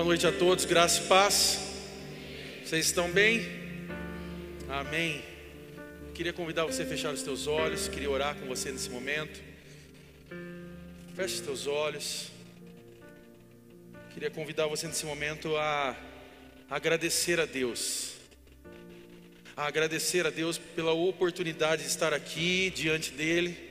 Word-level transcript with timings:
Boa 0.00 0.08
noite 0.08 0.26
a 0.26 0.32
todos, 0.32 0.64
graça 0.64 1.02
e 1.02 1.06
paz. 1.08 1.60
Vocês 2.64 2.86
estão 2.86 3.10
bem? 3.10 3.46
Amém. 4.66 5.22
Queria 6.14 6.32
convidar 6.32 6.64
você 6.64 6.84
a 6.84 6.86
fechar 6.86 7.12
os 7.12 7.22
teus 7.22 7.46
olhos, 7.46 7.86
queria 7.86 8.10
orar 8.10 8.34
com 8.34 8.46
você 8.46 8.72
nesse 8.72 8.88
momento. 8.88 9.42
Feche 11.14 11.34
os 11.34 11.40
teus 11.42 11.66
olhos. 11.66 12.28
Queria 14.14 14.30
convidar 14.30 14.66
você 14.68 14.86
nesse 14.86 15.04
momento 15.04 15.54
a 15.58 15.94
agradecer 16.70 17.38
a 17.38 17.44
Deus. 17.44 18.14
A 19.54 19.66
agradecer 19.66 20.26
a 20.26 20.30
Deus 20.30 20.56
pela 20.56 20.92
oportunidade 20.92 21.82
de 21.82 21.88
estar 21.88 22.14
aqui 22.14 22.70
diante 22.70 23.10
dele 23.10 23.69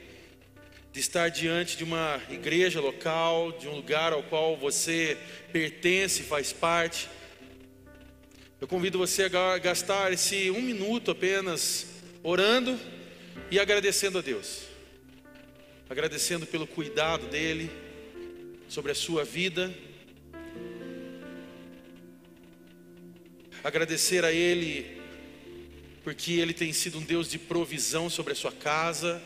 de 0.91 0.99
estar 0.99 1.29
diante 1.29 1.77
de 1.77 1.83
uma 1.83 2.21
igreja 2.29 2.81
local, 2.81 3.51
de 3.51 3.67
um 3.67 3.75
lugar 3.75 4.11
ao 4.11 4.23
qual 4.23 4.57
você 4.57 5.17
pertence, 5.51 6.23
faz 6.23 6.51
parte. 6.51 7.07
Eu 8.59 8.67
convido 8.67 8.97
você 8.97 9.23
a 9.23 9.57
gastar 9.57 10.11
esse 10.11 10.49
um 10.49 10.61
minuto 10.61 11.11
apenas 11.11 11.85
orando 12.23 12.79
e 13.51 13.59
agradecendo 13.59 14.17
a 14.17 14.21
Deus, 14.21 14.63
agradecendo 15.89 16.45
pelo 16.45 16.65
cuidado 16.65 17.27
dEle 17.27 17.69
sobre 18.67 18.91
a 18.91 18.95
sua 18.95 19.23
vida, 19.23 19.73
agradecer 23.63 24.25
a 24.25 24.31
Ele 24.31 24.99
porque 26.03 26.33
Ele 26.33 26.53
tem 26.53 26.73
sido 26.73 26.97
um 26.97 27.03
Deus 27.03 27.29
de 27.29 27.37
provisão 27.37 28.09
sobre 28.09 28.33
a 28.33 28.35
sua 28.35 28.51
casa 28.51 29.21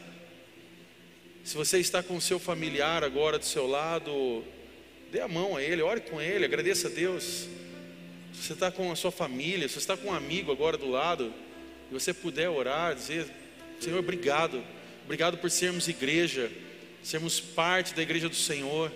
se 1.43 1.57
você 1.57 1.77
está 1.77 2.01
com 2.01 2.15
o 2.15 2.21
seu 2.21 2.39
familiar 2.39 3.03
agora 3.03 3.37
do 3.37 3.43
seu 3.43 3.67
lado, 3.67 4.45
dê 5.11 5.19
a 5.19 5.27
mão 5.27 5.57
a 5.57 5.61
ele, 5.61 5.81
ore 5.81 5.99
com 5.99 6.21
ele, 6.21 6.45
agradeça 6.45 6.87
a 6.87 6.91
Deus. 6.91 7.49
Se 8.33 8.47
você 8.47 8.53
está 8.53 8.71
com 8.71 8.89
a 8.89 8.95
sua 8.95 9.11
família, 9.11 9.67
se 9.67 9.73
você 9.73 9.79
está 9.81 9.97
com 9.97 10.07
um 10.07 10.13
amigo 10.13 10.53
agora 10.53 10.77
do 10.77 10.89
lado, 10.89 11.33
e 11.91 11.93
você 11.93 12.13
puder 12.13 12.47
orar, 12.47 12.95
dizer: 12.95 13.27
Senhor, 13.77 13.99
obrigado, 13.99 14.63
obrigado 15.03 15.37
por 15.37 15.51
sermos 15.51 15.89
igreja, 15.89 16.49
sermos 17.03 17.41
parte 17.41 17.93
da 17.93 18.01
igreja 18.01 18.29
do 18.29 18.35
Senhor. 18.35 18.89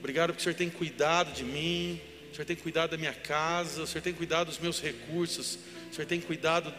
Obrigado 0.00 0.30
porque 0.30 0.40
o 0.40 0.42
Senhor 0.42 0.56
tem 0.56 0.68
cuidado 0.68 1.32
de 1.32 1.44
mim, 1.44 2.00
o 2.32 2.34
Senhor 2.34 2.46
tem 2.46 2.56
cuidado 2.56 2.90
da 2.90 2.96
minha 2.96 3.14
casa, 3.14 3.84
o 3.84 3.86
Senhor 3.86 4.02
tem 4.02 4.12
cuidado 4.12 4.48
dos 4.48 4.58
meus 4.58 4.82
recursos, 4.82 5.56
o 5.90 5.94
Senhor 5.94 6.06
tem 6.06 6.20
cuidado 6.20 6.74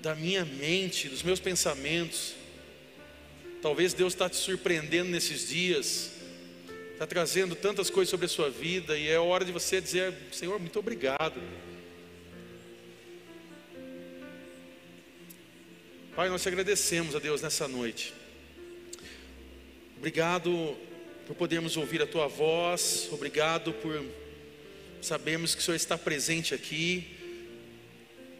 da 0.00 0.14
minha 0.14 0.44
mente, 0.44 1.08
dos 1.08 1.24
meus 1.24 1.40
pensamentos. 1.40 2.43
Talvez 3.64 3.94
Deus 3.94 4.12
está 4.12 4.28
te 4.28 4.36
surpreendendo 4.36 5.08
nesses 5.08 5.48
dias, 5.48 6.10
está 6.92 7.06
trazendo 7.06 7.56
tantas 7.56 7.88
coisas 7.88 8.10
sobre 8.10 8.26
a 8.26 8.28
sua 8.28 8.50
vida, 8.50 8.94
e 8.98 9.08
é 9.08 9.18
hora 9.18 9.42
de 9.42 9.52
você 9.52 9.80
dizer: 9.80 10.12
Senhor, 10.30 10.60
muito 10.60 10.78
obrigado. 10.78 11.40
Pai, 16.14 16.28
nós 16.28 16.42
te 16.42 16.48
agradecemos 16.48 17.16
a 17.16 17.18
Deus 17.18 17.40
nessa 17.40 17.66
noite. 17.66 18.12
Obrigado 19.96 20.76
por 21.26 21.34
podermos 21.34 21.74
ouvir 21.78 22.02
a 22.02 22.06
tua 22.06 22.26
voz, 22.28 23.08
obrigado 23.12 23.72
por 23.72 24.04
sabermos 25.00 25.54
que 25.54 25.62
o 25.62 25.64
Senhor 25.64 25.76
está 25.76 25.96
presente 25.96 26.52
aqui, 26.52 27.16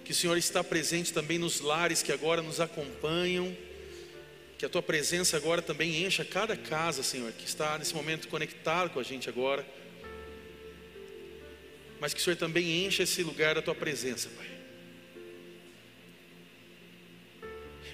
que 0.05 0.13
o 0.13 0.15
Senhor 0.15 0.37
está 0.37 0.63
presente 0.63 1.15
também 1.15 1.39
nos 1.39 1.63
lares 1.63 2.03
que 2.03 2.13
agora 2.13 2.43
nos 2.43 2.61
acompanham. 2.61 3.57
Que 4.65 4.67
a 4.67 4.71
tua 4.71 4.83
presença 4.83 5.37
agora 5.37 5.61
também 5.61 6.07
encha 6.07 6.25
cada 6.25 6.57
casa, 6.57 7.03
Senhor, 7.03 7.31
que 7.33 7.45
está 7.45 7.77
nesse 7.77 7.95
momento 7.95 8.29
conectado 8.29 8.89
com 8.89 8.99
a 8.99 9.03
gente 9.03 9.29
agora. 9.29 9.63
Mas 12.01 12.15
que 12.15 12.21
o 12.21 12.23
Senhor 12.23 12.37
também 12.37 12.87
encha 12.87 13.03
esse 13.03 13.23
lugar 13.23 13.57
da 13.57 13.61
tua 13.61 13.75
presença, 13.75 14.31
Pai. 14.31 14.47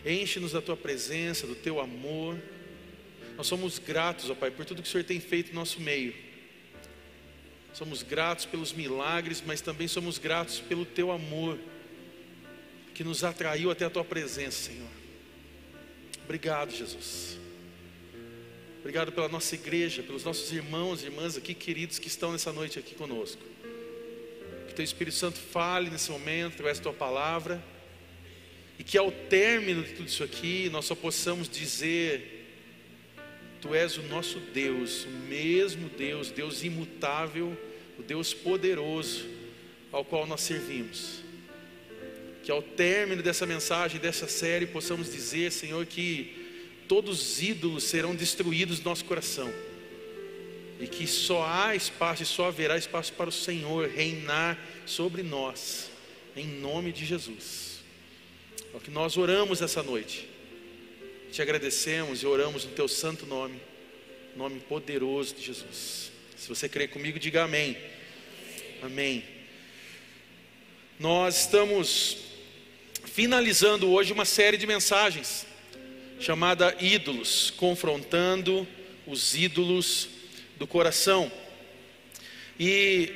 Enche-nos 0.06 0.52
da 0.52 0.62
tua 0.62 0.76
presença, 0.76 1.44
do 1.44 1.56
teu 1.56 1.80
amor. 1.80 2.40
Nós 3.36 3.48
somos 3.48 3.80
gratos, 3.80 4.30
ó 4.30 4.36
Pai, 4.36 4.52
por 4.52 4.64
tudo 4.64 4.80
que 4.80 4.88
o 4.88 4.92
Senhor 4.92 5.02
tem 5.02 5.18
feito 5.18 5.48
no 5.48 5.56
nosso 5.56 5.80
meio. 5.80 6.14
Somos 7.74 8.04
gratos 8.04 8.44
pelos 8.44 8.72
milagres, 8.72 9.42
mas 9.44 9.60
também 9.60 9.88
somos 9.88 10.18
gratos 10.18 10.60
pelo 10.60 10.86
teu 10.86 11.10
amor 11.10 11.58
que 12.94 13.02
nos 13.02 13.24
atraiu 13.24 13.72
até 13.72 13.86
a 13.86 13.90
tua 13.90 14.04
presença, 14.04 14.70
Senhor. 14.70 14.99
Obrigado, 16.30 16.70
Jesus. 16.70 17.36
Obrigado 18.78 19.10
pela 19.10 19.28
nossa 19.28 19.52
igreja, 19.56 20.00
pelos 20.00 20.22
nossos 20.22 20.52
irmãos 20.52 21.02
e 21.02 21.06
irmãs 21.06 21.36
aqui 21.36 21.52
queridos 21.52 21.98
que 21.98 22.06
estão 22.06 22.30
nessa 22.30 22.52
noite 22.52 22.78
aqui 22.78 22.94
conosco. 22.94 23.42
Que 24.68 24.72
teu 24.72 24.84
Espírito 24.84 25.16
Santo 25.16 25.40
fale 25.40 25.90
nesse 25.90 26.08
momento 26.08 26.52
através 26.52 26.78
da 26.78 26.84
tua 26.84 26.92
palavra. 26.92 27.60
E 28.78 28.84
que 28.84 28.96
ao 28.96 29.10
término 29.10 29.82
de 29.82 29.94
tudo 29.94 30.06
isso 30.06 30.22
aqui, 30.22 30.70
nós 30.70 30.84
só 30.84 30.94
possamos 30.94 31.48
dizer: 31.48 32.46
Tu 33.60 33.74
és 33.74 33.98
o 33.98 34.02
nosso 34.04 34.38
Deus, 34.38 35.06
o 35.06 35.10
mesmo 35.28 35.88
Deus, 35.88 36.30
Deus 36.30 36.62
imutável, 36.62 37.60
o 37.98 38.04
Deus 38.04 38.32
poderoso 38.32 39.26
ao 39.90 40.04
qual 40.04 40.28
nós 40.28 40.42
servimos 40.42 41.28
que 42.50 42.52
ao 42.52 42.62
término 42.62 43.22
dessa 43.22 43.46
mensagem, 43.46 44.00
dessa 44.00 44.26
série, 44.26 44.66
possamos 44.66 45.12
dizer, 45.12 45.52
Senhor, 45.52 45.86
que 45.86 46.82
todos 46.88 47.20
os 47.20 47.40
ídolos 47.40 47.84
serão 47.84 48.12
destruídos 48.12 48.80
do 48.80 48.88
nosso 48.88 49.04
coração. 49.04 49.48
E 50.80 50.88
que 50.88 51.06
só 51.06 51.46
há 51.46 51.76
espaço 51.76 52.24
e 52.24 52.26
só 52.26 52.48
haverá 52.48 52.76
espaço 52.76 53.12
para 53.12 53.28
o 53.28 53.32
Senhor 53.32 53.88
reinar 53.88 54.58
sobre 54.84 55.22
nós, 55.22 55.92
em 56.34 56.44
nome 56.44 56.90
de 56.90 57.06
Jesus. 57.06 57.84
É 58.74 58.76
o 58.76 58.80
que 58.80 58.90
nós 58.90 59.16
oramos 59.16 59.62
essa 59.62 59.80
noite. 59.80 60.28
Te 61.30 61.40
agradecemos 61.40 62.24
e 62.24 62.26
oramos 62.26 62.64
no 62.64 62.72
teu 62.72 62.88
santo 62.88 63.26
nome, 63.26 63.60
nome 64.34 64.58
poderoso 64.58 65.36
de 65.36 65.42
Jesus. 65.42 66.10
Se 66.36 66.48
você 66.48 66.68
crê 66.68 66.88
comigo, 66.88 67.16
diga 67.16 67.44
amém. 67.44 67.76
Amém. 68.82 69.22
Nós 70.98 71.42
estamos 71.42 72.29
finalizando 73.12 73.90
hoje 73.90 74.12
uma 74.12 74.24
série 74.24 74.56
de 74.56 74.68
mensagens 74.68 75.44
chamada 76.20 76.76
Ídolos, 76.78 77.52
confrontando 77.56 78.66
os 79.04 79.34
ídolos 79.34 80.08
do 80.56 80.66
coração. 80.66 81.30
E 82.58 83.10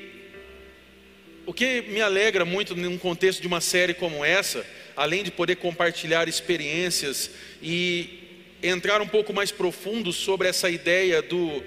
o 1.47 1.53
que 1.53 1.83
me 1.83 2.01
alegra 2.01 2.45
muito 2.45 2.75
num 2.75 2.99
contexto 2.99 3.41
de 3.41 3.47
uma 3.47 3.61
série 3.61 3.95
como 3.95 4.25
essa, 4.25 4.67
além 4.97 5.23
de 5.23 5.31
poder 5.31 5.57
compartilhar 5.57 6.29
experiências 6.29 7.31
e 7.63 8.49
entrar 8.63 9.01
um 9.01 9.07
pouco 9.07 9.33
mais 9.33 9.53
profundo 9.53 10.13
sobre 10.13 10.49
essa 10.49 10.69
ideia 10.69 11.23
do, 11.23 11.63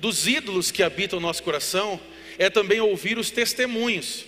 dos 0.00 0.26
ídolos 0.26 0.72
que 0.72 0.82
habitam 0.82 1.20
o 1.20 1.22
nosso 1.22 1.44
coração, 1.44 2.00
é 2.38 2.50
também 2.50 2.80
ouvir 2.80 3.18
os 3.18 3.30
testemunhos, 3.30 4.24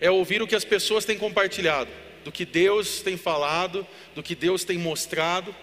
é 0.00 0.10
ouvir 0.10 0.40
o 0.40 0.46
que 0.46 0.54
as 0.54 0.64
pessoas 0.64 1.04
têm 1.04 1.18
compartilhado 1.18 2.07
do 2.28 2.32
que 2.32 2.44
Deus 2.44 3.00
tem 3.00 3.16
falado, 3.16 3.86
do 4.14 4.22
que 4.22 4.34
Deus 4.34 4.62
tem 4.62 4.76
mostrado 4.76 5.54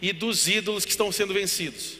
e 0.00 0.14
dos 0.14 0.48
ídolos 0.48 0.82
que 0.86 0.90
estão 0.90 1.12
sendo 1.12 1.34
vencidos. 1.34 1.98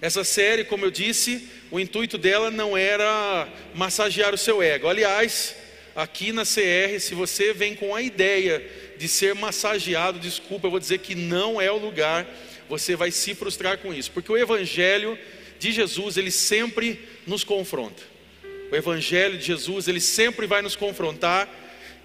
Essa 0.00 0.24
série, 0.24 0.64
como 0.64 0.86
eu 0.86 0.90
disse, 0.90 1.46
o 1.70 1.78
intuito 1.78 2.16
dela 2.16 2.50
não 2.50 2.74
era 2.74 3.46
massagear 3.74 4.32
o 4.32 4.38
seu 4.38 4.62
ego. 4.62 4.88
Aliás, 4.88 5.54
aqui 5.94 6.32
na 6.32 6.44
CR, 6.46 6.98
se 7.00 7.14
você 7.14 7.52
vem 7.52 7.74
com 7.74 7.94
a 7.94 8.00
ideia 8.00 8.66
de 8.96 9.06
ser 9.06 9.34
massageado, 9.34 10.18
desculpa, 10.18 10.66
eu 10.66 10.70
vou 10.70 10.80
dizer 10.80 11.00
que 11.00 11.14
não 11.14 11.60
é 11.60 11.70
o 11.70 11.76
lugar, 11.76 12.26
você 12.66 12.96
vai 12.96 13.10
se 13.10 13.34
frustrar 13.34 13.76
com 13.76 13.92
isso, 13.92 14.10
porque 14.10 14.32
o 14.32 14.38
evangelho 14.38 15.18
de 15.58 15.70
Jesus, 15.70 16.16
ele 16.16 16.30
sempre 16.30 16.98
nos 17.26 17.44
confronta. 17.44 18.02
O 18.72 18.74
evangelho 18.74 19.36
de 19.36 19.44
Jesus, 19.44 19.86
ele 19.86 20.00
sempre 20.00 20.46
vai 20.46 20.62
nos 20.62 20.76
confrontar 20.76 21.46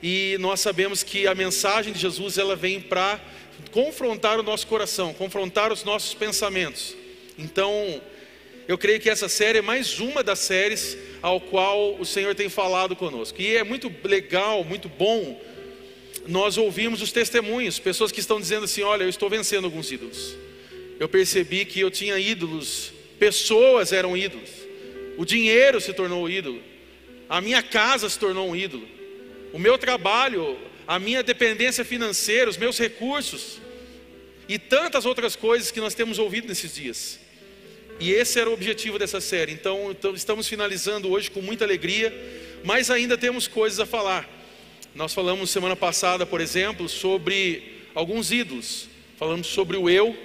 e 0.01 0.37
nós 0.39 0.59
sabemos 0.59 1.03
que 1.03 1.27
a 1.27 1.35
mensagem 1.35 1.93
de 1.93 1.99
Jesus 1.99 2.37
ela 2.37 2.55
vem 2.55 2.79
para 2.79 3.19
confrontar 3.71 4.39
o 4.39 4.43
nosso 4.43 4.67
coração, 4.67 5.13
confrontar 5.13 5.71
os 5.71 5.83
nossos 5.83 6.13
pensamentos. 6.13 6.95
Então, 7.37 8.01
eu 8.67 8.77
creio 8.77 8.99
que 8.99 9.09
essa 9.09 9.29
série 9.29 9.59
é 9.59 9.61
mais 9.61 9.99
uma 9.99 10.23
das 10.23 10.39
séries 10.39 10.97
ao 11.21 11.39
qual 11.39 11.95
o 11.95 12.05
Senhor 12.05 12.35
tem 12.35 12.49
falado 12.49 12.95
conosco. 12.95 13.41
E 13.41 13.55
é 13.55 13.63
muito 13.63 13.91
legal, 14.03 14.63
muito 14.63 14.89
bom 14.89 15.41
nós 16.27 16.57
ouvimos 16.57 17.03
os 17.03 17.11
testemunhos, 17.11 17.77
pessoas 17.77 18.11
que 18.11 18.19
estão 18.19 18.39
dizendo 18.39 18.65
assim: 18.65 18.81
"Olha, 18.81 19.03
eu 19.03 19.09
estou 19.09 19.29
vencendo 19.29 19.65
alguns 19.65 19.91
ídolos. 19.91 20.35
Eu 20.99 21.07
percebi 21.07 21.65
que 21.65 21.79
eu 21.79 21.91
tinha 21.91 22.17
ídolos, 22.17 22.91
pessoas 23.19 23.91
eram 23.91 24.15
ídolos. 24.17 24.49
O 25.17 25.25
dinheiro 25.25 25.79
se 25.79 25.93
tornou 25.93 26.29
ídolo. 26.29 26.61
A 27.29 27.41
minha 27.41 27.61
casa 27.61 28.09
se 28.09 28.17
tornou 28.17 28.49
um 28.49 28.55
ídolo 28.55 28.87
o 29.55 29.57
meu 29.57 29.77
trabalho, 29.77 30.59
a 30.85 30.99
minha 30.99 31.23
dependência 31.23 31.85
financeira, 31.85 32.49
os 32.49 32.57
meus 32.57 32.77
recursos 32.77 33.61
e 34.49 34.59
tantas 34.59 35.05
outras 35.05 35.33
coisas 35.33 35.71
que 35.71 35.79
nós 35.79 35.93
temos 35.93 36.19
ouvido 36.19 36.45
nesses 36.45 36.75
dias. 36.75 37.21
E 37.97 38.11
esse 38.11 38.37
era 38.37 38.49
o 38.49 38.53
objetivo 38.53 38.99
dessa 38.99 39.21
série. 39.21 39.53
Então, 39.53 39.91
então, 39.91 40.13
estamos 40.13 40.45
finalizando 40.49 41.09
hoje 41.09 41.31
com 41.31 41.41
muita 41.41 41.63
alegria, 41.63 42.13
mas 42.65 42.91
ainda 42.91 43.17
temos 43.17 43.47
coisas 43.47 43.79
a 43.79 43.85
falar. 43.85 44.29
Nós 44.93 45.13
falamos 45.13 45.49
semana 45.51 45.73
passada, 45.73 46.25
por 46.25 46.41
exemplo, 46.41 46.89
sobre 46.89 47.85
alguns 47.95 48.33
ídolos. 48.33 48.89
Falamos 49.15 49.47
sobre 49.47 49.77
o 49.77 49.89
eu, 49.89 50.17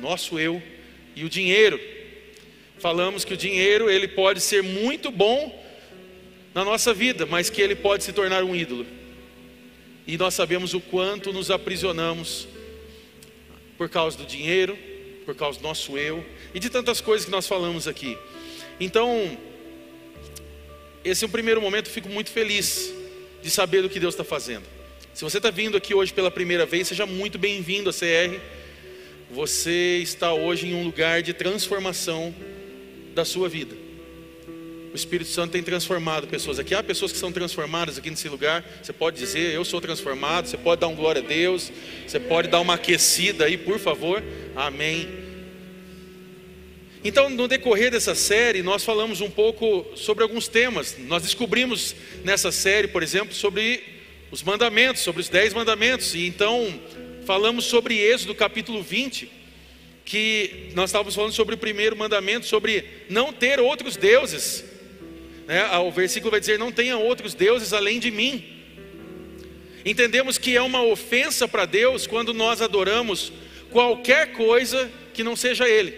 nosso 0.00 0.40
eu, 0.40 0.60
e 1.14 1.24
o 1.24 1.30
dinheiro. 1.30 1.78
Falamos 2.80 3.24
que 3.24 3.34
o 3.34 3.36
dinheiro 3.36 3.88
ele 3.88 4.08
pode 4.08 4.40
ser 4.40 4.60
muito 4.60 5.12
bom 5.12 5.61
na 6.54 6.64
nossa 6.64 6.92
vida, 6.92 7.26
mas 7.26 7.48
que 7.50 7.60
ele 7.60 7.74
pode 7.74 8.04
se 8.04 8.12
tornar 8.12 8.44
um 8.44 8.54
ídolo. 8.54 8.86
E 10.06 10.18
nós 10.18 10.34
sabemos 10.34 10.74
o 10.74 10.80
quanto 10.80 11.32
nos 11.32 11.50
aprisionamos 11.50 12.48
por 13.78 13.88
causa 13.88 14.18
do 14.18 14.24
dinheiro, 14.24 14.76
por 15.24 15.34
causa 15.34 15.58
do 15.58 15.62
nosso 15.62 15.96
eu 15.96 16.24
e 16.54 16.60
de 16.60 16.68
tantas 16.68 17.00
coisas 17.00 17.24
que 17.24 17.30
nós 17.30 17.46
falamos 17.46 17.86
aqui. 17.86 18.18
Então, 18.80 19.36
esse 21.04 21.24
é 21.24 21.26
um 21.26 21.30
primeiro 21.30 21.60
momento, 21.60 21.86
eu 21.86 21.92
fico 21.92 22.08
muito 22.08 22.30
feliz 22.30 22.92
de 23.42 23.50
saber 23.50 23.82
do 23.82 23.88
que 23.88 24.00
Deus 24.00 24.14
está 24.14 24.24
fazendo. 24.24 24.64
Se 25.14 25.24
você 25.24 25.36
está 25.36 25.50
vindo 25.50 25.76
aqui 25.76 25.94
hoje 25.94 26.12
pela 26.12 26.30
primeira 26.30 26.64
vez, 26.64 26.88
seja 26.88 27.06
muito 27.06 27.38
bem-vindo 27.38 27.90
à 27.90 27.92
CR. 27.92 28.38
Você 29.30 29.98
está 30.02 30.32
hoje 30.32 30.66
em 30.66 30.74
um 30.74 30.84
lugar 30.84 31.22
de 31.22 31.32
transformação 31.32 32.34
da 33.14 33.24
sua 33.24 33.48
vida. 33.48 33.81
O 34.92 34.94
Espírito 34.94 35.30
Santo 35.30 35.52
tem 35.52 35.62
transformado 35.62 36.26
pessoas 36.26 36.58
aqui. 36.58 36.74
Há 36.74 36.82
pessoas 36.82 37.10
que 37.10 37.16
são 37.16 37.32
transformadas 37.32 37.96
aqui 37.96 38.10
nesse 38.10 38.28
lugar. 38.28 38.62
Você 38.82 38.92
pode 38.92 39.18
dizer, 39.18 39.54
eu 39.54 39.64
sou 39.64 39.80
transformado. 39.80 40.46
Você 40.46 40.58
pode 40.58 40.82
dar 40.82 40.88
um 40.88 40.94
glória 40.94 41.22
a 41.22 41.24
Deus. 41.24 41.72
Você 42.06 42.20
pode 42.20 42.48
dar 42.48 42.60
uma 42.60 42.74
aquecida 42.74 43.46
aí, 43.46 43.56
por 43.56 43.78
favor. 43.78 44.22
Amém. 44.54 45.08
Então, 47.02 47.30
no 47.30 47.48
decorrer 47.48 47.90
dessa 47.90 48.14
série, 48.14 48.62
nós 48.62 48.84
falamos 48.84 49.22
um 49.22 49.30
pouco 49.30 49.86
sobre 49.96 50.22
alguns 50.22 50.46
temas. 50.46 50.96
Nós 50.98 51.22
descobrimos 51.22 51.96
nessa 52.22 52.52
série, 52.52 52.86
por 52.86 53.02
exemplo, 53.02 53.34
sobre 53.34 53.82
os 54.30 54.42
mandamentos, 54.42 55.00
sobre 55.00 55.22
os 55.22 55.28
dez 55.30 55.54
mandamentos. 55.54 56.14
E 56.14 56.26
então, 56.26 56.78
falamos 57.24 57.64
sobre 57.64 57.98
Êxodo 57.98 58.34
capítulo 58.34 58.82
20, 58.82 59.26
que 60.04 60.70
nós 60.74 60.90
estávamos 60.90 61.14
falando 61.14 61.32
sobre 61.32 61.54
o 61.54 61.58
primeiro 61.58 61.96
mandamento, 61.96 62.44
sobre 62.44 62.84
não 63.08 63.32
ter 63.32 63.58
outros 63.58 63.96
deuses. 63.96 64.70
Né? 65.46 65.66
O 65.78 65.90
versículo 65.90 66.30
vai 66.30 66.40
dizer: 66.40 66.58
Não 66.58 66.72
tenha 66.72 66.96
outros 66.96 67.34
deuses 67.34 67.72
além 67.72 67.98
de 67.98 68.10
mim. 68.10 68.44
Entendemos 69.84 70.38
que 70.38 70.56
é 70.56 70.62
uma 70.62 70.82
ofensa 70.82 71.48
para 71.48 71.64
Deus 71.64 72.06
quando 72.06 72.32
nós 72.32 72.62
adoramos 72.62 73.32
qualquer 73.70 74.32
coisa 74.32 74.90
que 75.12 75.24
não 75.24 75.34
seja 75.34 75.68
Ele. 75.68 75.94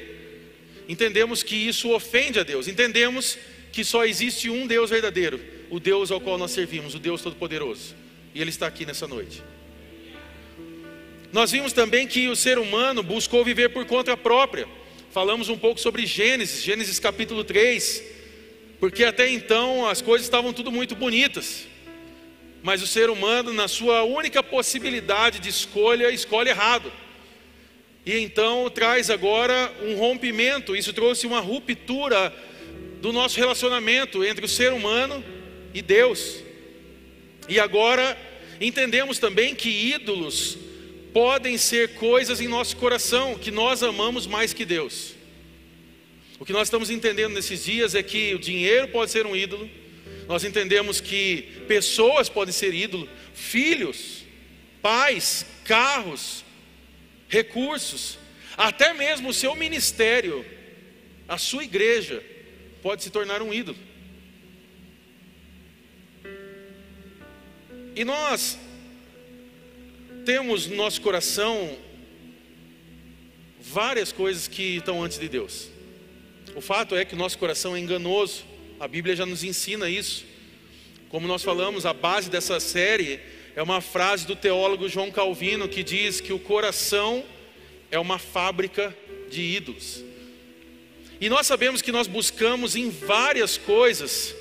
Entendemos 0.88 1.42
que 1.42 1.54
isso 1.54 1.90
ofende 1.90 2.38
a 2.38 2.42
Deus. 2.42 2.68
Entendemos 2.68 3.38
que 3.72 3.84
só 3.84 4.04
existe 4.04 4.48
um 4.48 4.66
Deus 4.66 4.90
verdadeiro, 4.90 5.40
o 5.70 5.80
Deus 5.80 6.10
ao 6.10 6.20
qual 6.20 6.38
nós 6.38 6.52
servimos, 6.52 6.94
o 6.94 6.98
Deus 6.98 7.20
Todo-Poderoso. 7.20 7.94
E 8.34 8.40
Ele 8.40 8.50
está 8.50 8.66
aqui 8.66 8.86
nessa 8.86 9.06
noite. 9.06 9.42
Nós 11.32 11.50
vimos 11.50 11.72
também 11.72 12.06
que 12.06 12.28
o 12.28 12.36
ser 12.36 12.58
humano 12.58 13.02
buscou 13.02 13.44
viver 13.44 13.70
por 13.70 13.84
conta 13.84 14.16
própria. 14.16 14.68
Falamos 15.10 15.48
um 15.48 15.58
pouco 15.58 15.80
sobre 15.80 16.06
Gênesis, 16.06 16.62
Gênesis 16.62 16.98
capítulo 17.00 17.42
3, 17.42 18.02
porque 18.78 19.04
até 19.04 19.28
então 19.28 19.86
as 19.86 20.02
coisas 20.02 20.26
estavam 20.26 20.52
tudo 20.52 20.70
muito 20.70 20.94
bonitas. 20.94 21.66
Mas 22.62 22.82
o 22.82 22.86
ser 22.86 23.10
humano, 23.10 23.52
na 23.52 23.68
sua 23.68 24.02
única 24.04 24.42
possibilidade 24.42 25.38
de 25.38 25.48
escolha, 25.48 26.10
escolhe 26.10 26.48
errado. 26.48 26.90
E 28.06 28.18
então 28.18 28.68
traz 28.70 29.10
agora 29.10 29.72
um 29.82 29.96
rompimento, 29.96 30.76
isso 30.76 30.92
trouxe 30.92 31.26
uma 31.26 31.40
ruptura 31.40 32.32
do 33.00 33.12
nosso 33.12 33.38
relacionamento 33.38 34.24
entre 34.24 34.44
o 34.44 34.48
ser 34.48 34.72
humano 34.72 35.22
e 35.72 35.80
Deus. 35.80 36.42
E 37.48 37.58
agora 37.60 38.16
entendemos 38.60 39.18
também 39.18 39.54
que 39.54 39.68
ídolos 39.68 40.58
podem 41.12 41.56
ser 41.56 41.94
coisas 41.94 42.40
em 42.40 42.48
nosso 42.48 42.76
coração 42.76 43.36
que 43.36 43.50
nós 43.50 43.82
amamos 43.82 44.26
mais 44.26 44.52
que 44.52 44.64
Deus. 44.64 45.13
O 46.44 46.46
que 46.46 46.52
nós 46.52 46.68
estamos 46.68 46.90
entendendo 46.90 47.32
nesses 47.32 47.64
dias 47.64 47.94
é 47.94 48.02
que 48.02 48.34
o 48.34 48.38
dinheiro 48.38 48.88
pode 48.88 49.10
ser 49.10 49.24
um 49.24 49.34
ídolo, 49.34 49.66
nós 50.28 50.44
entendemos 50.44 51.00
que 51.00 51.40
pessoas 51.66 52.28
podem 52.28 52.52
ser 52.52 52.74
ídolo, 52.74 53.08
filhos, 53.32 54.24
pais, 54.82 55.46
carros, 55.64 56.44
recursos, 57.30 58.18
até 58.58 58.92
mesmo 58.92 59.30
o 59.30 59.32
seu 59.32 59.56
ministério, 59.56 60.44
a 61.26 61.38
sua 61.38 61.64
igreja, 61.64 62.22
pode 62.82 63.02
se 63.02 63.08
tornar 63.08 63.40
um 63.40 63.50
ídolo. 63.50 63.78
E 67.96 68.04
nós 68.04 68.58
temos 70.26 70.66
no 70.66 70.76
nosso 70.76 71.00
coração 71.00 71.74
várias 73.58 74.12
coisas 74.12 74.46
que 74.46 74.76
estão 74.76 75.02
antes 75.02 75.18
de 75.18 75.26
Deus. 75.26 75.72
O 76.54 76.60
fato 76.60 76.94
é 76.94 77.04
que 77.04 77.14
o 77.14 77.18
nosso 77.18 77.38
coração 77.38 77.74
é 77.74 77.78
enganoso, 77.78 78.44
a 78.78 78.86
Bíblia 78.86 79.16
já 79.16 79.26
nos 79.26 79.42
ensina 79.42 79.88
isso. 79.88 80.24
Como 81.08 81.26
nós 81.26 81.42
falamos, 81.42 81.86
a 81.86 81.92
base 81.92 82.30
dessa 82.30 82.58
série 82.60 83.20
é 83.54 83.62
uma 83.62 83.80
frase 83.80 84.26
do 84.26 84.34
teólogo 84.36 84.88
João 84.88 85.10
Calvino 85.10 85.68
que 85.68 85.82
diz 85.82 86.20
que 86.20 86.32
o 86.32 86.38
coração 86.38 87.24
é 87.90 87.98
uma 87.98 88.18
fábrica 88.18 88.96
de 89.30 89.42
ídolos. 89.42 90.04
E 91.20 91.28
nós 91.28 91.46
sabemos 91.46 91.82
que 91.82 91.92
nós 91.92 92.06
buscamos 92.06 92.76
em 92.76 92.90
várias 92.90 93.56
coisas 93.56 94.34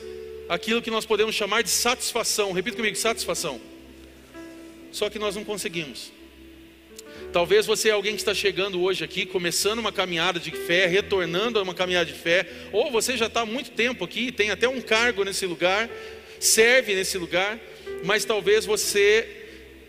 aquilo 0.50 0.82
que 0.82 0.91
nós 0.91 1.05
podemos 1.05 1.36
chamar 1.36 1.62
de 1.62 1.70
satisfação. 1.70 2.51
Repita 2.51 2.77
comigo: 2.77 2.96
satisfação 2.96 3.60
só 4.93 5.10
que 5.10 5.20
nós 5.20 5.36
não 5.36 5.43
conseguimos. 5.43 6.12
Talvez 7.34 7.66
você 7.66 7.90
é 7.90 7.92
alguém 7.94 8.13
que 8.13 8.22
está 8.22 8.36
chegando 8.36 8.80
hoje 8.80 9.04
aqui, 9.04 9.25
começando 9.25 9.80
uma 9.80 9.92
caminhada 9.92 10.40
de 10.40 10.52
fé, 10.52 10.86
retornando 10.86 11.58
a 11.58 11.63
uma 11.63 11.74
caminhada 11.74 12.06
de 12.06 12.13
fé, 12.13 12.48
ou 12.72 12.92
você 12.92 13.18
já 13.18 13.25
está 13.25 13.42
há 13.42 13.46
muito 13.46 13.72
tempo 13.72 14.06
aqui, 14.06 14.32
tem 14.32 14.52
até 14.52 14.70
um 14.70 14.80
cargo 14.80 15.24
nesse 15.24 15.48
lugar, 15.48 15.90
serve 16.40 16.94
nesse 16.94 17.18
lugar, 17.18 17.60
mas 18.04 18.24
talvez 18.24 18.68
você 18.68 19.28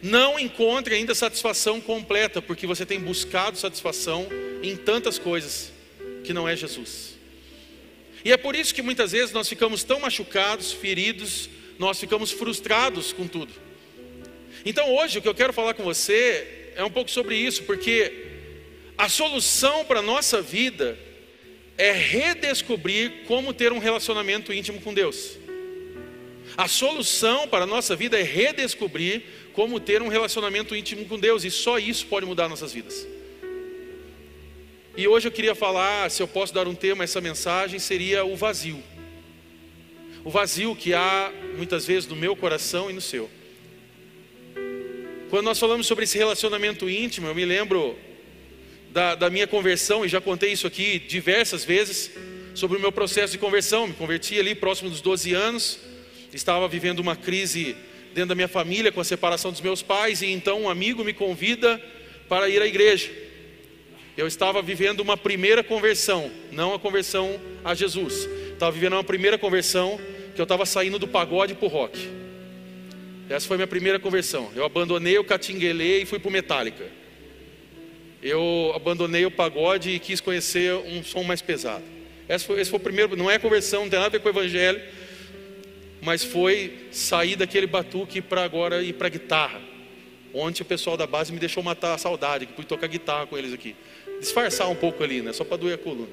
não 0.03 0.39
encontre 0.39 0.95
ainda 0.95 1.15
satisfação 1.15 1.83
completa, 1.83 2.41
porque 2.41 2.67
você 2.67 2.87
tem 2.87 2.99
buscado 2.99 3.59
satisfação 3.59 4.27
em 4.63 4.75
tantas 4.75 5.19
coisas 5.19 5.71
que 6.25 6.33
não 6.33 6.49
é 6.49 6.57
Jesus. 6.57 7.19
E 8.25 8.33
é 8.33 8.39
por 8.39 8.57
isso 8.57 8.75
que 8.75 8.81
muitas 8.81 9.13
vezes 9.13 9.35
nós 9.35 9.47
ficamos 9.47 9.85
tão 9.85 10.01
machucados, 10.01 10.73
feridos, 10.73 11.51
nós 11.79 12.01
ficamos 12.01 12.31
frustrados 12.31 13.13
com 13.13 13.29
tudo. 13.29 13.53
Então 14.65 14.95
hoje 14.97 15.19
o 15.19 15.21
que 15.21 15.29
eu 15.29 15.35
quero 15.35 15.53
falar 15.53 15.75
com 15.75 15.83
você 15.83 16.63
é 16.76 16.85
um 16.85 16.90
pouco 16.90 17.11
sobre 17.11 17.37
isso, 17.37 17.62
porque 17.64 18.12
a 18.97 19.09
solução 19.09 19.85
para 19.85 20.00
a 20.00 20.02
nossa 20.02 20.40
vida 20.40 20.99
é 21.76 21.93
redescobrir 21.93 23.25
como 23.26 23.52
ter 23.52 23.73
um 23.73 23.78
relacionamento 23.78 24.52
íntimo 24.52 24.81
com 24.81 24.95
Deus. 24.95 25.38
A 26.57 26.69
solução 26.69 27.49
para 27.49 27.64
a 27.64 27.66
nossa 27.66 27.97
vida 27.97 28.19
é 28.19 28.23
redescobrir 28.23 29.23
como 29.52 29.81
ter 29.81 30.02
um 30.02 30.09
relacionamento 30.09 30.75
íntimo 30.75 31.04
com 31.07 31.19
Deus, 31.19 31.45
e 31.45 31.50
só 31.50 31.78
isso 31.78 32.07
pode 32.07 32.26
mudar 32.26 32.49
nossas 32.49 32.73
vidas. 32.73 33.07
E 34.97 35.09
hoje 35.09 35.26
eu 35.26 35.33
queria 35.33 35.54
falar, 35.54 36.09
se 36.11 36.23
eu 36.23 36.28
posso 36.28 36.54
dar 36.54 36.69
um 36.69 36.75
tema 36.75 37.02
a 37.02 37.07
essa 37.07 37.21
mensagem, 37.21 37.81
seria 37.81 38.25
o 38.25 38.37
vazio. 38.37 38.83
O 40.25 40.31
vazio 40.31 40.76
que 40.76 40.95
há 40.95 41.33
muitas 41.57 41.85
vezes 41.85 42.09
no 42.09 42.14
meu 42.14 42.37
coração 42.37 42.88
e 42.88 42.93
no 42.93 43.00
seu. 43.00 43.28
Quando 45.31 45.47
nós 45.47 45.59
falamos 45.59 45.87
sobre 45.87 46.04
esse 46.04 46.19
relacionamento 46.19 46.88
íntimo, 46.88 47.26
eu 47.26 47.35
me 47.35 47.45
lembro 47.45 47.97
da, 48.90 49.14
da, 49.14 49.31
minha 49.31 49.47
conversão, 49.47 50.04
e 50.04 50.09
já 50.09 50.21
contei 50.21 50.52
isso 50.52 50.66
aqui 50.66 50.99
diversas 50.99 51.64
vezes, 51.64 52.11
sobre 52.54 52.76
o 52.76 52.81
meu 52.81 52.93
processo 52.93 53.33
de 53.33 53.38
conversão. 53.38 53.87
Me 53.87 53.95
converti 53.95 54.38
ali 54.38 54.54
próximo 54.54 54.90
dos 54.90 55.00
12 55.00 55.33
anos, 55.33 55.78
estava 56.33 56.69
vivendo 56.69 57.00
uma 57.00 57.16
crise 57.16 57.75
dentro 58.12 58.28
da 58.28 58.35
minha 58.35 58.49
família 58.49 58.93
com 58.93 59.00
a 59.00 59.04
separação 59.04 59.50
dos 59.50 59.61
meus 59.61 59.83
pais, 59.83 60.23
e 60.23 60.26
então 60.26 60.62
um 60.62 60.69
amigo 60.69 61.02
me 61.02 61.12
convida 61.12 61.83
para 62.28 62.49
ir 62.49 62.62
à 62.62 62.66
igreja. 62.66 63.11
Eu 64.16 64.28
estava 64.28 64.62
vivendo 64.62 65.00
uma 65.00 65.16
primeira 65.16 65.64
conversão, 65.64 66.31
não 66.52 66.73
a 66.73 66.78
conversão 66.78 67.40
a 67.64 67.75
Jesus. 67.75 68.28
Estava 68.52 68.71
vivendo 68.71 68.93
uma 68.93 69.02
primeira 69.02 69.37
conversão 69.37 69.99
que 70.35 70.40
eu 70.40 70.45
estava 70.45 70.64
saindo 70.64 70.99
do 70.99 71.09
pagode 71.09 71.54
para 71.54 71.66
o 71.66 71.69
rock. 71.69 72.24
Essa 73.28 73.47
foi 73.47 73.57
minha 73.57 73.66
primeira 73.66 73.99
conversão. 73.99 74.50
Eu 74.54 74.64
abandonei 74.64 75.19
o 75.19 75.25
catinguelê 75.25 76.02
e 76.02 76.07
fui 76.07 76.19
para 76.19 76.28
o 76.28 76.33
Metallica. 76.33 76.85
Eu 78.23 78.73
abandonei 78.75 79.25
o 79.25 79.31
pagode 79.31 79.90
e 79.90 79.99
quis 79.99 80.21
conhecer 80.21 80.75
um 80.75 81.02
som 81.02 81.23
mais 81.23 81.43
pesado. 81.43 81.85
Esse 82.28 82.45
foi, 82.45 82.61
esse 82.61 82.71
foi 82.71 82.78
o 82.78 82.83
primeiro, 82.83 83.16
não 83.16 83.31
é 83.31 83.38
conversão, 83.38 83.83
não 83.83 83.90
tem 83.90 83.99
nada 83.99 84.09
a 84.09 84.12
ver 84.12 84.21
com 84.21 84.28
o 84.28 84.33
evangelho, 84.33 84.81
mas 86.00 86.25
foi 86.25 86.88
sair 86.90 87.37
daquele 87.37 87.66
batuque 87.66 88.21
para 88.23 88.43
agora 88.43 88.83
ir 88.83 88.95
para 88.95 89.09
guitarra. 89.09 89.61
Ontem 90.33 90.62
o 90.62 90.64
pessoal 90.64 90.97
da 90.97 91.07
base 91.07 91.33
me 91.33 91.38
deixou 91.38 91.62
matar 91.62 91.95
a 91.95 91.99
saudade, 91.99 92.47
que 92.47 92.54
pude 92.54 92.66
tocar 92.66 92.87
guitarra 92.87 93.26
com 93.26 93.38
eles 93.38 93.52
aqui. 93.52 93.76
Disfarçar 94.21 94.71
um 94.71 94.75
pouco 94.75 95.02
ali, 95.04 95.23
né? 95.23 95.33
Só 95.33 95.45
para 95.45 95.59
doer 95.59 95.75
a 95.75 95.78
coluna. 95.78 96.09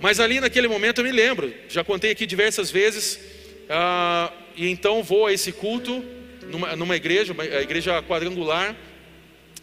Mas 0.00 0.20
ali 0.20 0.40
naquele 0.40 0.68
momento 0.68 0.98
eu 0.98 1.04
me 1.04 1.12
lembro, 1.12 1.52
já 1.68 1.84
contei 1.84 2.10
aqui 2.10 2.24
diversas 2.24 2.70
vezes, 2.70 3.20
ah, 3.68 4.32
e 4.56 4.68
então 4.68 5.02
vou 5.02 5.26
a 5.26 5.32
esse 5.32 5.52
culto, 5.52 6.04
numa, 6.48 6.76
numa 6.76 6.96
igreja, 6.96 7.32
uma, 7.32 7.44
igreja 7.44 8.02
quadrangular, 8.02 8.76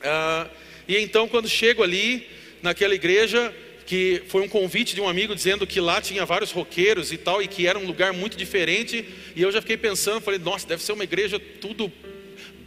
ah, 0.04 0.48
e 0.88 0.98
então 0.98 1.28
quando 1.28 1.48
chego 1.48 1.84
ali, 1.84 2.28
naquela 2.62 2.94
igreja, 2.94 3.54
que 3.86 4.24
foi 4.28 4.42
um 4.42 4.48
convite 4.48 4.96
de 4.96 5.02
um 5.02 5.08
amigo 5.08 5.36
dizendo 5.36 5.66
que 5.68 5.80
lá 5.80 6.02
tinha 6.02 6.26
vários 6.26 6.52
roqueiros 6.52 7.12
e 7.12 7.18
tal, 7.18 7.42
e 7.42 7.48
que 7.48 7.68
era 7.68 7.78
um 7.78 7.86
lugar 7.86 8.14
muito 8.14 8.38
diferente, 8.38 9.06
e 9.36 9.42
eu 9.42 9.52
já 9.52 9.62
fiquei 9.62 9.78
pensando, 9.78 10.22
falei, 10.22 10.40
nossa, 10.40 10.68
deve 10.68 10.82
ser 10.82 10.94
uma 10.94 11.04
igreja 11.04 11.40
tudo 11.40 11.92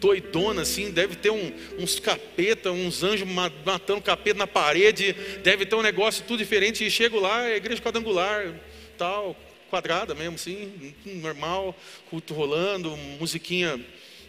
doidona 0.00 0.62
assim, 0.62 0.90
deve 0.90 1.16
ter 1.16 1.30
um, 1.30 1.52
uns 1.78 1.98
capeta, 1.98 2.70
uns 2.70 3.02
anjos 3.02 3.26
matando 3.64 4.02
capeta 4.02 4.38
na 4.38 4.46
parede, 4.46 5.14
deve 5.42 5.64
ter 5.64 5.76
um 5.76 5.82
negócio 5.82 6.24
tudo 6.26 6.38
diferente, 6.38 6.84
e 6.84 6.90
chego 6.90 7.18
lá, 7.18 7.48
é 7.48 7.56
igreja 7.56 7.80
quadrangular, 7.80 8.54
tal, 8.98 9.34
quadrada 9.74 10.14
mesmo 10.14 10.36
assim, 10.36 10.94
normal, 11.04 11.76
culto 12.08 12.32
rolando, 12.32 12.96
musiquinha 13.18 13.80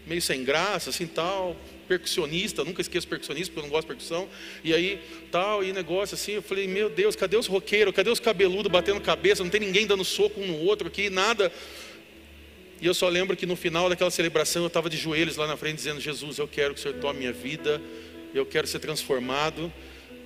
meio 0.08 0.22
sem 0.22 0.44
graça, 0.44 0.90
assim 0.90 1.06
tal, 1.06 1.56
percussionista, 1.88 2.64
nunca 2.64 2.82
esqueço 2.82 3.08
percussionista, 3.08 3.52
porque 3.52 3.60
eu 3.60 3.64
não 3.64 3.70
gosto 3.70 3.84
de 3.84 3.88
percussão. 3.88 4.28
E 4.64 4.74
aí, 4.74 5.00
tal, 5.32 5.64
e 5.64 5.72
negócio 5.72 6.16
assim, 6.16 6.34
eu 6.34 6.42
falei, 6.42 6.68
meu 6.68 6.90
Deus, 6.90 7.16
cadê 7.16 7.38
os 7.38 7.46
roqueiros? 7.46 7.94
Cadê 7.94 8.10
os 8.10 8.20
cabeludos 8.20 8.72
batendo 8.72 9.00
cabeça? 9.02 9.44
Não 9.44 9.52
tem 9.52 9.60
ninguém 9.60 9.86
dando 9.86 10.04
soco 10.04 10.42
um 10.42 10.48
no 10.48 10.58
outro 10.62 10.88
aqui, 10.88 11.12
nada. 11.12 11.52
E 12.82 12.88
eu 12.88 12.94
só 12.94 13.08
lembro 13.08 13.38
que 13.38 13.46
no 13.46 13.56
final 13.56 13.88
daquela 13.88 14.12
celebração 14.12 14.64
eu 14.64 14.68
estava 14.68 14.90
de 14.90 14.98
joelhos 14.98 15.38
lá 15.38 15.46
na 15.48 15.58
frente 15.58 15.76
dizendo: 15.76 16.00
Jesus, 16.00 16.40
eu 16.40 16.48
quero 16.48 16.74
que 16.74 16.80
o 16.80 16.84
Senhor 16.84 17.00
tome 17.00 17.20
minha 17.20 17.34
vida, 17.34 17.82
eu 18.34 18.46
quero 18.46 18.66
ser 18.66 18.80
transformado. 18.80 19.72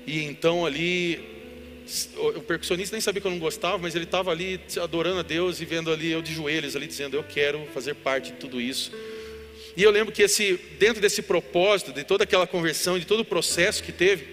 E 0.07 0.23
então 0.23 0.65
ali, 0.65 1.38
o 2.17 2.41
percussionista 2.41 2.95
nem 2.95 3.01
sabia 3.01 3.21
que 3.21 3.27
eu 3.27 3.31
não 3.31 3.39
gostava, 3.39 3.77
mas 3.77 3.95
ele 3.95 4.05
estava 4.05 4.31
ali 4.31 4.59
adorando 4.81 5.19
a 5.19 5.23
Deus 5.23 5.59
e 5.61 5.65
vendo 5.65 5.91
ali 5.91 6.11
eu 6.11 6.21
de 6.21 6.33
joelhos 6.33 6.75
ali 6.75 6.87
dizendo: 6.87 7.15
Eu 7.15 7.23
quero 7.23 7.65
fazer 7.73 7.95
parte 7.95 8.31
de 8.31 8.37
tudo 8.37 8.59
isso. 8.61 8.91
E 9.75 9.83
eu 9.83 9.91
lembro 9.91 10.13
que 10.13 10.21
esse, 10.21 10.59
dentro 10.77 11.01
desse 11.01 11.21
propósito, 11.21 11.93
de 11.93 12.03
toda 12.03 12.23
aquela 12.23 12.45
conversão, 12.45 12.99
de 12.99 13.05
todo 13.05 13.21
o 13.21 13.25
processo 13.25 13.83
que 13.83 13.91
teve, 13.91 14.27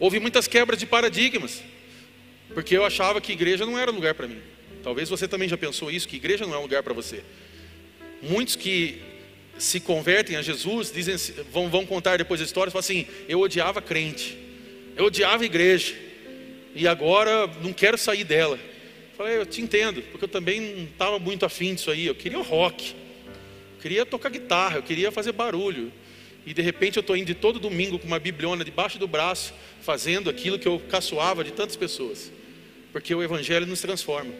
houve 0.00 0.18
muitas 0.18 0.48
quebras 0.48 0.78
de 0.78 0.86
paradigmas, 0.86 1.62
porque 2.52 2.76
eu 2.76 2.84
achava 2.84 3.20
que 3.20 3.32
igreja 3.32 3.64
não 3.64 3.78
era 3.78 3.90
lugar 3.90 4.14
para 4.14 4.26
mim. 4.26 4.40
Talvez 4.82 5.08
você 5.08 5.28
também 5.28 5.48
já 5.48 5.56
pensou 5.56 5.90
isso, 5.90 6.08
que 6.08 6.16
igreja 6.16 6.44
não 6.44 6.54
é 6.54 6.58
um 6.58 6.62
lugar 6.62 6.82
para 6.82 6.92
você. 6.92 7.22
Muitos 8.20 8.56
que 8.56 9.00
se 9.58 9.78
convertem 9.78 10.36
a 10.36 10.42
Jesus 10.42 10.90
dizem, 10.90 11.16
vão, 11.52 11.70
vão 11.70 11.86
contar 11.86 12.18
depois 12.18 12.40
a 12.40 12.44
história, 12.44 12.70
falam 12.70 12.80
assim: 12.80 13.06
eu 13.28 13.40
odiava 13.40 13.80
crente, 13.80 14.36
eu 14.96 15.04
odiava 15.04 15.44
igreja, 15.44 15.94
e 16.74 16.86
agora 16.88 17.46
não 17.62 17.72
quero 17.72 17.98
sair 17.98 18.24
dela. 18.24 18.56
Eu 18.56 19.16
falei, 19.16 19.36
eu 19.36 19.46
te 19.46 19.60
entendo, 19.60 20.02
porque 20.10 20.24
eu 20.24 20.28
também 20.28 20.60
não 20.60 20.84
estava 20.84 21.18
muito 21.18 21.44
afim 21.44 21.74
disso 21.74 21.90
aí, 21.90 22.06
eu 22.06 22.14
queria 22.14 22.38
o 22.38 22.42
rock 22.42 22.94
queria 23.82 24.06
tocar 24.06 24.28
guitarra, 24.28 24.76
eu 24.76 24.82
queria 24.82 25.10
fazer 25.10 25.32
barulho. 25.32 25.92
E 26.46 26.54
de 26.54 26.62
repente 26.62 26.96
eu 26.96 27.00
estou 27.00 27.16
indo 27.16 27.34
todo 27.34 27.58
domingo 27.58 27.98
com 27.98 28.06
uma 28.06 28.18
bibliona 28.18 28.64
debaixo 28.64 28.98
do 28.98 29.08
braço, 29.08 29.52
fazendo 29.82 30.30
aquilo 30.30 30.58
que 30.58 30.68
eu 30.68 30.80
caçoava 30.88 31.42
de 31.42 31.50
tantas 31.50 31.74
pessoas. 31.74 32.30
Porque 32.92 33.12
o 33.14 33.22
Evangelho 33.22 33.66
nos 33.66 33.80
transforma. 33.80 34.32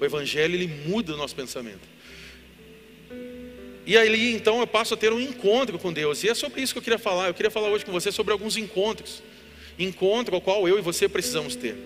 O 0.00 0.04
Evangelho 0.04 0.54
ele 0.54 0.68
muda 0.86 1.14
o 1.14 1.16
nosso 1.16 1.34
pensamento. 1.34 1.98
E 3.84 3.96
aí 3.96 4.32
então 4.32 4.60
eu 4.60 4.66
passo 4.66 4.94
a 4.94 4.96
ter 4.96 5.12
um 5.12 5.20
encontro 5.20 5.78
com 5.78 5.92
Deus. 5.92 6.22
E 6.22 6.28
é 6.28 6.34
sobre 6.34 6.62
isso 6.62 6.72
que 6.72 6.78
eu 6.78 6.82
queria 6.82 6.98
falar. 6.98 7.28
Eu 7.28 7.34
queria 7.34 7.50
falar 7.50 7.68
hoje 7.68 7.84
com 7.84 7.92
você 7.92 8.12
sobre 8.12 8.32
alguns 8.32 8.56
encontros. 8.56 9.22
Encontro 9.78 10.34
ao 10.34 10.40
qual 10.40 10.66
eu 10.66 10.78
e 10.78 10.82
você 10.82 11.08
precisamos 11.08 11.54
ter. 11.54 11.76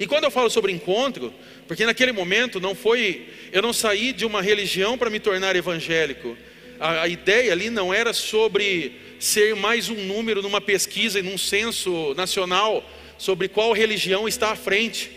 E 0.00 0.06
quando 0.06 0.24
eu 0.24 0.30
falo 0.30 0.48
sobre 0.48 0.72
encontro, 0.72 1.32
porque 1.68 1.84
naquele 1.84 2.10
momento 2.10 2.58
não 2.58 2.74
foi, 2.74 3.28
eu 3.52 3.60
não 3.60 3.70
saí 3.70 4.14
de 4.14 4.24
uma 4.24 4.40
religião 4.40 4.96
para 4.96 5.10
me 5.10 5.20
tornar 5.20 5.54
evangélico. 5.54 6.38
A, 6.80 7.02
a, 7.02 7.08
ideia 7.08 7.52
ali 7.52 7.68
não 7.68 7.92
era 7.92 8.14
sobre 8.14 8.92
ser 9.18 9.54
mais 9.54 9.90
um 9.90 9.94
número 10.06 10.40
numa 10.40 10.62
pesquisa 10.62 11.18
e 11.18 11.22
num 11.22 11.36
censo 11.36 12.14
nacional 12.14 12.82
sobre 13.18 13.48
qual 13.48 13.74
religião 13.74 14.26
está 14.26 14.52
à 14.52 14.56
frente, 14.56 15.10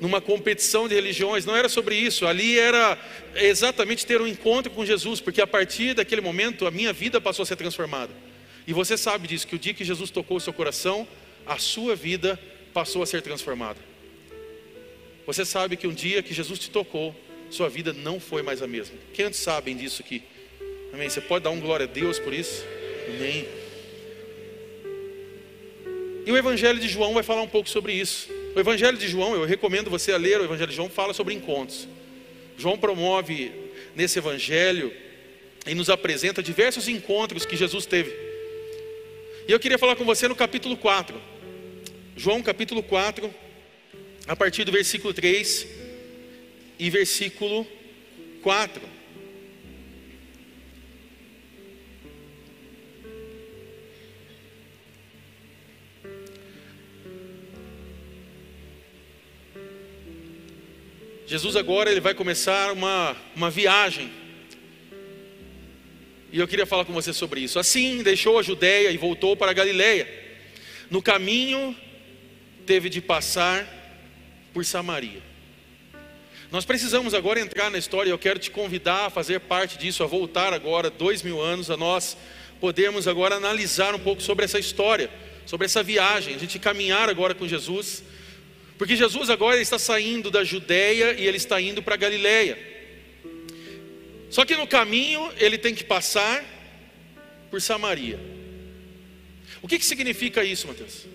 numa 0.00 0.20
competição 0.20 0.88
de 0.88 0.96
religiões. 0.96 1.46
Não 1.46 1.54
era 1.54 1.68
sobre 1.68 1.94
isso. 1.94 2.26
Ali 2.26 2.58
era 2.58 2.98
exatamente 3.36 4.04
ter 4.04 4.20
um 4.20 4.26
encontro 4.26 4.72
com 4.72 4.84
Jesus, 4.84 5.20
porque 5.20 5.40
a 5.40 5.46
partir 5.46 5.94
daquele 5.94 6.20
momento 6.20 6.66
a 6.66 6.70
minha 6.72 6.92
vida 6.92 7.20
passou 7.20 7.44
a 7.44 7.46
ser 7.46 7.54
transformada. 7.54 8.12
E 8.66 8.72
você 8.72 8.98
sabe 8.98 9.28
disso, 9.28 9.46
que 9.46 9.54
o 9.54 9.58
dia 9.58 9.72
que 9.72 9.84
Jesus 9.84 10.10
tocou 10.10 10.38
o 10.38 10.40
seu 10.40 10.52
coração, 10.52 11.06
a 11.46 11.58
sua 11.58 11.94
vida 11.94 12.38
passou 12.74 13.02
a 13.02 13.06
ser 13.06 13.22
transformada. 13.22 13.78
Você 15.26 15.44
sabe 15.44 15.76
que 15.76 15.86
um 15.86 15.94
dia 15.94 16.22
que 16.22 16.34
Jesus 16.34 16.58
te 16.58 16.70
tocou, 16.70 17.14
sua 17.50 17.68
vida 17.68 17.92
não 17.92 18.20
foi 18.20 18.42
mais 18.42 18.62
a 18.62 18.66
mesma. 18.66 18.96
Quantos 19.14 19.38
sabem 19.38 19.76
disso 19.76 20.02
aqui? 20.02 20.22
Amém? 20.92 21.08
Você 21.08 21.20
pode 21.20 21.44
dar 21.44 21.50
um 21.50 21.60
glória 21.60 21.84
a 21.84 21.88
Deus 21.88 22.18
por 22.18 22.32
isso? 22.32 22.64
Amém. 23.08 23.46
E 26.24 26.32
o 26.32 26.36
Evangelho 26.36 26.80
de 26.80 26.88
João 26.88 27.14
vai 27.14 27.22
falar 27.22 27.42
um 27.42 27.48
pouco 27.48 27.68
sobre 27.68 27.92
isso. 27.92 28.28
O 28.54 28.58
Evangelho 28.58 28.96
de 28.96 29.06
João, 29.06 29.34
eu 29.34 29.44
recomendo 29.44 29.90
você 29.90 30.12
a 30.12 30.16
ler 30.16 30.40
o 30.40 30.44
Evangelho 30.44 30.70
de 30.70 30.76
João, 30.76 30.88
fala 30.88 31.14
sobre 31.14 31.34
encontros. 31.34 31.86
João 32.58 32.76
promove 32.76 33.52
nesse 33.94 34.18
Evangelho 34.18 34.92
e 35.66 35.74
nos 35.74 35.90
apresenta 35.90 36.42
diversos 36.42 36.88
encontros 36.88 37.44
que 37.44 37.56
Jesus 37.56 37.86
teve. 37.86 38.10
E 39.48 39.52
eu 39.52 39.60
queria 39.60 39.78
falar 39.78 39.94
com 39.94 40.04
você 40.04 40.26
no 40.26 40.34
capítulo 40.34 40.76
4. 40.76 41.35
João 42.18 42.42
capítulo 42.42 42.82
4 42.82 43.32
a 44.26 44.34
partir 44.34 44.64
do 44.64 44.72
versículo 44.72 45.12
3 45.12 45.66
e 46.78 46.88
versículo 46.88 47.66
4. 48.42 48.80
Jesus 61.26 61.54
agora 61.54 61.90
ele 61.90 62.00
vai 62.00 62.14
começar 62.14 62.72
uma, 62.72 63.14
uma 63.34 63.50
viagem. 63.50 64.10
E 66.32 66.38
eu 66.38 66.48
queria 66.48 66.64
falar 66.64 66.86
com 66.86 66.94
você 66.94 67.12
sobre 67.12 67.40
isso. 67.40 67.58
Assim, 67.58 68.02
deixou 68.02 68.38
a 68.38 68.42
Judéia 68.42 68.90
e 68.90 68.96
voltou 68.96 69.36
para 69.36 69.50
a 69.50 69.54
Galiléia. 69.54 70.08
No 70.90 71.02
caminho 71.02 71.76
teve 72.66 72.88
de 72.90 73.00
passar 73.00 73.66
por 74.52 74.64
Samaria. 74.64 75.22
Nós 76.50 76.64
precisamos 76.64 77.14
agora 77.14 77.40
entrar 77.40 77.70
na 77.70 77.78
história, 77.78 78.10
eu 78.10 78.18
quero 78.18 78.38
te 78.38 78.50
convidar 78.50 79.06
a 79.06 79.10
fazer 79.10 79.40
parte 79.40 79.78
disso, 79.78 80.02
a 80.02 80.06
voltar 80.06 80.52
agora 80.52 80.90
dois 80.90 81.22
mil 81.22 81.40
anos, 81.40 81.70
a 81.70 81.76
nós 81.76 82.16
podermos 82.60 83.06
agora 83.08 83.36
analisar 83.36 83.94
um 83.94 83.98
pouco 83.98 84.22
sobre 84.22 84.44
essa 84.44 84.58
história, 84.58 85.10
sobre 85.44 85.64
essa 85.64 85.82
viagem, 85.82 86.34
a 86.34 86.38
gente 86.38 86.58
caminhar 86.58 87.08
agora 87.08 87.34
com 87.34 87.46
Jesus, 87.46 88.02
porque 88.78 88.96
Jesus 88.96 89.30
agora 89.30 89.60
está 89.60 89.78
saindo 89.78 90.30
da 90.30 90.44
Judéia 90.44 91.12
e 91.12 91.26
ele 91.26 91.36
está 91.36 91.60
indo 91.60 91.82
para 91.82 91.96
Galiléia. 91.96 92.58
Só 94.30 94.44
que 94.44 94.56
no 94.56 94.66
caminho 94.66 95.32
ele 95.38 95.56
tem 95.56 95.74
que 95.74 95.84
passar 95.84 96.44
por 97.50 97.60
Samaria. 97.60 98.18
O 99.62 99.68
que, 99.68 99.78
que 99.78 99.86
significa 99.86 100.44
isso, 100.44 100.66
Mateus? 100.66 101.06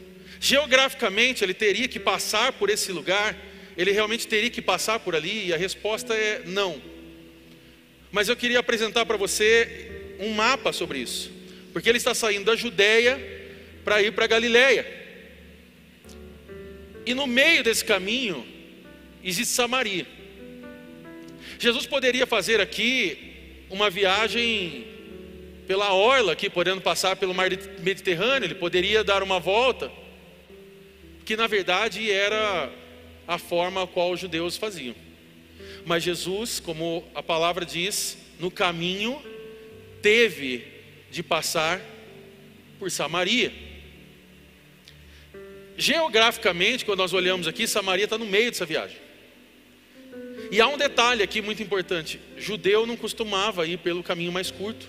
Geograficamente, 0.43 1.43
ele 1.43 1.53
teria 1.53 1.87
que 1.87 1.99
passar 1.99 2.51
por 2.53 2.71
esse 2.71 2.91
lugar, 2.91 3.37
ele 3.77 3.91
realmente 3.91 4.27
teria 4.27 4.49
que 4.49 4.59
passar 4.59 4.97
por 4.99 5.15
ali, 5.15 5.45
e 5.45 5.53
a 5.53 5.57
resposta 5.57 6.15
é 6.15 6.41
não. 6.47 6.81
Mas 8.11 8.27
eu 8.27 8.35
queria 8.35 8.57
apresentar 8.57 9.05
para 9.05 9.17
você 9.17 10.15
um 10.19 10.31
mapa 10.31 10.73
sobre 10.73 10.97
isso, 10.97 11.31
porque 11.71 11.87
ele 11.87 11.99
está 11.99 12.15
saindo 12.15 12.45
da 12.45 12.55
Judéia 12.55 13.21
para 13.85 14.01
ir 14.01 14.13
para 14.13 14.25
Galiléia. 14.25 14.83
E 17.05 17.13
no 17.13 17.27
meio 17.27 17.63
desse 17.63 17.85
caminho 17.85 18.43
existe 19.23 19.53
Samaria. 19.53 20.07
Jesus 21.59 21.85
poderia 21.85 22.25
fazer 22.25 22.59
aqui 22.59 23.65
uma 23.69 23.91
viagem 23.91 24.87
pela 25.67 25.93
orla, 25.93 26.33
aqui 26.33 26.49
podendo 26.49 26.81
passar 26.81 27.15
pelo 27.15 27.31
mar 27.31 27.51
Mediterrâneo, 27.79 28.47
ele 28.47 28.55
poderia 28.55 29.03
dar 29.03 29.21
uma 29.21 29.39
volta 29.39 30.01
que 31.25 31.35
na 31.35 31.47
verdade 31.47 32.11
era 32.11 32.71
a 33.27 33.37
forma 33.37 33.83
a 33.83 33.87
qual 33.87 34.11
os 34.11 34.19
judeus 34.19 34.57
faziam. 34.57 34.95
Mas 35.85 36.03
Jesus, 36.03 36.59
como 36.59 37.03
a 37.15 37.23
palavra 37.23 37.65
diz, 37.65 38.17
no 38.39 38.51
caminho 38.51 39.21
teve 40.01 40.65
de 41.09 41.21
passar 41.21 41.81
por 42.79 42.89
Samaria. 42.89 43.51
Geograficamente, 45.77 46.85
quando 46.85 46.99
nós 46.99 47.13
olhamos 47.13 47.47
aqui, 47.47 47.67
Samaria 47.67 48.05
está 48.05 48.17
no 48.17 48.25
meio 48.25 48.51
dessa 48.51 48.65
viagem. 48.65 48.97
E 50.51 50.59
há 50.59 50.67
um 50.67 50.77
detalhe 50.77 51.23
aqui 51.23 51.41
muito 51.41 51.63
importante: 51.63 52.19
judeu 52.37 52.85
não 52.85 52.97
costumava 52.97 53.65
ir 53.65 53.77
pelo 53.77 54.03
caminho 54.03 54.31
mais 54.31 54.51
curto, 54.51 54.85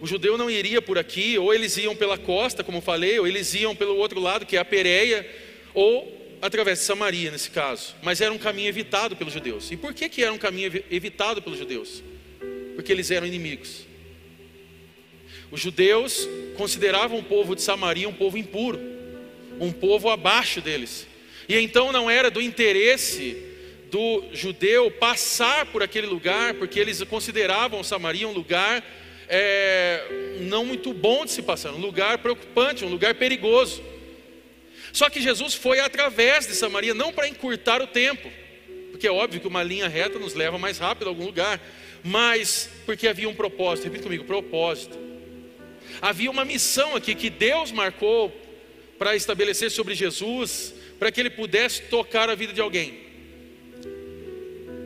O 0.00 0.06
judeu 0.06 0.38
não 0.38 0.50
iria 0.50 0.80
por 0.80 0.98
aqui, 0.98 1.38
ou 1.38 1.52
eles 1.52 1.76
iam 1.76 1.94
pela 1.94 2.16
costa, 2.16 2.64
como 2.64 2.80
falei, 2.80 3.18
ou 3.18 3.26
eles 3.26 3.52
iam 3.54 3.76
pelo 3.76 3.96
outro 3.96 4.18
lado, 4.18 4.46
que 4.46 4.56
é 4.56 4.60
a 4.60 4.64
Pereia, 4.64 5.28
ou 5.74 6.38
através 6.40 6.78
de 6.78 6.86
Samaria, 6.86 7.30
nesse 7.30 7.50
caso. 7.50 7.94
Mas 8.02 8.20
era 8.20 8.32
um 8.32 8.38
caminho 8.38 8.68
evitado 8.68 9.14
pelos 9.14 9.34
judeus. 9.34 9.70
E 9.70 9.76
por 9.76 9.92
que, 9.92 10.08
que 10.08 10.22
era 10.22 10.32
um 10.32 10.38
caminho 10.38 10.82
evitado 10.90 11.42
pelos 11.42 11.58
judeus? 11.58 12.02
Porque 12.74 12.90
eles 12.90 13.10
eram 13.10 13.26
inimigos. 13.26 13.86
Os 15.50 15.60
judeus 15.60 16.26
consideravam 16.56 17.18
o 17.18 17.24
povo 17.24 17.54
de 17.54 17.60
Samaria 17.60 18.08
um 18.08 18.12
povo 18.14 18.38
impuro, 18.38 18.80
um 19.58 19.70
povo 19.70 20.08
abaixo 20.08 20.62
deles. 20.62 21.06
E 21.46 21.56
então 21.56 21.92
não 21.92 22.08
era 22.08 22.30
do 22.30 22.40
interesse 22.40 23.36
do 23.90 24.24
judeu 24.32 24.90
passar 24.90 25.66
por 25.66 25.82
aquele 25.82 26.06
lugar, 26.06 26.54
porque 26.54 26.78
eles 26.78 27.02
consideravam 27.02 27.82
Samaria 27.82 28.28
um 28.28 28.32
lugar 28.32 28.82
é, 29.30 30.36
não 30.40 30.64
muito 30.64 30.92
bom 30.92 31.24
de 31.24 31.30
se 31.30 31.40
passar, 31.40 31.72
um 31.72 31.78
lugar 31.78 32.18
preocupante, 32.18 32.84
um 32.84 32.88
lugar 32.88 33.14
perigoso. 33.14 33.80
Só 34.92 35.08
que 35.08 35.22
Jesus 35.22 35.54
foi 35.54 35.78
através 35.78 36.48
de 36.48 36.54
Samaria, 36.54 36.92
não 36.92 37.12
para 37.12 37.28
encurtar 37.28 37.80
o 37.80 37.86
tempo, 37.86 38.28
porque 38.90 39.06
é 39.06 39.12
óbvio 39.12 39.40
que 39.40 39.46
uma 39.46 39.62
linha 39.62 39.88
reta 39.88 40.18
nos 40.18 40.34
leva 40.34 40.58
mais 40.58 40.78
rápido 40.78 41.06
a 41.06 41.10
algum 41.10 41.24
lugar, 41.24 41.60
mas 42.02 42.68
porque 42.84 43.06
havia 43.06 43.28
um 43.28 43.34
propósito, 43.34 43.84
repita 43.84 44.02
comigo: 44.02 44.24
propósito. 44.24 44.98
Havia 46.02 46.30
uma 46.30 46.44
missão 46.44 46.96
aqui 46.96 47.14
que 47.14 47.30
Deus 47.30 47.70
marcou 47.70 48.32
para 48.98 49.14
estabelecer 49.14 49.70
sobre 49.70 49.94
Jesus, 49.94 50.74
para 50.98 51.12
que 51.12 51.20
ele 51.20 51.30
pudesse 51.30 51.82
tocar 51.82 52.28
a 52.28 52.34
vida 52.34 52.52
de 52.52 52.60
alguém. 52.60 53.09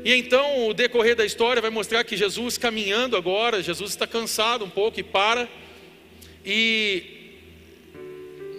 E 0.04 0.12
então 0.12 0.68
o 0.68 0.75
decorrer 0.75 1.16
da 1.16 1.25
história 1.25 1.62
vai 1.62 1.70
mostrar 1.70 2.04
que 2.04 2.14
Jesus 2.14 2.58
caminhando 2.58 3.16
agora, 3.16 3.62
Jesus 3.62 3.92
está 3.92 4.06
cansado 4.06 4.62
um 4.62 4.68
pouco 4.68 5.00
e 5.00 5.02
para. 5.02 5.49
E 6.44 7.02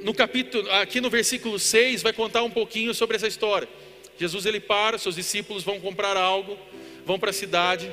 no 0.02 0.12
capítulo, 0.12 0.70
aqui 0.72 1.00
no 1.00 1.10
versículo 1.10 1.60
6 1.60 2.02
vai 2.02 2.14
contar 2.14 2.42
um 2.42 2.50
pouquinho 2.50 2.96
sobre 2.96 3.16
essa 3.16 3.28
história. 3.28 3.70
Jesus 4.18 4.48
ele 4.48 4.60
para, 4.60 4.98
seus 4.98 5.16
discípulos 5.16 5.64
vão 5.64 5.80
comprar 5.80 6.18
algo, 6.18 6.58
vão 7.06 7.20
para 7.20 7.30
a 7.30 7.34
cidade, 7.34 7.92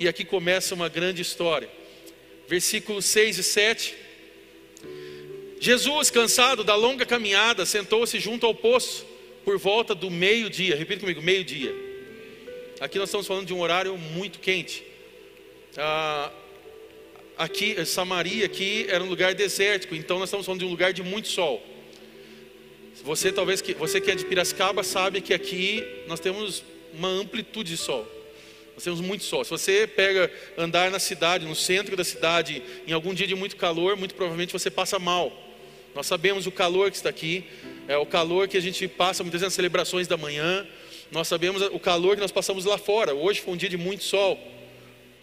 e 0.00 0.08
aqui 0.08 0.24
começa 0.24 0.74
uma 0.74 0.88
grande 0.88 1.22
história. 1.22 1.70
Versículos 2.48 3.04
6 3.04 3.38
e 3.38 3.42
7. 3.44 3.94
Jesus, 5.60 6.10
cansado 6.10 6.64
da 6.64 6.74
longa 6.74 7.06
caminhada, 7.06 7.64
sentou-se 7.64 8.18
junto 8.18 8.46
ao 8.46 8.54
poço 8.54 9.06
por 9.44 9.58
volta 9.58 9.94
do 9.94 10.10
meio-dia. 10.10 10.74
Repita 10.74 11.02
comigo, 11.02 11.22
meio-dia. 11.22 11.83
Aqui 12.80 12.98
nós 12.98 13.08
estamos 13.08 13.26
falando 13.26 13.46
de 13.46 13.54
um 13.54 13.60
horário 13.60 13.96
muito 13.96 14.40
quente. 14.40 14.84
Ah, 15.76 16.30
aqui, 17.38 17.84
Samaria 17.86 18.44
aqui 18.46 18.86
era 18.88 19.02
um 19.02 19.08
lugar 19.08 19.32
desértico, 19.32 19.94
então 19.94 20.18
nós 20.18 20.28
estamos 20.28 20.44
falando 20.44 20.60
de 20.60 20.66
um 20.66 20.70
lugar 20.70 20.92
de 20.92 21.02
muito 21.02 21.28
sol. 21.28 21.62
Você 23.04 23.30
talvez 23.30 23.60
que 23.60 23.74
você 23.74 24.00
que 24.00 24.10
é 24.10 24.14
de 24.16 24.24
Piracicaba 24.24 24.82
sabe 24.82 25.20
que 25.20 25.32
aqui 25.32 25.84
nós 26.08 26.18
temos 26.18 26.64
uma 26.92 27.08
amplitude 27.08 27.70
de 27.70 27.76
sol. 27.76 28.10
Nós 28.74 28.82
temos 28.82 29.00
muito 29.00 29.22
sol. 29.22 29.44
Se 29.44 29.50
você 29.50 29.86
pega 29.86 30.28
andar 30.58 30.90
na 30.90 30.98
cidade, 30.98 31.46
no 31.46 31.54
centro 31.54 31.96
da 31.96 32.02
cidade, 32.02 32.60
em 32.88 32.92
algum 32.92 33.14
dia 33.14 33.26
de 33.26 33.36
muito 33.36 33.54
calor, 33.54 33.96
muito 33.96 34.16
provavelmente 34.16 34.52
você 34.52 34.68
passa 34.68 34.98
mal. 34.98 35.32
Nós 35.94 36.06
sabemos 36.06 36.44
o 36.44 36.50
calor 36.50 36.90
que 36.90 36.96
está 36.96 37.08
aqui, 37.08 37.44
é 37.86 37.96
o 37.96 38.04
calor 38.04 38.48
que 38.48 38.56
a 38.56 38.60
gente 38.60 38.88
passa 38.88 39.22
muitas 39.22 39.42
vezes 39.42 39.52
nas 39.52 39.54
celebrações 39.54 40.08
da 40.08 40.16
manhã, 40.16 40.66
nós 41.14 41.28
sabemos 41.28 41.62
o 41.62 41.78
calor 41.78 42.16
que 42.16 42.20
nós 42.20 42.32
passamos 42.32 42.64
lá 42.64 42.76
fora. 42.76 43.14
Hoje 43.14 43.40
foi 43.40 43.54
um 43.54 43.56
dia 43.56 43.68
de 43.68 43.76
muito 43.76 44.02
sol, 44.02 44.36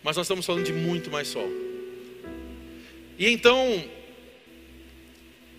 mas 0.02 0.16
nós 0.16 0.24
estamos 0.24 0.46
falando 0.46 0.64
de 0.64 0.72
muito 0.72 1.12
mais 1.12 1.28
sol. 1.28 1.50
E 3.20 3.28
então, 3.28 3.84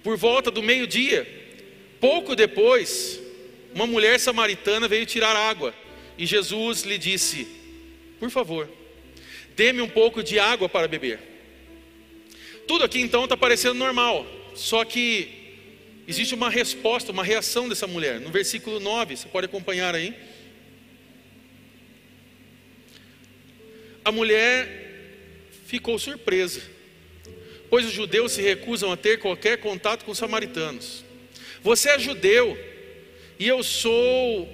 por 0.02 0.16
volta 0.16 0.50
do 0.50 0.62
meio-dia, 0.62 1.28
pouco 2.00 2.34
depois, 2.34 3.20
uma 3.74 3.86
mulher 3.86 4.18
samaritana 4.18 4.88
veio 4.88 5.04
tirar 5.04 5.36
água 5.36 5.74
e 6.16 6.24
Jesus 6.24 6.80
lhe 6.84 6.96
disse: 6.96 7.46
Por 8.18 8.30
favor, 8.30 8.70
dê-me 9.54 9.82
um 9.82 9.88
pouco 9.88 10.22
de 10.22 10.38
água 10.38 10.66
para 10.66 10.88
beber. 10.88 11.20
Tudo 12.66 12.84
aqui 12.84 13.02
então 13.02 13.24
está 13.24 13.36
parecendo 13.36 13.74
normal, 13.74 14.26
só 14.54 14.82
que 14.82 15.41
existe 16.12 16.34
uma 16.34 16.50
resposta, 16.50 17.10
uma 17.10 17.24
reação 17.24 17.68
dessa 17.68 17.86
mulher. 17.86 18.20
No 18.20 18.30
versículo 18.30 18.78
9, 18.78 19.16
você 19.16 19.28
pode 19.28 19.46
acompanhar 19.46 19.94
aí. 19.94 20.14
A 24.04 24.12
mulher 24.12 24.82
ficou 25.66 25.98
surpresa, 25.98 26.60
pois 27.70 27.86
os 27.86 27.92
judeus 27.92 28.32
se 28.32 28.42
recusam 28.42 28.92
a 28.92 28.96
ter 28.96 29.20
qualquer 29.20 29.56
contato 29.58 30.04
com 30.04 30.10
os 30.10 30.18
samaritanos. 30.18 31.02
Você 31.62 31.88
é 31.88 31.98
judeu 31.98 32.58
e 33.38 33.48
eu 33.48 33.62
sou 33.62 34.46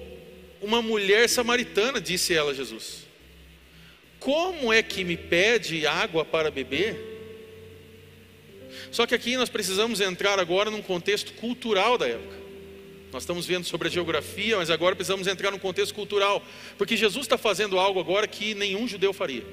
uma 0.61 0.81
mulher 0.81 1.27
samaritana, 1.27 1.99
disse 1.99 2.33
ela 2.33 2.51
a 2.51 2.53
Jesus. 2.53 3.05
Como 4.17 4.71
é 4.71 4.81
que 4.81 5.03
me 5.03 5.17
pede 5.17 5.85
água 5.85 6.23
para 6.23 6.49
beber? 6.49 7.18
Só 8.91 9.05
que 9.05 9.15
aqui 9.15 9.37
nós 9.37 9.49
precisamos 9.49 10.01
entrar 10.01 10.39
agora 10.39 10.71
num 10.71 10.81
contexto 10.81 11.33
cultural 11.33 11.97
da 11.97 12.07
época. 12.07 12.37
Nós 13.11 13.23
estamos 13.23 13.45
vendo 13.45 13.65
sobre 13.65 13.87
a 13.87 13.91
geografia, 13.91 14.57
mas 14.57 14.69
agora 14.69 14.95
precisamos 14.95 15.27
entrar 15.27 15.51
num 15.51 15.57
contexto 15.57 15.93
cultural, 15.95 16.45
porque 16.77 16.95
Jesus 16.95 17.25
está 17.25 17.37
fazendo 17.37 17.79
algo 17.79 17.99
agora 17.99 18.27
que 18.27 18.53
nenhum 18.53 18.87
judeu 18.87 19.11
faria. 19.11 19.43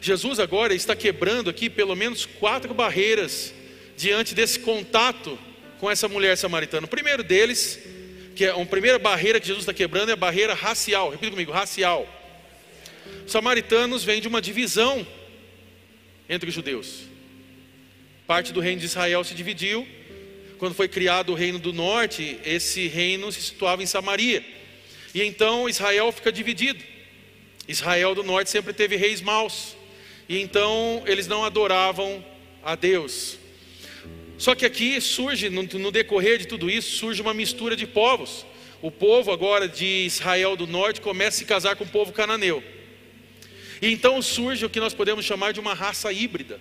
Jesus 0.00 0.38
agora 0.38 0.74
está 0.74 0.94
quebrando 0.94 1.48
aqui 1.50 1.70
pelo 1.70 1.96
menos 1.96 2.26
quatro 2.26 2.72
barreiras 2.74 3.54
diante 3.96 4.34
desse 4.34 4.60
contato 4.60 5.38
com 5.78 5.90
essa 5.90 6.08
mulher 6.08 6.36
samaritana. 6.36 6.86
O 6.86 6.90
primeiro 6.90 7.22
deles, 7.22 7.78
que 8.36 8.44
é 8.44 8.50
a 8.50 8.66
primeira 8.66 8.98
barreira 8.98 9.40
que 9.40 9.46
Jesus 9.46 9.62
está 9.62 9.72
quebrando, 9.72 10.10
é 10.10 10.12
a 10.12 10.16
barreira 10.16 10.54
racial. 10.54 11.10
Repita 11.10 11.30
comigo, 11.30 11.50
racial. 11.50 12.06
Os 13.24 13.32
samaritanos 13.32 14.04
vêm 14.04 14.20
de 14.20 14.28
uma 14.28 14.40
divisão 14.40 15.06
entre 16.28 16.48
os 16.48 16.54
judeus. 16.54 17.08
Parte 18.28 18.52
do 18.52 18.60
reino 18.60 18.78
de 18.78 18.84
Israel 18.84 19.24
se 19.24 19.34
dividiu. 19.34 19.88
Quando 20.58 20.74
foi 20.74 20.86
criado 20.86 21.32
o 21.32 21.34
reino 21.34 21.58
do 21.58 21.72
norte, 21.72 22.38
esse 22.44 22.86
reino 22.86 23.32
se 23.32 23.40
situava 23.40 23.82
em 23.82 23.86
Samaria. 23.86 24.44
E 25.14 25.22
então 25.22 25.66
Israel 25.66 26.12
fica 26.12 26.30
dividido. 26.30 26.84
Israel 27.66 28.14
do 28.14 28.22
norte 28.22 28.50
sempre 28.50 28.74
teve 28.74 28.96
reis 28.96 29.22
maus. 29.22 29.74
E 30.28 30.38
então 30.42 31.02
eles 31.06 31.26
não 31.26 31.42
adoravam 31.42 32.22
a 32.62 32.74
Deus. 32.74 33.38
Só 34.36 34.54
que 34.54 34.66
aqui 34.66 35.00
surge, 35.00 35.48
no, 35.48 35.90
decorrer 35.90 36.36
de 36.36 36.46
tudo 36.46 36.68
isso, 36.68 36.98
surge 36.98 37.22
uma 37.22 37.32
mistura 37.32 37.74
de 37.74 37.86
povos. 37.86 38.44
O 38.82 38.90
povo 38.90 39.32
agora 39.32 39.66
de 39.66 40.04
Israel 40.04 40.54
do 40.54 40.66
norte 40.66 41.00
começa 41.00 41.36
a 41.36 41.38
se 41.38 41.44
casar 41.46 41.76
com 41.76 41.84
o 41.84 41.88
povo 41.88 42.12
cananeu. 42.12 42.62
E 43.80 43.90
então 43.90 44.20
surge 44.20 44.66
o 44.66 44.70
que 44.70 44.80
nós 44.80 44.92
podemos 44.92 45.24
chamar 45.24 45.54
de 45.54 45.60
uma 45.60 45.72
raça 45.72 46.12
híbrida 46.12 46.60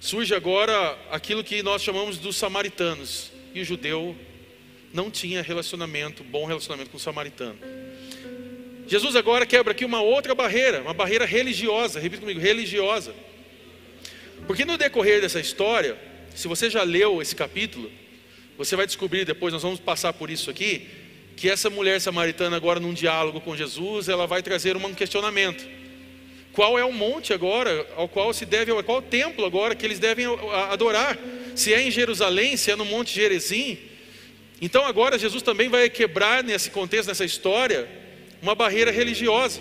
surge 0.00 0.34
agora 0.34 0.98
aquilo 1.10 1.44
que 1.44 1.62
nós 1.62 1.82
chamamos 1.82 2.16
dos 2.16 2.36
samaritanos. 2.36 3.30
E 3.54 3.60
o 3.60 3.64
judeu 3.64 4.16
não 4.92 5.10
tinha 5.10 5.42
relacionamento, 5.42 6.24
bom 6.24 6.46
relacionamento 6.46 6.90
com 6.90 6.96
o 6.96 7.00
samaritano. 7.00 7.58
Jesus 8.86 9.14
agora 9.14 9.46
quebra 9.46 9.72
aqui 9.72 9.84
uma 9.84 10.00
outra 10.00 10.34
barreira, 10.34 10.80
uma 10.80 10.94
barreira 10.94 11.24
religiosa, 11.24 12.00
repita 12.00 12.22
comigo, 12.22 12.40
religiosa. 12.40 13.14
Porque 14.46 14.64
no 14.64 14.76
decorrer 14.76 15.20
dessa 15.20 15.38
história, 15.38 15.96
se 16.34 16.48
você 16.48 16.68
já 16.68 16.82
leu 16.82 17.22
esse 17.22 17.36
capítulo, 17.36 17.90
você 18.58 18.74
vai 18.74 18.86
descobrir 18.86 19.24
depois, 19.24 19.52
nós 19.52 19.62
vamos 19.62 19.78
passar 19.78 20.12
por 20.12 20.28
isso 20.28 20.50
aqui, 20.50 20.88
que 21.36 21.48
essa 21.48 21.70
mulher 21.70 22.00
samaritana 22.00 22.56
agora 22.56 22.80
num 22.80 22.92
diálogo 22.92 23.40
com 23.40 23.56
Jesus, 23.56 24.08
ela 24.08 24.26
vai 24.26 24.42
trazer 24.42 24.76
um 24.76 24.94
questionamento. 24.94 25.64
Qual 26.52 26.78
é 26.78 26.84
o 26.84 26.92
monte 26.92 27.32
agora 27.32 27.86
ao 27.96 28.08
qual 28.08 28.32
se 28.32 28.44
deve, 28.44 28.72
qual 28.82 28.98
o 28.98 29.02
templo 29.02 29.44
agora 29.44 29.74
que 29.74 29.86
eles 29.86 29.98
devem 29.98 30.26
adorar? 30.70 31.16
Se 31.54 31.72
é 31.72 31.80
em 31.80 31.90
Jerusalém, 31.90 32.56
se 32.56 32.70
é 32.70 32.76
no 32.76 32.84
Monte 32.84 33.14
Gerezim. 33.14 33.78
Então 34.60 34.84
agora 34.84 35.18
Jesus 35.18 35.42
também 35.42 35.68
vai 35.68 35.88
quebrar 35.88 36.42
nesse 36.42 36.70
contexto, 36.70 37.08
nessa 37.08 37.24
história, 37.24 37.88
uma 38.42 38.54
barreira 38.54 38.90
religiosa. 38.90 39.60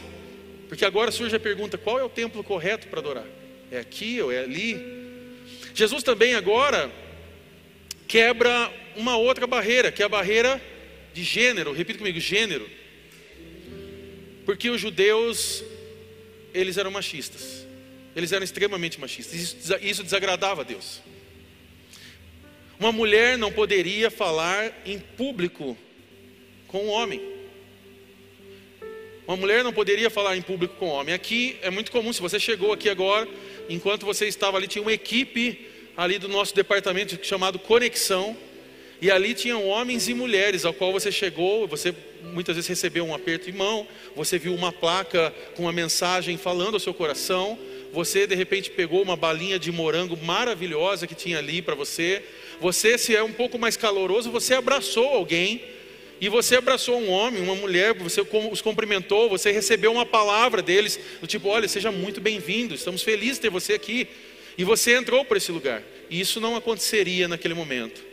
Porque 0.68 0.84
agora 0.84 1.12
surge 1.12 1.36
a 1.36 1.40
pergunta: 1.40 1.78
qual 1.78 2.00
é 2.00 2.04
o 2.04 2.10
templo 2.10 2.44
correto 2.44 2.88
para 2.88 3.00
adorar? 3.00 3.26
É 3.72 3.80
aqui 3.80 4.22
ou 4.22 4.32
é 4.32 4.40
ali? 4.40 4.78
Jesus 5.74 6.04
também 6.04 6.34
agora 6.34 6.92
quebra 8.08 8.72
uma 8.96 9.16
outra 9.16 9.46
barreira, 9.46 9.92
que 9.92 10.02
é 10.02 10.06
a 10.06 10.10
barreira 10.10 10.62
de 11.14 11.24
gênero. 11.24 11.72
Repita 11.72 12.00
comigo: 12.00 12.20
gênero. 12.20 12.68
Porque 14.46 14.70
os 14.70 14.82
judeus 14.82 15.64
eles 16.54 16.78
eram 16.78 16.92
machistas. 16.92 17.66
Eles 18.16 18.32
eram 18.32 18.44
extremamente 18.44 19.00
machistas. 19.00 19.56
Isso, 19.82 20.04
desagradava 20.04 20.62
a 20.62 20.64
Deus. 20.64 21.02
Uma 22.80 22.92
mulher 22.92 23.38
não 23.38 23.52
poderia 23.52 24.10
falar 24.10 24.74
em 24.86 25.00
público 25.00 25.78
com 26.68 26.86
um 26.86 26.90
homem. 26.90 27.22
Uma 29.28 29.38
mulher 29.38 29.64
não 29.64 29.72
poderia 29.72 30.10
falar 30.10 30.36
em 30.38 30.42
público 30.42 30.76
com 30.78 30.88
um 30.88 30.92
homem. 30.92 31.14
Aqui 31.14 31.58
é 31.62 31.70
muito 31.70 31.92
comum, 31.92 32.12
se 32.12 32.22
você 32.22 32.40
chegou 32.40 32.74
aqui 32.74 32.90
agora, 32.90 33.28
enquanto 33.70 34.06
você 34.06 34.28
estava 34.28 34.58
ali, 34.58 34.68
tinha 34.68 34.82
uma 34.82 34.94
equipe 34.94 35.68
ali 35.96 36.18
do 36.18 36.28
nosso 36.28 36.56
departamento 36.56 37.20
chamado 37.24 37.60
Conexão, 37.60 38.36
e 39.02 39.12
ali 39.12 39.34
tinham 39.34 39.68
homens 39.68 40.08
e 40.10 40.14
mulheres 40.14 40.66
ao 40.66 40.74
qual 40.74 40.92
você 40.92 41.12
chegou, 41.12 41.68
você 41.68 41.94
muitas 42.24 42.56
vezes 42.56 42.68
recebeu 42.68 43.06
um 43.06 43.14
aperto 43.14 43.52
de 43.52 43.58
mão, 43.58 43.88
você 44.16 44.38
viu 44.38 44.54
uma 44.54 44.72
placa 44.72 45.34
com 45.56 45.64
uma 45.64 45.72
mensagem 45.72 46.38
falando 46.38 46.76
ao 46.76 46.80
seu 46.80 46.94
coração, 46.94 47.58
você 47.92 48.28
de 48.28 48.36
repente 48.36 48.70
pegou 48.70 49.02
uma 49.02 49.16
balinha 49.16 49.58
de 49.58 49.72
morango 49.72 50.18
maravilhosa 50.18 51.08
que 51.08 51.16
tinha 51.16 51.40
ali 51.40 51.62
para 51.62 51.76
você, 51.76 52.24
você 52.60 52.98
se 52.98 53.16
é 53.16 53.24
um 53.24 53.32
pouco 53.32 53.58
mais 53.58 53.76
caloroso, 53.76 54.32
você 54.32 54.54
abraçou 54.54 55.08
alguém 55.08 55.62
e 56.22 56.28
você 56.28 56.58
abraçou 56.58 57.00
um 57.00 57.10
homem, 57.10 57.42
uma 57.42 57.56
mulher, 57.56 57.94
você 57.94 58.22
os 58.22 58.62
cumprimentou, 58.62 59.30
você 59.30 59.52
recebeu 59.52 59.92
uma 59.92 60.06
palavra 60.06 60.62
deles, 60.62 61.00
do 61.22 61.28
tipo, 61.28 61.48
olha, 61.48 61.68
seja 61.68 61.92
muito 61.92 62.20
bem-vindo, 62.20 62.76
estamos 62.76 63.02
felizes 63.02 63.36
de 63.36 63.42
ter 63.42 63.50
você 63.50 63.74
aqui. 63.74 64.08
E 64.58 64.64
você 64.66 64.98
entrou 64.98 65.24
para 65.24 65.38
esse 65.38 65.54
lugar. 65.54 65.82
E 66.10 66.20
isso 66.20 66.42
não 66.42 66.58
aconteceria 66.58 67.30
naquele 67.30 67.54
momento. 67.54 68.09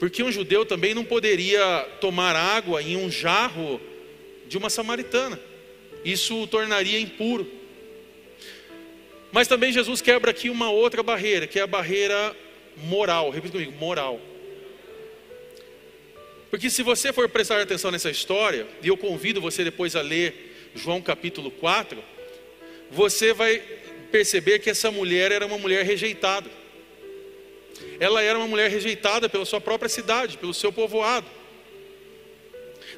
Porque 0.00 0.22
um 0.22 0.32
judeu 0.32 0.64
também 0.64 0.94
não 0.94 1.04
poderia 1.04 1.86
tomar 2.00 2.34
água 2.34 2.82
em 2.82 2.96
um 2.96 3.10
jarro 3.10 3.78
de 4.48 4.56
uma 4.56 4.70
samaritana. 4.70 5.38
Isso 6.02 6.42
o 6.42 6.46
tornaria 6.46 6.98
impuro. 6.98 7.46
Mas 9.30 9.46
também 9.46 9.70
Jesus 9.70 10.00
quebra 10.00 10.30
aqui 10.30 10.48
uma 10.48 10.70
outra 10.70 11.02
barreira, 11.02 11.46
que 11.46 11.58
é 11.58 11.62
a 11.62 11.66
barreira 11.66 12.34
moral. 12.78 13.28
Repita 13.28 13.52
comigo, 13.52 13.72
moral. 13.72 14.18
Porque 16.48 16.70
se 16.70 16.82
você 16.82 17.12
for 17.12 17.28
prestar 17.28 17.60
atenção 17.60 17.90
nessa 17.90 18.10
história, 18.10 18.66
e 18.82 18.88
eu 18.88 18.96
convido 18.96 19.38
você 19.38 19.62
depois 19.62 19.94
a 19.94 20.00
ler 20.00 20.70
João 20.74 21.02
capítulo 21.02 21.50
4, 21.50 22.02
você 22.90 23.34
vai 23.34 23.62
perceber 24.10 24.60
que 24.60 24.70
essa 24.70 24.90
mulher 24.90 25.30
era 25.30 25.44
uma 25.44 25.58
mulher 25.58 25.84
rejeitada. 25.84 26.50
Ela 27.98 28.22
era 28.22 28.38
uma 28.38 28.46
mulher 28.46 28.70
rejeitada 28.70 29.28
pela 29.28 29.44
sua 29.44 29.60
própria 29.60 29.88
cidade, 29.88 30.38
pelo 30.38 30.54
seu 30.54 30.72
povoado. 30.72 31.26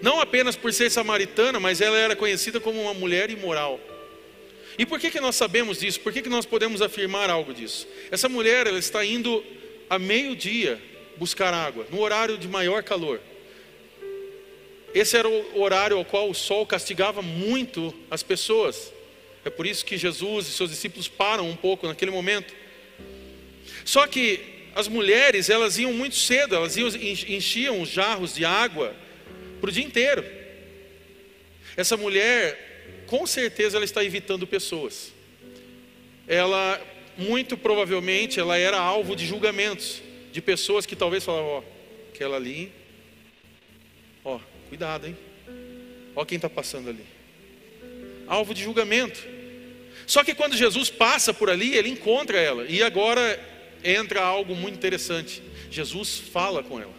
Não 0.00 0.20
apenas 0.20 0.56
por 0.56 0.72
ser 0.72 0.90
samaritana, 0.90 1.60
mas 1.60 1.80
ela 1.80 1.98
era 1.98 2.16
conhecida 2.16 2.60
como 2.60 2.80
uma 2.80 2.94
mulher 2.94 3.30
imoral. 3.30 3.78
E 4.78 4.86
por 4.86 4.98
que, 4.98 5.10
que 5.10 5.20
nós 5.20 5.36
sabemos 5.36 5.80
disso? 5.80 6.00
Por 6.00 6.12
que, 6.12 6.22
que 6.22 6.28
nós 6.28 6.46
podemos 6.46 6.80
afirmar 6.80 7.28
algo 7.28 7.52
disso? 7.52 7.86
Essa 8.10 8.28
mulher 8.28 8.66
ela 8.66 8.78
está 8.78 9.04
indo 9.04 9.44
a 9.90 9.98
meio-dia 9.98 10.80
buscar 11.16 11.52
água, 11.52 11.86
no 11.90 12.00
horário 12.00 12.38
de 12.38 12.48
maior 12.48 12.82
calor. 12.82 13.20
Esse 14.94 15.16
era 15.16 15.28
o 15.28 15.60
horário 15.60 15.96
ao 15.96 16.04
qual 16.04 16.28
o 16.28 16.34
sol 16.34 16.66
castigava 16.66 17.22
muito 17.22 17.94
as 18.10 18.22
pessoas. 18.22 18.92
É 19.44 19.50
por 19.50 19.66
isso 19.66 19.84
que 19.84 19.96
Jesus 19.96 20.46
e 20.46 20.50
seus 20.50 20.70
discípulos 20.70 21.08
param 21.08 21.48
um 21.48 21.56
pouco 21.56 21.86
naquele 21.86 22.10
momento. 22.10 22.54
Só 23.84 24.06
que 24.06 24.40
as 24.74 24.88
mulheres, 24.88 25.50
elas 25.50 25.78
iam 25.78 25.92
muito 25.92 26.16
cedo, 26.16 26.54
elas 26.54 26.76
iam, 26.76 26.88
enchiam 26.88 27.80
os 27.80 27.88
jarros 27.88 28.34
de 28.34 28.44
água 28.44 28.94
para 29.60 29.70
o 29.70 29.72
dia 29.72 29.84
inteiro. 29.84 30.24
Essa 31.76 31.96
mulher, 31.96 33.04
com 33.06 33.26
certeza, 33.26 33.76
ela 33.76 33.84
está 33.84 34.04
evitando 34.04 34.46
pessoas. 34.46 35.12
Ela, 36.26 36.80
muito 37.16 37.56
provavelmente, 37.56 38.40
ela 38.40 38.56
era 38.56 38.78
alvo 38.78 39.14
de 39.14 39.26
julgamentos 39.26 40.00
de 40.30 40.40
pessoas 40.40 40.86
que 40.86 40.96
talvez 40.96 41.24
falavam, 41.24 41.50
ó, 41.50 41.62
aquela 42.14 42.36
ali, 42.36 42.72
ó, 44.24 44.40
Cuidado, 44.72 45.06
hein? 45.06 45.14
Olha 46.16 46.24
quem 46.24 46.36
está 46.36 46.48
passando 46.48 46.88
ali. 46.88 47.04
Alvo 48.26 48.54
de 48.54 48.62
julgamento. 48.62 49.22
Só 50.06 50.24
que 50.24 50.34
quando 50.34 50.56
Jesus 50.56 50.88
passa 50.88 51.34
por 51.34 51.50
ali, 51.50 51.76
ele 51.76 51.90
encontra 51.90 52.40
ela. 52.40 52.64
E 52.64 52.82
agora 52.82 53.38
entra 53.84 54.22
algo 54.22 54.54
muito 54.54 54.74
interessante. 54.74 55.42
Jesus 55.70 56.18
fala 56.18 56.62
com 56.62 56.80
ela. 56.80 56.94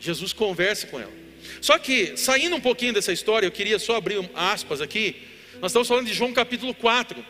Jesus 0.00 0.32
conversa 0.32 0.86
com 0.86 1.00
ela. 1.00 1.12
Só 1.60 1.78
que, 1.78 2.16
saindo 2.16 2.56
um 2.56 2.60
pouquinho 2.60 2.92
dessa 2.92 3.12
história, 3.12 3.46
eu 3.46 3.52
queria 3.52 3.78
só 3.78 3.96
abrir 3.96 4.18
aspas 4.34 4.80
aqui. 4.80 5.16
Nós 5.60 5.70
estamos 5.70 5.88
falando 5.88 6.06
de 6.06 6.14
João 6.14 6.32
capítulo 6.32 6.74
4. 6.74 7.24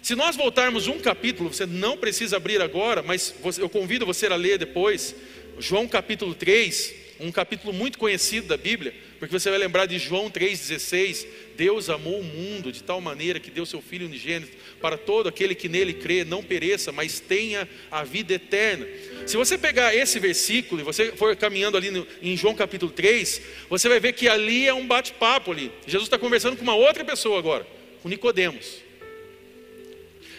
Se 0.00 0.14
nós 0.14 0.36
voltarmos 0.36 0.86
um 0.86 0.98
capítulo, 0.98 1.52
você 1.52 1.66
não 1.66 1.96
precisa 1.96 2.36
abrir 2.36 2.60
agora, 2.62 3.02
mas 3.02 3.34
eu 3.58 3.68
convido 3.68 4.06
você 4.06 4.26
a 4.26 4.36
ler 4.36 4.58
depois. 4.58 5.14
João 5.58 5.88
capítulo 5.88 6.34
3 6.34 7.06
um 7.20 7.32
capítulo 7.32 7.72
muito 7.72 7.98
conhecido 7.98 8.46
da 8.46 8.56
Bíblia, 8.56 8.94
porque 9.18 9.38
você 9.38 9.48
vai 9.48 9.58
lembrar 9.58 9.86
de 9.86 9.98
João 9.98 10.30
3,16: 10.30 11.26
Deus 11.56 11.88
amou 11.88 12.20
o 12.20 12.24
mundo 12.24 12.70
de 12.70 12.82
tal 12.82 13.00
maneira 13.00 13.40
que 13.40 13.50
deu 13.50 13.64
seu 13.64 13.80
Filho 13.80 14.06
unigênito 14.06 14.56
para 14.80 14.98
todo 14.98 15.28
aquele 15.28 15.54
que 15.54 15.68
nele 15.68 15.94
crê, 15.94 16.24
não 16.24 16.42
pereça, 16.42 16.92
mas 16.92 17.18
tenha 17.20 17.68
a 17.90 18.04
vida 18.04 18.34
eterna. 18.34 18.86
Se 19.26 19.36
você 19.36 19.56
pegar 19.56 19.94
esse 19.94 20.18
versículo 20.18 20.80
e 20.80 20.84
você 20.84 21.12
for 21.12 21.34
caminhando 21.34 21.76
ali 21.76 21.90
no, 21.90 22.06
em 22.20 22.36
João 22.36 22.54
capítulo 22.54 22.92
3, 22.92 23.40
você 23.68 23.88
vai 23.88 23.98
ver 23.98 24.12
que 24.12 24.28
ali 24.28 24.66
é 24.66 24.74
um 24.74 24.86
bate-papo 24.86 25.52
ali. 25.52 25.72
Jesus 25.86 26.06
está 26.06 26.18
conversando 26.18 26.56
com 26.56 26.62
uma 26.62 26.76
outra 26.76 27.04
pessoa 27.04 27.38
agora, 27.38 27.66
com 28.02 28.08
Nicodemos. 28.08 28.84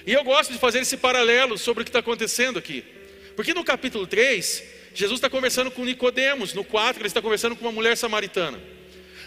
E 0.06 0.14
eu 0.14 0.24
gosto 0.24 0.54
de 0.54 0.60
fazer 0.60 0.80
esse 0.80 0.96
paralelo 0.96 1.58
sobre 1.58 1.82
o 1.82 1.84
que 1.84 1.90
está 1.90 2.00
acontecendo 2.00 2.58
aqui. 2.58 2.84
Porque 3.36 3.54
no 3.54 3.64
capítulo 3.64 4.08
3, 4.08 4.64
Jesus 4.98 5.20
está 5.20 5.30
conversando 5.30 5.70
com 5.70 5.86
Nicodemos, 5.86 6.56
no 6.56 6.64
4 6.64 7.00
ele 7.00 7.08
está 7.08 7.22
conversando 7.22 7.56
com 7.56 7.64
uma 7.64 7.72
mulher 7.72 7.96
samaritana. 7.96 8.60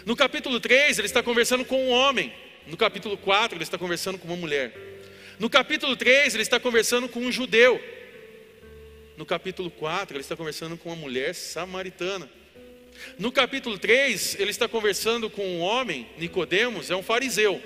No 0.05 0.17
capítulo 0.17 0.59
3 0.59 0.99
ele 0.99 1.05
está 1.05 1.23
conversando 1.23 1.63
com 1.63 1.87
um 1.87 1.91
homem. 1.91 2.33
No 2.67 2.75
capítulo 2.75 3.15
4 3.15 3.55
ele 3.55 3.63
está 3.63 3.77
conversando 3.77 4.17
com 4.17 4.27
uma 4.27 4.35
mulher. 4.35 4.73
No 5.39 5.49
capítulo 5.49 5.95
3 5.95 6.33
ele 6.33 6.43
está 6.43 6.59
conversando 6.59 7.07
com 7.07 7.21
um 7.21 7.31
judeu. 7.31 7.81
No 9.15 9.25
capítulo 9.25 9.71
4 9.71 10.17
ele 10.17 10.21
está 10.21 10.35
conversando 10.35 10.75
com 10.75 10.89
uma 10.89 10.95
mulher 10.97 11.33
samaritana. 11.33 12.29
No 13.17 13.31
capítulo 13.31 13.77
3 13.77 14.41
ele 14.41 14.51
está 14.51 14.67
conversando 14.67 15.29
com 15.29 15.41
um 15.41 15.61
homem, 15.61 16.05
Nicodemos, 16.17 16.91
é 16.91 16.97
um 16.97 17.01
fariseu. 17.01 17.63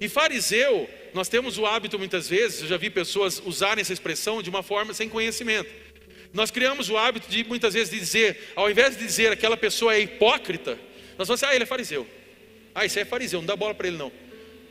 E 0.00 0.08
fariseu, 0.08 0.88
nós 1.12 1.28
temos 1.28 1.58
o 1.58 1.66
hábito 1.66 1.98
muitas 1.98 2.30
vezes, 2.30 2.62
eu 2.62 2.68
já 2.68 2.78
vi 2.78 2.88
pessoas 2.88 3.42
usarem 3.44 3.82
essa 3.82 3.92
expressão 3.92 4.42
de 4.42 4.48
uma 4.48 4.62
forma 4.62 4.94
sem 4.94 5.06
conhecimento. 5.06 5.89
Nós 6.32 6.50
criamos 6.50 6.88
o 6.88 6.96
hábito 6.96 7.28
de 7.28 7.44
muitas 7.44 7.74
vezes 7.74 7.90
dizer, 7.90 8.52
ao 8.54 8.70
invés 8.70 8.96
de 8.96 9.04
dizer 9.04 9.32
aquela 9.32 9.56
pessoa 9.56 9.94
é 9.94 10.00
hipócrita, 10.00 10.78
nós 11.18 11.26
vamos 11.26 11.40
dizer, 11.40 11.46
ah, 11.46 11.54
ele 11.54 11.64
é 11.64 11.66
fariseu. 11.66 12.06
Ah, 12.74 12.84
isso 12.84 12.98
é 12.98 13.04
fariseu, 13.04 13.40
não 13.40 13.46
dá 13.46 13.56
bola 13.56 13.74
para 13.74 13.88
ele 13.88 13.96
não. 13.96 14.12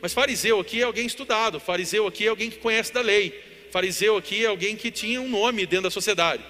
Mas 0.00 0.12
fariseu 0.12 0.58
aqui 0.58 0.80
é 0.80 0.84
alguém 0.84 1.06
estudado, 1.06 1.60
fariseu 1.60 2.06
aqui 2.06 2.24
é 2.24 2.28
alguém 2.28 2.50
que 2.50 2.58
conhece 2.58 2.92
da 2.92 3.02
lei, 3.02 3.38
fariseu 3.70 4.16
aqui 4.16 4.44
é 4.44 4.48
alguém 4.48 4.74
que 4.74 4.90
tinha 4.90 5.20
um 5.20 5.28
nome 5.28 5.66
dentro 5.66 5.84
da 5.84 5.90
sociedade. 5.90 6.42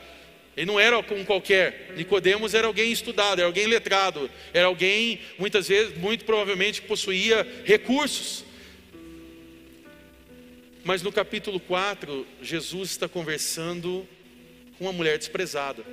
Ele 0.57 0.67
não 0.67 0.79
era 0.79 1.03
como 1.03 1.25
qualquer. 1.25 1.93
Nicodemos 1.97 2.55
era 2.55 2.67
alguém 2.67 2.93
estudado, 2.93 3.39
era 3.39 3.47
alguém 3.47 3.67
letrado, 3.67 4.31
era 4.53 4.67
alguém 4.67 5.21
muitas 5.39 5.69
vezes, 5.69 5.97
muito 5.97 6.25
provavelmente, 6.25 6.83
que 6.83 6.89
possuía 6.89 7.47
recursos. 7.65 8.45
Mas 10.85 11.03
no 11.03 11.13
capítulo 11.13 11.61
4, 11.61 12.27
Jesus 12.43 12.91
está 12.91 13.09
conversando 13.09 14.07
uma 14.81 14.93
mulher 14.93 15.19
desprezada. 15.19 15.85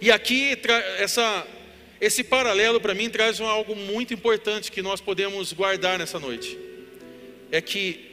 E 0.00 0.10
aqui 0.10 0.56
essa, 0.98 1.46
esse 2.00 2.22
paralelo 2.22 2.80
para 2.80 2.94
mim 2.94 3.10
traz 3.10 3.40
algo 3.40 3.74
muito 3.74 4.14
importante 4.14 4.70
que 4.70 4.80
nós 4.80 5.00
podemos 5.00 5.52
guardar 5.52 5.98
nessa 5.98 6.20
noite. 6.20 6.56
É 7.50 7.60
que 7.60 8.06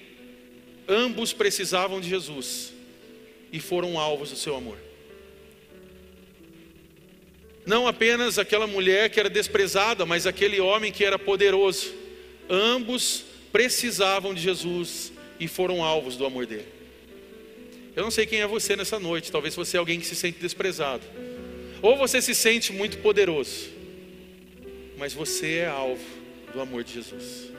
ambos 0.88 1.32
precisavam 1.32 2.02
de 2.02 2.10
Jesus 2.10 2.74
e 3.52 3.60
foram 3.60 4.00
alvos 4.00 4.32
do 4.32 4.36
seu 4.36 4.56
amor. 4.56 4.78
Não 7.66 7.88
apenas 7.88 8.38
aquela 8.38 8.68
mulher 8.68 9.10
que 9.10 9.20
era 9.20 9.30
desprezada, 9.30 10.06
mas 10.06 10.28
aquele 10.28 10.60
homem 10.60 10.92
que 10.92 11.06
era 11.06 11.18
poderoso. 11.18 11.94
Ambos 12.50 13.24
precisavam 13.54 14.34
de 14.34 14.42
Jesus 14.42 15.13
e 15.39 15.48
foram 15.48 15.84
alvos 15.84 16.18
do 16.18 16.26
amor 16.26 16.46
dele. 16.46 16.83
Eu 17.96 18.04
não 18.04 18.12
sei 18.12 18.26
quem 18.26 18.42
é 18.42 18.48
você 18.48 18.76
nessa 18.76 19.00
noite, 19.00 19.32
talvez 19.32 19.56
você 19.56 19.78
é 19.78 19.80
alguém 19.80 20.00
que 20.00 20.06
se 20.06 20.16
sente 20.16 20.40
desprezado, 20.40 21.04
ou 21.82 21.96
você 21.96 22.22
se 22.22 22.34
sente 22.34 22.74
muito 22.74 22.98
poderoso, 23.00 23.70
mas 24.98 25.14
você 25.14 25.58
é 25.58 25.68
alvo 25.68 26.04
do 26.52 26.60
amor 26.60 26.84
de 26.84 26.94
Jesus. 26.94 27.52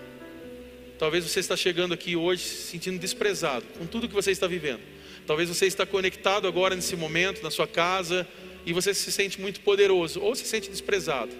Talvez 0.98 1.24
você 1.24 1.40
está 1.40 1.56
chegando 1.56 1.94
aqui 1.94 2.16
hoje 2.16 2.42
se 2.42 2.70
sentindo 2.70 2.98
desprezado 2.98 3.64
com 3.78 3.86
tudo 3.86 4.08
que 4.08 4.14
você 4.14 4.30
está 4.30 4.46
vivendo. 4.46 4.80
Talvez 5.26 5.48
você 5.48 5.66
está 5.66 5.84
conectado 5.84 6.46
agora 6.46 6.74
nesse 6.74 6.96
momento 6.96 7.42
na 7.42 7.50
sua 7.50 7.66
casa 7.66 8.26
e 8.64 8.72
você 8.72 8.94
se 8.94 9.10
sente 9.10 9.40
muito 9.40 9.60
poderoso 9.60 10.20
ou 10.20 10.34
se 10.34 10.46
sente 10.46 10.70
desprezado. 10.70 11.32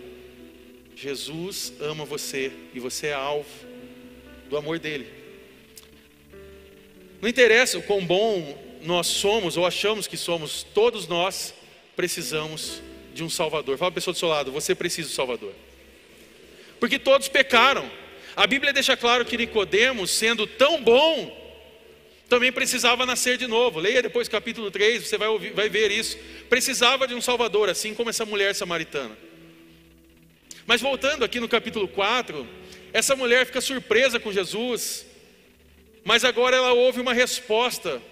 Jesus 0.96 1.72
ama 1.80 2.04
você 2.04 2.52
e 2.72 2.80
você 2.80 3.08
é 3.08 3.14
alvo 3.14 3.48
do 4.48 4.56
amor 4.56 4.78
dele. 4.78 5.06
Não 7.20 7.28
interessa 7.28 7.78
o 7.78 7.82
quão 7.82 8.04
bom 8.04 8.73
nós 8.84 9.06
somos 9.06 9.56
ou 9.56 9.66
achamos 9.66 10.06
que 10.06 10.16
somos, 10.16 10.62
todos 10.74 11.08
nós 11.08 11.54
precisamos 11.96 12.82
de 13.14 13.24
um 13.24 13.30
Salvador. 13.30 13.78
Fala 13.78 13.90
a 13.90 13.94
pessoa 13.94 14.12
do 14.12 14.18
seu 14.18 14.28
lado, 14.28 14.52
você 14.52 14.74
precisa 14.74 15.08
do 15.08 15.14
Salvador. 15.14 15.52
Porque 16.78 16.98
todos 16.98 17.28
pecaram. 17.28 17.90
A 18.36 18.46
Bíblia 18.46 18.72
deixa 18.72 18.96
claro 18.96 19.24
que 19.24 19.36
Nicodemos, 19.36 20.10
sendo 20.10 20.46
tão 20.46 20.82
bom, 20.82 21.44
também 22.28 22.52
precisava 22.52 23.06
nascer 23.06 23.38
de 23.38 23.46
novo. 23.46 23.78
Leia 23.80 24.02
depois 24.02 24.28
capítulo 24.28 24.70
3, 24.70 25.06
você 25.06 25.16
vai, 25.16 25.28
ouvir, 25.28 25.52
vai 25.52 25.68
ver 25.68 25.90
isso. 25.90 26.18
Precisava 26.50 27.06
de 27.06 27.14
um 27.14 27.20
Salvador, 27.20 27.68
assim 27.68 27.94
como 27.94 28.10
essa 28.10 28.26
mulher 28.26 28.54
samaritana. 28.54 29.16
Mas 30.66 30.80
voltando 30.80 31.24
aqui 31.24 31.38
no 31.38 31.48
capítulo 31.48 31.86
4, 31.86 32.46
essa 32.92 33.14
mulher 33.14 33.46
fica 33.46 33.60
surpresa 33.60 34.18
com 34.18 34.32
Jesus, 34.32 35.06
mas 36.04 36.24
agora 36.24 36.56
ela 36.56 36.72
ouve 36.72 37.00
uma 37.00 37.12
resposta 37.12 38.02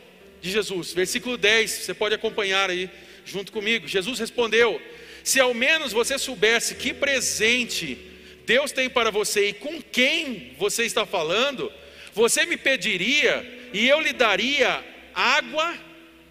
de 0.43 0.51
Jesus. 0.51 0.93
Versículo 0.93 1.39
10, 1.39 1.71
você 1.71 1.95
pode 1.95 2.15
acompanhar 2.15 2.69
aí 2.69 2.91
junto 3.25 3.53
comigo. 3.53 3.89
Jesus 3.89 4.19
respondeu: 4.19 4.83
Se 5.25 5.41
ao 5.41 5.55
menos 5.55 5.93
você 5.93 6.19
soubesse 6.19 6.75
que 6.75 6.93
presente 6.93 7.97
Deus 8.45 8.73
tem 8.73 8.91
para 8.91 9.11
você 9.11 9.49
e 9.49 9.53
com 9.53 9.81
quem 9.81 10.55
você 10.59 10.85
está 10.85 11.07
falando, 11.07 11.73
você 12.13 12.45
me 12.45 12.57
pediria 12.57 13.71
e 13.73 13.89
eu 13.89 14.01
lhe 14.01 14.13
daria 14.13 14.85
água 15.15 15.75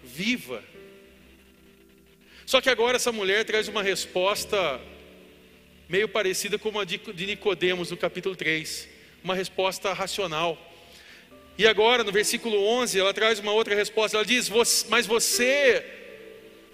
viva. 0.04 0.62
Só 2.44 2.60
que 2.60 2.68
agora 2.68 2.96
essa 2.96 3.10
mulher 3.10 3.44
traz 3.44 3.66
uma 3.66 3.82
resposta 3.82 4.80
meio 5.88 6.08
parecida 6.08 6.58
com 6.58 6.78
a 6.78 6.84
de 6.84 7.26
Nicodemos 7.26 7.90
no 7.90 7.96
capítulo 7.96 8.36
3, 8.36 8.88
uma 9.24 9.34
resposta 9.34 9.92
racional. 9.92 10.71
E 11.58 11.66
agora, 11.66 12.02
no 12.02 12.10
versículo 12.10 12.64
11, 12.64 12.98
ela 12.98 13.12
traz 13.12 13.38
uma 13.38 13.52
outra 13.52 13.74
resposta. 13.74 14.16
Ela 14.16 14.24
diz: 14.24 14.50
Mas 14.88 15.06
você 15.06 15.84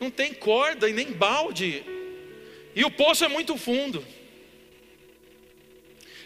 não 0.01 0.11
tem 0.11 0.33
corda 0.33 0.89
e 0.89 0.93
nem 0.93 1.13
balde, 1.13 1.83
e 2.75 2.85
o 2.85 2.91
poço 2.91 3.25
é 3.25 3.29
muito 3.29 3.57
fundo. 3.57 4.05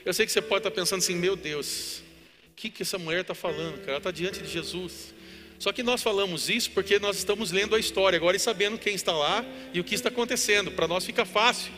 Eu 0.04 0.12
sei 0.12 0.26
que 0.26 0.32
você 0.32 0.42
pode 0.42 0.60
estar 0.60 0.70
pensando 0.70 0.98
assim: 0.98 1.14
Meu 1.14 1.34
Deus, 1.34 2.02
o 2.50 2.54
que, 2.56 2.68
que 2.68 2.82
essa 2.82 2.98
mulher 2.98 3.22
está 3.22 3.34
falando? 3.34 3.80
Ela 3.88 3.98
está 3.98 4.10
diante 4.10 4.40
de 4.40 4.48
Jesus. 4.48 5.14
Só 5.58 5.72
que 5.72 5.82
nós 5.82 6.02
falamos 6.02 6.48
isso 6.48 6.72
porque 6.72 6.98
nós 6.98 7.16
estamos 7.16 7.52
lendo 7.52 7.76
a 7.76 7.78
história 7.78 8.16
agora 8.16 8.36
e 8.36 8.40
sabendo 8.40 8.76
quem 8.76 8.96
está 8.96 9.12
lá 9.12 9.44
e 9.72 9.78
o 9.78 9.84
que 9.84 9.94
está 9.94 10.08
acontecendo. 10.08 10.72
Para 10.72 10.88
nós 10.88 11.06
fica 11.06 11.24
fácil. 11.24 11.72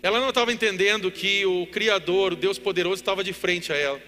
Ela 0.00 0.20
não 0.20 0.28
estava 0.28 0.52
entendendo 0.52 1.10
que 1.10 1.44
o 1.44 1.66
Criador, 1.66 2.32
o 2.32 2.36
Deus 2.36 2.58
poderoso, 2.58 3.02
estava 3.02 3.22
de 3.22 3.32
frente 3.32 3.72
a 3.72 3.76
ela. 3.76 4.00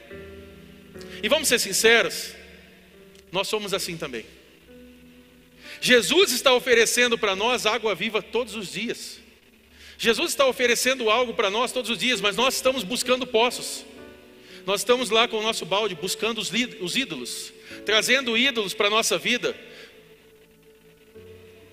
E 1.24 1.28
vamos 1.28 1.48
ser 1.48 1.58
sinceros, 1.58 2.34
nós 3.32 3.48
somos 3.48 3.72
assim 3.72 3.96
também. 3.96 4.26
Jesus 5.80 6.32
está 6.32 6.52
oferecendo 6.52 7.16
para 7.16 7.34
nós 7.34 7.64
água 7.64 7.94
viva 7.94 8.20
todos 8.20 8.54
os 8.54 8.70
dias. 8.70 9.20
Jesus 9.96 10.32
está 10.32 10.46
oferecendo 10.46 11.08
algo 11.08 11.32
para 11.32 11.48
nós 11.48 11.72
todos 11.72 11.90
os 11.90 11.96
dias, 11.96 12.20
mas 12.20 12.36
nós 12.36 12.56
estamos 12.56 12.84
buscando 12.84 13.26
poços. 13.26 13.86
Nós 14.66 14.82
estamos 14.82 15.08
lá 15.08 15.26
com 15.26 15.38
o 15.38 15.42
nosso 15.42 15.64
balde 15.64 15.94
buscando 15.94 16.42
os, 16.42 16.52
os 16.82 16.94
ídolos, 16.94 17.54
trazendo 17.86 18.36
ídolos 18.36 18.74
para 18.74 18.88
a 18.88 18.90
nossa 18.90 19.16
vida. 19.16 19.56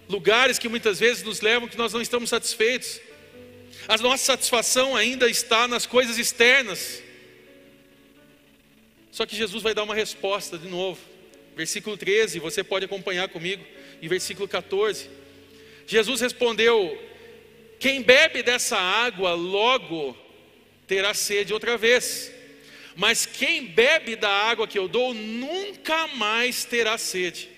Lugares 0.08 0.58
que 0.58 0.70
muitas 0.70 0.98
vezes 0.98 1.24
nos 1.24 1.42
levam 1.42 1.68
que 1.68 1.78
nós 1.78 1.92
não 1.92 2.02
estamos 2.02 2.30
satisfeitos. 2.30 3.02
A 3.86 3.98
nossa 3.98 4.24
satisfação 4.24 4.96
ainda 4.96 5.30
está 5.30 5.68
nas 5.68 5.86
coisas 5.86 6.18
externas. 6.18 7.04
Só 9.12 9.26
que 9.26 9.36
Jesus 9.36 9.62
vai 9.62 9.74
dar 9.74 9.84
uma 9.84 9.94
resposta 9.94 10.58
de 10.58 10.68
novo. 10.68 11.00
Versículo 11.56 11.98
13, 11.98 12.40
você 12.40 12.64
pode 12.64 12.86
acompanhar 12.86 13.28
comigo. 13.30 13.64
E 14.02 14.08
versículo 14.08 14.48
14. 14.48 15.10
Jesus 15.86 16.22
respondeu: 16.22 16.98
Quem 17.80 18.02
bebe 18.02 18.42
dessa 18.42 18.78
água 18.78 19.34
logo 19.34 20.18
terá 20.88 21.14
sede 21.14 21.54
outra 21.54 21.78
vez. 21.78 22.32
Mas 22.96 23.26
quem 23.26 23.66
bebe 23.66 24.16
da 24.16 24.30
água 24.30 24.68
que 24.68 24.80
eu 24.80 24.88
dou 24.88 25.14
nunca 25.14 26.08
mais 26.08 26.66
terá 26.66 26.98
sede. 26.98 27.50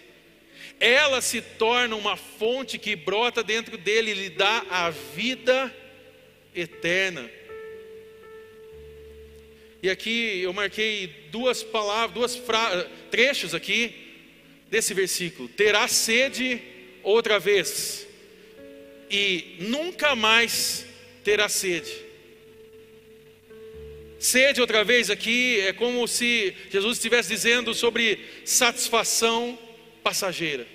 Ela 0.80 1.22
se 1.22 1.42
torna 1.42 1.96
uma 1.96 2.18
fonte 2.18 2.78
que 2.78 2.96
brota 2.96 3.44
dentro 3.44 3.78
dele 3.78 4.12
e 4.12 4.16
lhe 4.16 4.30
dá 4.30 4.66
a 4.70 4.90
vida 4.90 5.74
eterna. 6.54 7.30
E 9.84 9.90
aqui 9.90 10.40
eu 10.42 10.54
marquei 10.54 11.08
duas 11.30 11.62
palavras, 11.62 12.14
duas 12.14 12.36
fra... 12.38 12.90
trechos 13.12 13.54
aqui 13.54 13.94
desse 14.72 14.94
versículo: 14.94 15.50
terá 15.50 15.90
sede 15.90 16.62
outra 17.04 17.38
vez, 17.38 18.08
e 19.12 19.58
nunca 19.60 20.16
mais 20.16 20.86
terá 21.22 21.50
sede. 21.50 21.92
Sede 24.18 24.62
outra 24.62 24.86
vez 24.86 25.10
aqui 25.10 25.60
é 25.60 25.74
como 25.74 26.08
se 26.08 26.56
Jesus 26.72 26.96
estivesse 26.96 27.28
dizendo 27.28 27.74
sobre 27.74 28.20
satisfação 28.46 29.60
passageira. 30.02 30.66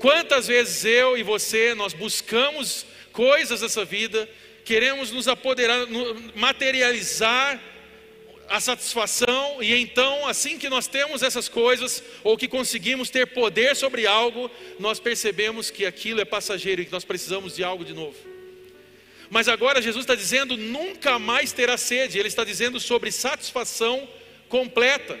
Quantas 0.00 0.48
vezes 0.48 0.84
eu 0.84 1.16
e 1.16 1.22
você 1.22 1.72
nós 1.72 1.92
buscamos 1.92 2.84
coisas 3.12 3.60
dessa 3.60 3.84
vida, 3.84 4.28
queremos 4.70 5.10
nos 5.10 5.26
apoderar, 5.26 5.84
materializar 6.36 7.60
a 8.48 8.60
satisfação, 8.60 9.60
e 9.60 9.74
então, 9.74 10.28
assim 10.28 10.56
que 10.58 10.68
nós 10.68 10.86
temos 10.86 11.24
essas 11.24 11.48
coisas, 11.48 12.00
ou 12.22 12.36
que 12.36 12.46
conseguimos 12.46 13.10
ter 13.10 13.26
poder 13.26 13.74
sobre 13.74 14.06
algo, 14.06 14.48
nós 14.78 15.00
percebemos 15.00 15.70
que 15.72 15.84
aquilo 15.84 16.20
é 16.20 16.24
passageiro 16.24 16.82
e 16.82 16.84
que 16.84 16.92
nós 16.92 17.04
precisamos 17.04 17.56
de 17.56 17.64
algo 17.64 17.84
de 17.84 17.92
novo. 17.92 18.16
Mas 19.28 19.48
agora 19.48 19.82
Jesus 19.82 20.04
está 20.04 20.14
dizendo: 20.14 20.56
nunca 20.56 21.18
mais 21.18 21.50
terá 21.50 21.76
sede, 21.76 22.20
Ele 22.20 22.28
está 22.28 22.44
dizendo 22.44 22.78
sobre 22.78 23.10
satisfação 23.10 24.08
completa. 24.48 25.18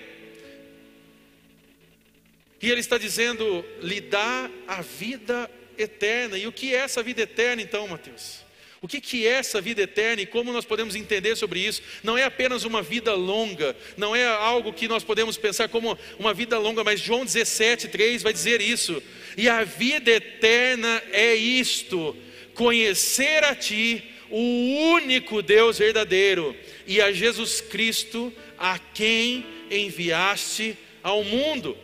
E 2.62 2.70
Ele 2.70 2.80
está 2.80 2.98
dizendo: 2.98 3.64
lhe 3.82 4.00
dá 4.00 4.48
a 4.68 4.80
vida 4.80 5.50
eterna. 5.76 6.38
E 6.38 6.46
o 6.46 6.52
que 6.52 6.72
é 6.72 6.78
essa 6.78 7.02
vida 7.02 7.22
eterna, 7.22 7.60
então, 7.60 7.88
Mateus? 7.88 8.48
O 8.82 8.88
que, 8.88 8.98
que 8.98 9.26
é 9.26 9.32
essa 9.32 9.60
vida 9.60 9.82
eterna 9.82 10.22
e 10.22 10.26
como 10.26 10.52
nós 10.52 10.64
podemos 10.64 10.94
entender 10.94 11.36
sobre 11.36 11.60
isso? 11.60 11.82
Não 12.02 12.16
é 12.16 12.24
apenas 12.24 12.64
uma 12.64 12.80
vida 12.80 13.14
longa, 13.14 13.76
não 13.94 14.16
é 14.16 14.24
algo 14.24 14.72
que 14.72 14.88
nós 14.88 15.04
podemos 15.04 15.36
pensar 15.36 15.68
como 15.68 15.98
uma 16.18 16.32
vida 16.32 16.58
longa, 16.58 16.82
mas 16.82 16.98
João 16.98 17.24
17, 17.24 17.88
3 17.88 18.22
vai 18.22 18.32
dizer 18.32 18.62
isso. 18.62 19.02
E 19.36 19.50
a 19.50 19.64
vida 19.64 20.10
eterna 20.10 21.02
é 21.12 21.34
isto: 21.34 22.16
conhecer 22.54 23.44
a 23.44 23.54
Ti, 23.54 24.02
o 24.30 24.92
único 24.94 25.42
Deus 25.42 25.76
verdadeiro, 25.76 26.56
e 26.86 27.02
a 27.02 27.12
Jesus 27.12 27.60
Cristo, 27.60 28.32
a 28.56 28.78
quem 28.78 29.44
enviaste 29.70 30.74
ao 31.02 31.22
mundo. 31.22 31.76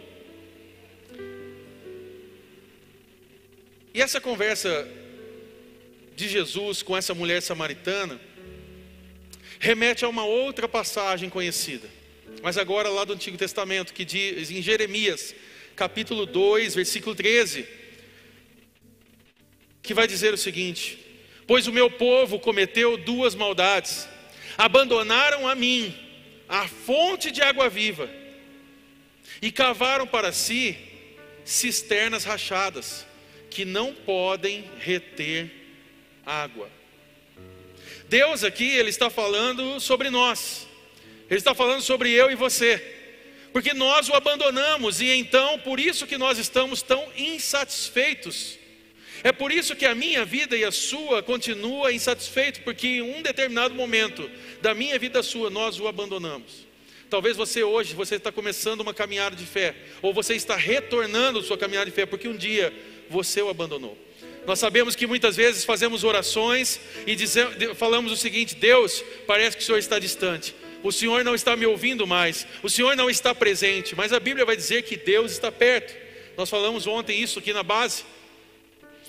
E 3.93 4.01
essa 4.01 4.19
conversa 4.19 4.89
de 6.17 6.27
Jesus 6.29 6.83
com 6.83 6.97
essa 6.97 7.15
mulher 7.15 7.43
samaritana 7.43 8.19
remete 9.59 10.05
a 10.05 10.09
uma 10.09 10.25
outra 10.25 10.67
passagem 10.67 11.29
conhecida, 11.29 11.89
mas 12.43 12.57
agora 12.57 12.89
lá 12.89 13.05
do 13.05 13.13
Antigo 13.13 13.37
Testamento, 13.37 13.93
que 13.93 14.05
diz 14.05 14.51
em 14.51 14.63
Jeremias, 14.63 15.35
capítulo 15.77 16.25
2, 16.25 16.75
versículo 16.75 17.15
13, 17.15 17.67
que 19.83 19.93
vai 19.93 20.07
dizer 20.07 20.33
o 20.33 20.39
seguinte: 20.39 20.99
Pois 21.47 21.67
o 21.67 21.73
meu 21.73 21.91
povo 21.91 22.41
cometeu 22.41 22.97
duas 22.97 23.35
maldades, 23.35 24.09
abandonaram 24.57 25.47
a 25.47 25.55
mim, 25.55 25.95
a 26.49 26.67
fonte 26.67 27.31
de 27.31 27.43
água 27.43 27.69
viva, 27.69 28.09
e 29.43 29.53
cavaram 29.53 30.07
para 30.07 30.33
si 30.33 30.79
cisternas 31.45 32.25
rachadas, 32.25 33.07
que 33.51 33.67
não 33.67 33.93
podem 33.93 34.65
reter 34.79 35.66
água. 36.27 36.69
Deus 38.09 38.43
aqui, 38.43 38.69
Ele 38.69 38.91
está 38.91 39.09
falando 39.09 39.79
sobre 39.81 40.11
nós, 40.11 40.67
Ele 41.31 41.39
está 41.39 41.55
falando 41.55 41.81
sobre 41.81 42.11
eu 42.11 42.31
e 42.31 42.35
você, 42.35 42.83
porque 43.53 43.73
nós 43.73 44.09
o 44.09 44.15
abandonamos 44.15 45.01
e 45.01 45.07
então 45.07 45.59
por 45.61 45.79
isso 45.79 46.07
que 46.07 46.19
nós 46.19 46.37
estamos 46.37 46.83
tão 46.83 47.07
insatisfeitos. 47.17 48.59
É 49.25 49.33
por 49.33 49.51
isso 49.51 49.75
que 49.75 49.87
a 49.87 49.95
minha 49.95 50.25
vida 50.25 50.57
e 50.57 50.65
a 50.65 50.71
sua 50.71 51.23
continua 51.23 51.93
insatisfeito, 51.93 52.61
porque 52.63 52.87
em 52.87 53.03
um 53.03 53.23
determinado 53.23 53.75
momento 53.75 54.31
da 54.61 54.75
minha 54.75 54.99
vida 54.99 55.19
e 55.19 55.21
da 55.21 55.23
sua 55.23 55.49
nós 55.49 55.81
o 55.81 55.89
abandonamos. 55.89 56.67
Talvez 57.09 57.37
você 57.37 57.63
hoje 57.63 57.95
você 57.95 58.17
está 58.17 58.31
começando 58.31 58.81
uma 58.81 58.93
caminhada 58.93 59.35
de 59.35 59.47
fé, 59.47 59.75
ou 60.03 60.13
você 60.13 60.35
está 60.35 60.55
retornando 60.55 61.43
sua 61.43 61.57
caminhada 61.57 61.87
de 61.87 61.97
fé, 61.97 62.05
porque 62.05 62.29
um 62.29 62.37
dia 62.37 62.73
você 63.09 63.41
o 63.41 63.49
abandonou. 63.49 63.97
Nós 64.47 64.59
sabemos 64.61 64.95
que 64.95 65.07
muitas 65.07 65.37
vezes 65.37 65.65
fazemos 65.65 66.05
orações 66.05 66.81
e 67.07 67.17
dizemos, 67.17 67.57
falamos 67.77 68.13
o 68.13 68.17
seguinte: 68.17 68.55
Deus, 68.55 69.05
parece 69.27 69.57
que 69.57 69.63
o 69.63 69.67
Senhor 69.67 69.79
está 69.79 69.99
distante, 69.99 70.55
o 70.83 70.93
Senhor 70.93 71.25
não 71.25 71.35
está 71.35 71.57
me 71.57 71.67
ouvindo 71.67 72.07
mais, 72.07 72.47
o 72.63 72.71
Senhor 72.71 72.97
não 72.97 73.11
está 73.11 73.35
presente, 73.35 73.97
mas 73.97 74.13
a 74.13 74.21
Bíblia 74.21 74.47
vai 74.47 74.57
dizer 74.57 74.83
que 74.83 74.97
Deus 74.97 75.33
está 75.33 75.51
perto. 75.51 75.95
Nós 76.37 76.49
falamos 76.49 76.87
ontem 76.87 77.21
isso 77.21 77.39
aqui 77.39 77.53
na 77.53 77.63
base. 77.63 78.05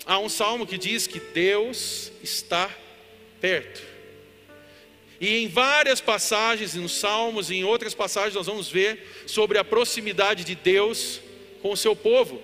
Há 0.04 0.18
um 0.18 0.28
salmo 0.28 0.66
que 0.66 0.78
diz 0.78 1.06
que 1.06 1.20
Deus 1.20 2.10
está 2.22 2.70
perto. 3.40 3.82
E 5.20 5.36
em 5.36 5.48
várias 5.48 6.00
passagens, 6.00 6.74
nos 6.74 6.92
Salmos 6.92 7.50
e 7.50 7.56
em 7.56 7.64
outras 7.64 7.94
passagens, 7.94 8.34
nós 8.34 8.46
vamos 8.46 8.68
ver 8.68 9.24
sobre 9.26 9.58
a 9.58 9.64
proximidade 9.64 10.44
de 10.44 10.54
Deus 10.54 11.20
com 11.60 11.72
o 11.72 11.76
seu 11.76 11.94
povo. 11.94 12.42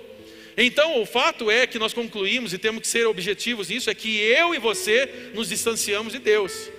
Então, 0.57 1.01
o 1.03 1.07
fato 1.07 1.51
é 1.51 1.67
que 1.67 1.79
nós 1.79 1.93
concluímos 1.93 2.53
e 2.53 2.59
temos 2.59 2.81
que 2.81 2.87
ser 2.87 3.07
objetivos 3.07 3.69
nisso: 3.69 3.91
é 3.91 3.95
que 3.95 4.19
eu 4.19 4.55
e 4.55 4.59
você 4.59 5.31
nos 5.35 5.49
distanciamos 5.49 6.13
de 6.13 6.19
Deus. 6.19 6.71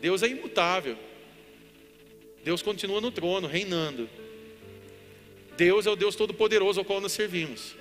Deus 0.00 0.22
é 0.22 0.28
imutável. 0.28 0.98
Deus 2.44 2.60
continua 2.60 3.00
no 3.00 3.12
trono, 3.12 3.46
reinando. 3.46 4.10
Deus 5.56 5.86
é 5.86 5.90
o 5.90 5.96
Deus 5.96 6.16
Todo-Poderoso 6.16 6.80
ao 6.80 6.84
qual 6.84 7.00
nós 7.00 7.12
servimos. 7.12 7.76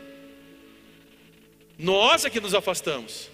Nós 1.78 2.26
é 2.26 2.30
que 2.30 2.40
nos 2.40 2.54
afastamos. 2.54 3.30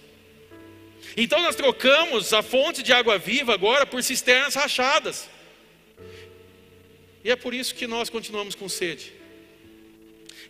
Então 1.16 1.42
nós 1.42 1.54
trocamos 1.54 2.32
a 2.32 2.42
fonte 2.42 2.82
de 2.82 2.92
água 2.92 3.18
viva 3.18 3.52
agora 3.52 3.84
por 3.84 4.02
cisternas 4.02 4.54
rachadas. 4.54 5.28
E 7.22 7.30
é 7.30 7.36
por 7.36 7.52
isso 7.52 7.74
que 7.74 7.86
nós 7.86 8.08
continuamos 8.08 8.54
com 8.54 8.68
sede. 8.68 9.17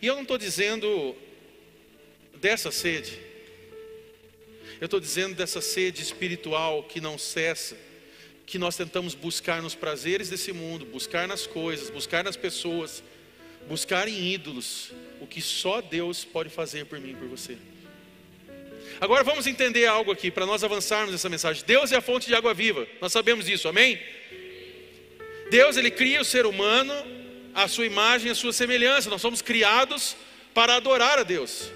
E 0.01 0.07
eu 0.07 0.15
não 0.15 0.21
estou 0.21 0.37
dizendo 0.37 1.15
dessa 2.35 2.71
sede, 2.71 3.19
eu 4.79 4.85
estou 4.85 4.99
dizendo 4.99 5.35
dessa 5.35 5.59
sede 5.59 6.01
espiritual 6.01 6.83
que 6.83 7.01
não 7.01 7.17
cessa, 7.17 7.75
que 8.45 8.57
nós 8.57 8.77
tentamos 8.77 9.13
buscar 9.13 9.61
nos 9.61 9.75
prazeres 9.75 10.29
desse 10.29 10.53
mundo, 10.53 10.85
buscar 10.85 11.27
nas 11.27 11.45
coisas, 11.45 11.89
buscar 11.89 12.23
nas 12.23 12.37
pessoas, 12.37 13.03
buscar 13.67 14.07
em 14.07 14.33
ídolos, 14.33 14.91
o 15.19 15.27
que 15.27 15.41
só 15.41 15.81
Deus 15.81 16.23
pode 16.23 16.49
fazer 16.49 16.85
por 16.85 16.99
mim 16.99 17.11
e 17.11 17.15
por 17.15 17.27
você. 17.27 17.57
Agora 19.01 19.23
vamos 19.23 19.45
entender 19.47 19.85
algo 19.85 20.11
aqui 20.11 20.31
para 20.31 20.45
nós 20.45 20.63
avançarmos 20.63 21.11
nessa 21.11 21.29
mensagem. 21.29 21.63
Deus 21.65 21.91
é 21.91 21.97
a 21.97 22.01
fonte 22.01 22.27
de 22.27 22.35
água 22.35 22.53
viva. 22.53 22.87
Nós 23.01 23.11
sabemos 23.11 23.45
disso, 23.45 23.67
amém? 23.67 23.99
Deus 25.51 25.77
ele 25.77 25.91
cria 25.91 26.21
o 26.21 26.25
ser 26.25 26.45
humano 26.45 26.93
à 27.53 27.67
sua 27.67 27.85
imagem, 27.85 28.31
à 28.31 28.35
sua 28.35 28.53
semelhança. 28.53 29.09
Nós 29.09 29.21
somos 29.21 29.41
criados 29.41 30.15
para 30.53 30.75
adorar 30.75 31.19
a 31.19 31.23
Deus. 31.23 31.71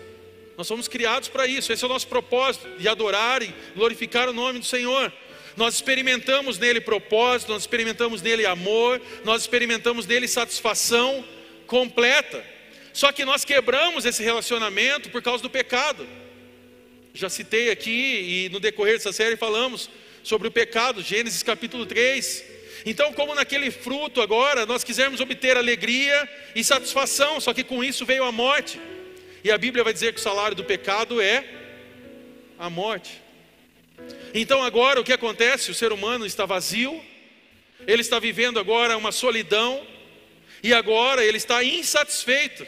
Nós 0.58 0.68
somos 0.68 0.88
criados 0.88 1.28
para 1.28 1.48
isso. 1.48 1.72
Esse 1.72 1.84
é 1.84 1.88
o 1.88 1.90
nosso 1.90 2.08
propósito 2.08 2.68
de 2.78 2.88
adorar 2.88 3.42
e 3.42 3.54
glorificar 3.76 4.30
o 4.30 4.34
nome 4.34 4.60
do 4.60 4.66
Senhor. 4.66 5.12
Nós 5.56 5.76
experimentamos 5.76 6.58
nele 6.58 6.82
propósito, 6.82 7.52
nós 7.52 7.64
experimentamos 7.64 8.22
nele 8.22 8.46
amor, 8.46 9.02
nós 9.24 9.42
experimentamos 9.42 10.06
nele 10.08 10.28
satisfação 10.28 11.24
completa. 11.68 12.44
Só 12.92 13.12
que 13.12 13.26
nós 13.26 13.44
quebramos 13.44 14.06
esse 14.06 14.24
relacionamento 14.24 15.10
por 15.10 15.22
causa 15.22 15.42
do 15.42 15.50
pecado. 15.50 16.08
Já 17.14 17.30
citei 17.30 17.70
aqui 17.70 18.46
e 18.46 18.50
no 18.50 18.60
decorrer 18.60 18.94
dessa 18.94 19.14
série 19.14 19.36
falamos 19.36 19.90
sobre 20.24 20.48
o 20.48 20.52
pecado, 20.52 21.02
Gênesis 21.02 21.44
capítulo 21.44 21.86
3. 21.86 22.53
Então, 22.86 23.14
como 23.14 23.36
naquele 23.36 23.72
fruto 23.72 24.22
agora, 24.22 24.66
nós 24.66 24.84
quisermos 24.84 25.20
obter 25.20 25.58
alegria 25.58 26.30
e 26.56 26.64
satisfação, 26.64 27.40
só 27.40 27.54
que 27.54 27.64
com 27.64 27.84
isso 27.84 28.06
veio 28.06 28.24
a 28.24 28.32
morte. 28.32 28.80
E 29.44 29.52
a 29.52 29.58
Bíblia 29.58 29.84
vai 29.84 29.94
dizer 29.94 30.14
que 30.14 30.20
o 30.20 30.24
salário 30.24 30.56
do 30.56 30.64
pecado 30.64 31.22
é 31.22 31.44
a 32.58 32.70
morte. 32.70 33.22
Então, 34.34 34.64
agora 34.64 35.00
o 35.00 35.04
que 35.04 35.14
acontece? 35.14 35.72
O 35.72 35.76
ser 35.76 35.92
humano 35.92 36.26
está 36.26 36.46
vazio, 36.46 37.04
ele 37.86 38.02
está 38.02 38.20
vivendo 38.20 38.60
agora 38.60 38.98
uma 38.98 39.12
solidão, 39.12 39.86
e 40.64 40.74
agora 40.74 41.24
ele 41.26 41.38
está 41.38 41.62
insatisfeito. 41.64 42.66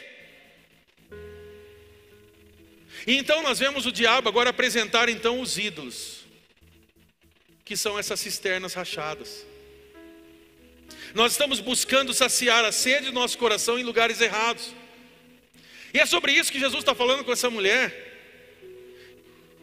E 3.06 3.16
então 3.16 3.40
nós 3.42 3.58
vemos 3.58 3.86
o 3.86 3.92
diabo 3.92 4.28
agora 4.28 4.50
apresentar 4.50 5.08
então 5.08 5.40
os 5.40 5.56
ídolos, 5.56 6.24
que 7.64 7.76
são 7.76 7.98
essas 7.98 8.20
cisternas 8.20 8.74
rachadas. 8.74 9.46
Nós 11.16 11.32
estamos 11.32 11.60
buscando 11.60 12.12
saciar 12.12 12.62
a 12.66 12.70
sede 12.70 13.06
do 13.06 13.14
nosso 13.14 13.38
coração 13.38 13.78
em 13.78 13.82
lugares 13.82 14.20
errados. 14.20 14.74
E 15.94 15.98
é 15.98 16.04
sobre 16.04 16.30
isso 16.30 16.52
que 16.52 16.60
Jesus 16.60 16.82
está 16.82 16.94
falando 16.94 17.24
com 17.24 17.32
essa 17.32 17.48
mulher. 17.48 17.86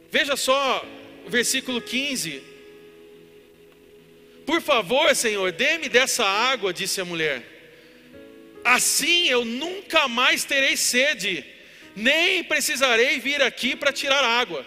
Veja 0.10 0.36
só 0.36 0.84
o 1.24 1.30
versículo 1.30 1.80
15. 1.80 2.42
Por 4.48 4.64
favor, 4.64 5.16
Senhor, 5.16 5.52
dê-me 5.52 5.88
dessa 5.90 6.26
água, 6.26 6.74
disse 6.74 7.00
a 7.00 7.06
mulher. 7.06 7.46
Assim 8.66 9.28
eu 9.28 9.46
nunca 9.46 10.08
mais 10.08 10.44
terei 10.44 10.76
sede 10.76 11.46
nem 11.96 12.44
precisarei 12.44 13.20
vir 13.20 13.44
aqui 13.44 13.76
para 13.76 13.94
tirar 13.94 14.24
água. 14.24 14.66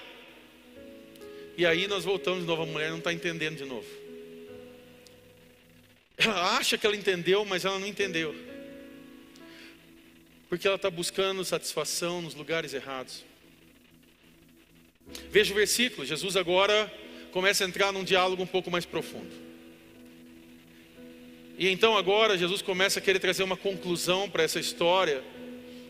E 1.59 1.66
aí 1.66 1.88
nós 1.88 2.05
voltamos 2.05 2.42
de 2.42 2.46
novo, 2.46 2.62
a 2.62 2.66
mulher 2.66 2.90
não 2.90 2.99
está 2.99 3.12
entendendo 3.12 3.57
de 3.57 3.64
novo. 3.64 4.06
Ela 6.16 6.57
acha 6.57 6.79
que 6.79 6.87
ela 6.87 6.96
entendeu, 6.96 7.44
mas 7.44 7.64
ela 7.64 7.79
não 7.79 7.87
entendeu. 7.87 8.35
Porque 10.48 10.66
ela 10.66 10.76
está 10.76 10.90
buscando 10.90 11.44
satisfação 11.44 12.22
nos 12.22 12.35
lugares 12.35 12.72
errados. 12.72 13.24
Veja 15.31 15.52
o 15.52 15.57
versículo, 15.57 16.07
Jesus 16.07 16.37
agora 16.37 16.92
começa 17.31 17.64
a 17.64 17.68
entrar 17.68 17.92
num 17.92 18.02
diálogo 18.02 18.42
um 18.42 18.46
pouco 18.46 18.70
mais 18.70 18.85
profundo. 18.85 19.31
E 21.59 21.68
então 21.68 21.96
agora 21.96 22.37
Jesus 22.37 22.61
começa 22.61 22.98
a 22.98 23.02
querer 23.02 23.18
trazer 23.18 23.42
uma 23.42 23.57
conclusão 23.57 24.29
para 24.29 24.42
essa 24.42 24.61
história 24.61 25.22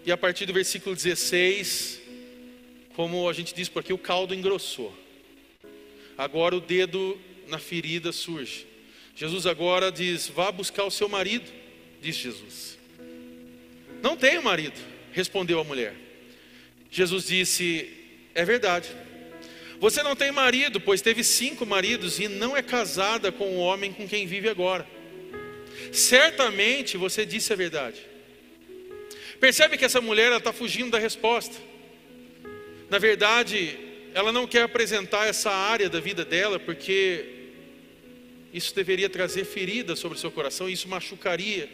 e 0.05 0.13
a 0.13 0.17
partir 0.17 0.47
do 0.47 0.53
versículo 0.53 0.95
16, 0.95 2.01
como 2.95 3.29
a 3.29 3.33
gente 3.33 3.53
diz 3.53 3.69
por 3.69 3.81
aqui, 3.81 3.93
o 3.93 3.99
caldo 3.99 4.35
engrossou. 4.35 4.97
Agora 6.17 6.55
o 6.55 6.61
dedo 6.61 7.19
na 7.49 7.59
ferida 7.59 8.13
surge. 8.13 8.67
Jesus 9.17 9.47
agora 9.47 9.91
diz: 9.91 10.29
Vá 10.29 10.53
buscar 10.53 10.85
o 10.85 10.91
seu 10.91 11.09
marido, 11.09 11.51
diz 12.03 12.15
Jesus. 12.15 12.79
Não 14.03 14.15
tenho 14.15 14.43
marido, 14.43 14.79
respondeu 15.11 15.59
a 15.59 15.65
mulher. 15.65 15.95
Jesus 16.91 17.27
disse: 17.27 17.91
É 18.35 18.45
verdade. 18.45 18.91
Você 19.81 20.03
não 20.03 20.15
tem 20.15 20.31
marido, 20.31 20.81
pois 20.81 21.03
teve 21.03 21.25
cinco 21.25 21.67
maridos 21.67 22.19
e 22.19 22.29
não 22.29 22.57
é 22.57 22.63
casada 22.63 23.33
com 23.33 23.57
o 23.57 23.59
homem 23.59 23.93
com 23.93 24.07
quem 24.07 24.27
vive 24.27 24.49
agora. 24.49 24.87
Certamente 25.93 26.97
você 26.97 27.25
disse 27.25 27.53
a 27.53 27.57
verdade. 27.57 28.01
Percebe 29.41 29.77
que 29.77 29.85
essa 29.85 30.01
mulher 30.01 30.33
está 30.33 30.53
fugindo 30.53 30.91
da 30.91 30.99
resposta. 30.99 31.55
Na 32.89 32.99
verdade, 32.99 33.79
ela 34.15 34.33
não 34.33 34.47
quer 34.47 34.63
apresentar 34.63 35.27
essa 35.27 35.51
área 35.51 35.91
da 35.91 36.01
vida 36.01 36.25
dela, 36.25 36.59
porque 36.59 37.36
isso 38.57 38.75
deveria 38.75 39.11
trazer 39.11 39.45
ferida 39.45 39.95
sobre 39.95 40.17
o 40.17 40.21
seu 40.21 40.31
coração, 40.31 40.69
isso 40.69 40.89
machucaria. 40.89 41.69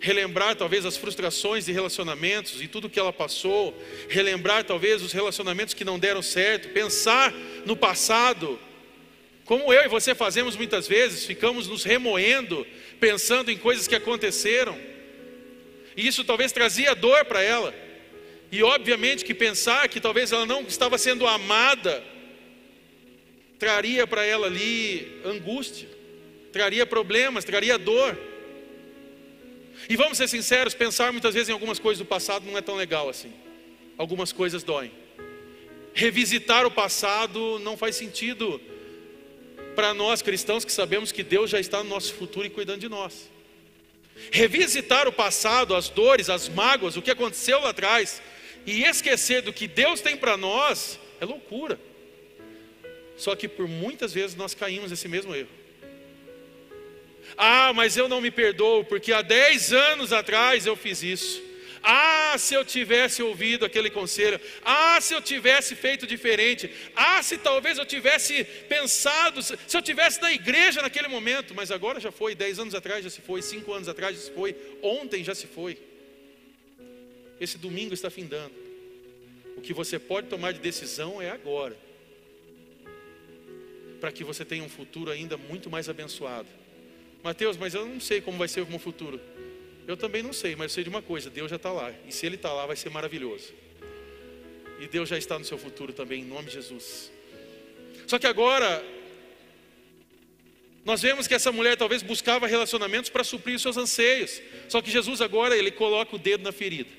Relembrar 0.00 0.56
talvez 0.56 0.84
as 0.84 0.96
frustrações 0.96 1.66
de 1.66 1.72
relacionamentos 1.72 2.60
e 2.60 2.66
tudo 2.66 2.90
que 2.90 2.98
ela 2.98 3.12
passou, 3.12 3.80
relembrar 4.08 4.64
talvez 4.64 5.00
os 5.00 5.12
relacionamentos 5.12 5.74
que 5.74 5.84
não 5.84 6.00
deram 6.00 6.20
certo, 6.20 6.70
pensar 6.70 7.32
no 7.64 7.76
passado, 7.76 8.58
como 9.44 9.72
eu 9.72 9.84
e 9.84 9.88
você 9.88 10.12
fazemos 10.12 10.56
muitas 10.56 10.88
vezes, 10.88 11.24
ficamos 11.24 11.68
nos 11.68 11.84
remoendo, 11.84 12.66
pensando 12.98 13.50
em 13.50 13.56
coisas 13.56 13.86
que 13.86 13.94
aconteceram. 13.94 14.76
E 15.96 16.04
isso 16.04 16.24
talvez 16.24 16.50
trazia 16.50 16.96
dor 16.96 17.24
para 17.24 17.42
ela. 17.42 17.72
E 18.50 18.60
obviamente 18.62 19.24
que 19.24 19.34
pensar 19.34 19.88
que 19.88 20.00
talvez 20.00 20.32
ela 20.32 20.46
não 20.46 20.62
estava 20.62 20.98
sendo 20.98 21.28
amada 21.28 22.02
traria 23.62 24.08
para 24.08 24.26
ela 24.26 24.48
ali 24.48 25.20
angústia, 25.24 25.88
traria 26.50 26.84
problemas, 26.84 27.44
traria 27.44 27.78
dor. 27.78 28.18
E 29.88 29.94
vamos 29.94 30.18
ser 30.18 30.26
sinceros, 30.28 30.74
pensar 30.74 31.12
muitas 31.12 31.32
vezes 31.32 31.48
em 31.48 31.52
algumas 31.52 31.78
coisas 31.78 32.00
do 32.00 32.04
passado 32.04 32.44
não 32.44 32.58
é 32.58 32.60
tão 32.60 32.74
legal 32.74 33.08
assim. 33.08 33.32
Algumas 33.96 34.32
coisas 34.32 34.64
doem. 34.64 34.90
Revisitar 35.94 36.66
o 36.66 36.72
passado 36.72 37.60
não 37.60 37.76
faz 37.76 37.94
sentido 37.94 38.60
para 39.76 39.94
nós 39.94 40.22
cristãos 40.22 40.64
que 40.64 40.72
sabemos 40.72 41.12
que 41.12 41.22
Deus 41.22 41.48
já 41.48 41.60
está 41.60 41.84
no 41.84 41.88
nosso 41.88 42.14
futuro 42.14 42.44
e 42.44 42.50
cuidando 42.50 42.80
de 42.80 42.88
nós. 42.88 43.30
Revisitar 44.32 45.06
o 45.06 45.12
passado, 45.12 45.76
as 45.76 45.88
dores, 45.88 46.28
as 46.28 46.48
mágoas, 46.48 46.96
o 46.96 47.02
que 47.02 47.12
aconteceu 47.12 47.60
lá 47.60 47.68
atrás, 47.68 48.20
e 48.66 48.82
esquecer 48.82 49.40
do 49.40 49.52
que 49.52 49.68
Deus 49.68 50.00
tem 50.00 50.16
para 50.16 50.36
nós, 50.36 50.98
é 51.20 51.24
loucura. 51.24 51.78
Só 53.22 53.36
que 53.36 53.46
por 53.46 53.68
muitas 53.68 54.12
vezes 54.12 54.34
nós 54.34 54.52
caímos 54.52 54.90
nesse 54.90 55.06
mesmo 55.06 55.32
erro. 55.32 55.54
Ah, 57.36 57.72
mas 57.72 57.96
eu 57.96 58.08
não 58.08 58.20
me 58.20 58.32
perdoo, 58.32 58.84
porque 58.84 59.12
há 59.12 59.22
10 59.22 59.72
anos 59.72 60.12
atrás 60.12 60.66
eu 60.66 60.74
fiz 60.74 61.04
isso. 61.04 61.40
Ah, 61.84 62.34
se 62.36 62.52
eu 62.52 62.64
tivesse 62.64 63.22
ouvido 63.22 63.64
aquele 63.64 63.90
conselho. 63.90 64.40
Ah, 64.64 65.00
se 65.00 65.14
eu 65.14 65.22
tivesse 65.22 65.76
feito 65.76 66.04
diferente. 66.04 66.68
Ah, 66.96 67.22
se 67.22 67.38
talvez 67.38 67.78
eu 67.78 67.86
tivesse 67.86 68.42
pensado, 68.68 69.40
se 69.40 69.56
eu 69.72 69.80
tivesse 69.80 70.20
na 70.20 70.32
igreja 70.32 70.82
naquele 70.82 71.06
momento. 71.06 71.54
Mas 71.54 71.70
agora 71.70 72.00
já 72.00 72.10
foi, 72.10 72.34
dez 72.34 72.58
anos 72.58 72.74
atrás 72.74 73.04
já 73.04 73.10
se 73.10 73.20
foi, 73.20 73.40
cinco 73.40 73.72
anos 73.72 73.86
atrás 73.86 74.16
já 74.16 74.22
se 74.22 74.32
foi, 74.32 74.56
ontem 74.82 75.22
já 75.22 75.32
se 75.34 75.46
foi. 75.46 75.78
Esse 77.40 77.56
domingo 77.56 77.94
está 77.94 78.10
findando. 78.10 78.54
O 79.56 79.60
que 79.60 79.72
você 79.72 79.96
pode 79.96 80.26
tomar 80.26 80.52
de 80.52 80.58
decisão 80.58 81.22
é 81.22 81.30
agora. 81.30 81.91
Para 84.02 84.10
que 84.10 84.24
você 84.24 84.44
tenha 84.44 84.64
um 84.64 84.68
futuro 84.68 85.12
ainda 85.12 85.36
muito 85.36 85.70
mais 85.70 85.88
abençoado. 85.88 86.48
Mateus, 87.22 87.56
mas 87.56 87.72
eu 87.72 87.86
não 87.86 88.00
sei 88.00 88.20
como 88.20 88.36
vai 88.36 88.48
ser 88.48 88.62
o 88.62 88.66
meu 88.66 88.80
futuro. 88.80 89.20
Eu 89.86 89.96
também 89.96 90.24
não 90.24 90.32
sei, 90.32 90.56
mas 90.56 90.72
eu 90.72 90.74
sei 90.74 90.82
de 90.82 90.90
uma 90.90 91.00
coisa: 91.00 91.30
Deus 91.30 91.48
já 91.48 91.54
está 91.54 91.70
lá. 91.70 91.94
E 92.08 92.10
se 92.10 92.26
Ele 92.26 92.34
está 92.34 92.52
lá, 92.52 92.66
vai 92.66 92.74
ser 92.74 92.90
maravilhoso. 92.90 93.54
E 94.80 94.88
Deus 94.88 95.08
já 95.08 95.16
está 95.16 95.38
no 95.38 95.44
seu 95.44 95.56
futuro 95.56 95.92
também, 95.92 96.22
em 96.22 96.24
nome 96.24 96.48
de 96.48 96.54
Jesus. 96.54 97.12
Só 98.08 98.18
que 98.18 98.26
agora, 98.26 98.84
nós 100.84 101.00
vemos 101.00 101.28
que 101.28 101.34
essa 101.34 101.52
mulher 101.52 101.76
talvez 101.76 102.02
buscava 102.02 102.48
relacionamentos 102.48 103.08
para 103.08 103.22
suprir 103.22 103.54
os 103.54 103.62
seus 103.62 103.76
anseios. 103.76 104.42
Só 104.68 104.82
que 104.82 104.90
Jesus 104.90 105.20
agora, 105.20 105.56
ele 105.56 105.70
coloca 105.70 106.16
o 106.16 106.18
dedo 106.18 106.42
na 106.42 106.50
ferida. 106.50 106.90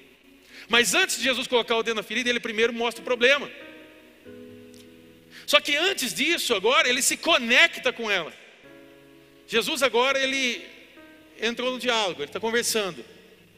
Mas 0.70 0.96
antes 0.96 1.18
de 1.18 1.24
Jesus 1.24 1.48
colocar 1.48 1.76
o 1.76 1.84
dedo 1.84 1.98
na 1.98 2.04
ferida, 2.04 2.30
ele 2.30 2.40
primeiro 2.40 2.72
mostra 2.72 3.02
o 3.02 3.04
problema. 3.04 3.52
Só 5.46 5.60
que 5.60 5.76
antes 5.76 6.14
disso, 6.14 6.54
agora, 6.54 6.88
ele 6.88 7.02
se 7.02 7.18
conecta 7.18 7.92
com 7.92 8.10
ela. 8.10 8.34
Jesus 9.48 9.84
agora, 9.84 10.20
ele 10.20 10.66
entrou 11.40 11.72
no 11.72 11.80
diálogo, 11.80 12.22
ele 12.22 12.30
está 12.30 12.40
conversando. 12.40 13.04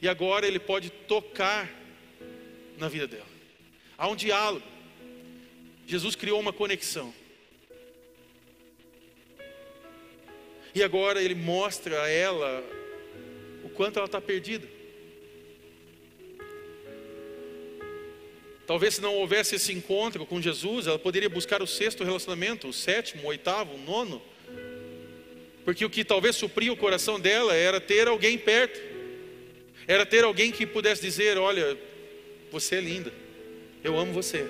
E 0.01 0.07
agora 0.07 0.45
ele 0.45 0.59
pode 0.59 0.89
tocar 0.89 1.69
na 2.77 2.87
vida 2.87 3.07
dela. 3.07 3.25
Há 3.97 4.07
um 4.07 4.15
diálogo. 4.15 4.65
Jesus 5.87 6.15
criou 6.15 6.39
uma 6.39 6.51
conexão. 6.51 7.13
E 10.73 10.83
agora 10.83 11.21
ele 11.21 11.35
mostra 11.35 12.01
a 12.03 12.09
ela 12.09 12.63
o 13.63 13.69
quanto 13.69 13.97
ela 13.97 14.07
está 14.07 14.19
perdida. 14.19 14.74
Talvez 18.65 18.95
se 18.95 19.01
não 19.01 19.13
houvesse 19.15 19.55
esse 19.55 19.71
encontro 19.71 20.25
com 20.25 20.41
Jesus, 20.41 20.87
ela 20.87 20.97
poderia 20.97 21.29
buscar 21.29 21.61
o 21.61 21.67
sexto 21.67 22.03
relacionamento, 22.03 22.67
o 22.67 22.73
sétimo, 22.73 23.23
o 23.23 23.27
oitavo, 23.27 23.75
o 23.75 23.77
nono. 23.77 24.21
Porque 25.63 25.85
o 25.85 25.89
que 25.89 26.03
talvez 26.03 26.35
supria 26.35 26.73
o 26.73 26.77
coração 26.77 27.19
dela 27.19 27.53
era 27.55 27.79
ter 27.79 28.07
alguém 28.07 28.37
perto. 28.37 28.79
Era 29.87 30.05
ter 30.05 30.23
alguém 30.23 30.51
que 30.51 30.65
pudesse 30.65 31.01
dizer: 31.01 31.37
Olha, 31.37 31.77
você 32.51 32.75
é 32.75 32.81
linda, 32.81 33.13
eu 33.83 33.97
amo 33.99 34.11
você. 34.13 34.45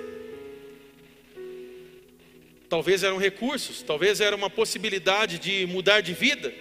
Talvez 2.69 3.03
eram 3.03 3.17
recursos, 3.17 3.81
talvez 3.81 4.21
era 4.21 4.35
uma 4.35 4.49
possibilidade 4.49 5.39
de 5.39 5.65
mudar 5.67 6.01
de 6.01 6.13
vida. 6.13 6.53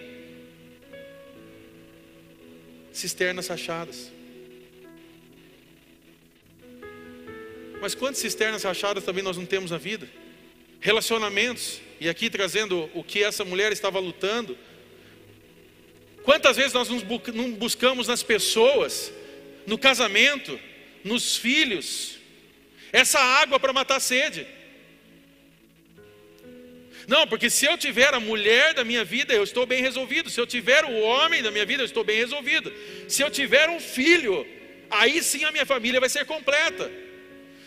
Cisternas 2.93 3.49
rachadas. 3.49 4.13
Mas 7.85 7.95
quantas 7.95 8.17
cisternas 8.17 8.63
rachadas 8.63 9.05
também 9.05 9.23
nós 9.23 9.37
não 9.37 9.45
temos 9.45 9.71
na 9.71 9.77
vida? 9.77 10.09
Relacionamentos, 10.81 11.83
e 12.01 12.09
aqui 12.09 12.31
trazendo 12.31 12.89
o 12.95 13.05
que 13.05 13.23
essa 13.23 13.45
mulher 13.45 13.73
estava 13.73 13.99
lutando. 13.99 14.57
Quantas 16.23 16.57
vezes 16.57 16.73
nós 16.73 16.89
não 16.89 17.53
buscamos 17.53 18.09
nas 18.09 18.23
pessoas, 18.23 19.13
no 19.67 19.77
casamento, 19.77 20.59
nos 21.05 21.37
filhos, 21.37 22.17
essa 22.91 23.21
água 23.21 23.61
para 23.61 23.71
matar 23.71 23.97
a 23.97 24.01
sede? 24.01 24.47
Não, 27.07 27.27
porque 27.27 27.51
se 27.51 27.67
eu 27.67 27.77
tiver 27.77 28.15
a 28.15 28.19
mulher 28.19 28.73
da 28.73 28.83
minha 28.83 29.05
vida, 29.05 29.35
eu 29.35 29.45
estou 29.45 29.67
bem 29.67 29.83
resolvido. 29.83 30.31
Se 30.31 30.41
eu 30.41 30.47
tiver 30.47 30.87
o 30.87 31.01
homem 31.01 31.43
da 31.43 31.51
minha 31.51 31.67
vida, 31.67 31.83
eu 31.83 31.87
estou 31.87 32.03
bem 32.03 32.17
resolvido. 32.17 32.73
Se 33.09 33.23
eu 33.23 33.31
tiver 33.31 33.69
um 33.69 33.79
filho, 33.79 34.47
aí 34.89 35.23
sim 35.23 35.45
a 35.45 35.53
minha 35.53 35.67
família 35.67 36.01
vai 36.01 36.09
ser 36.09 36.25
completa. 36.25 36.91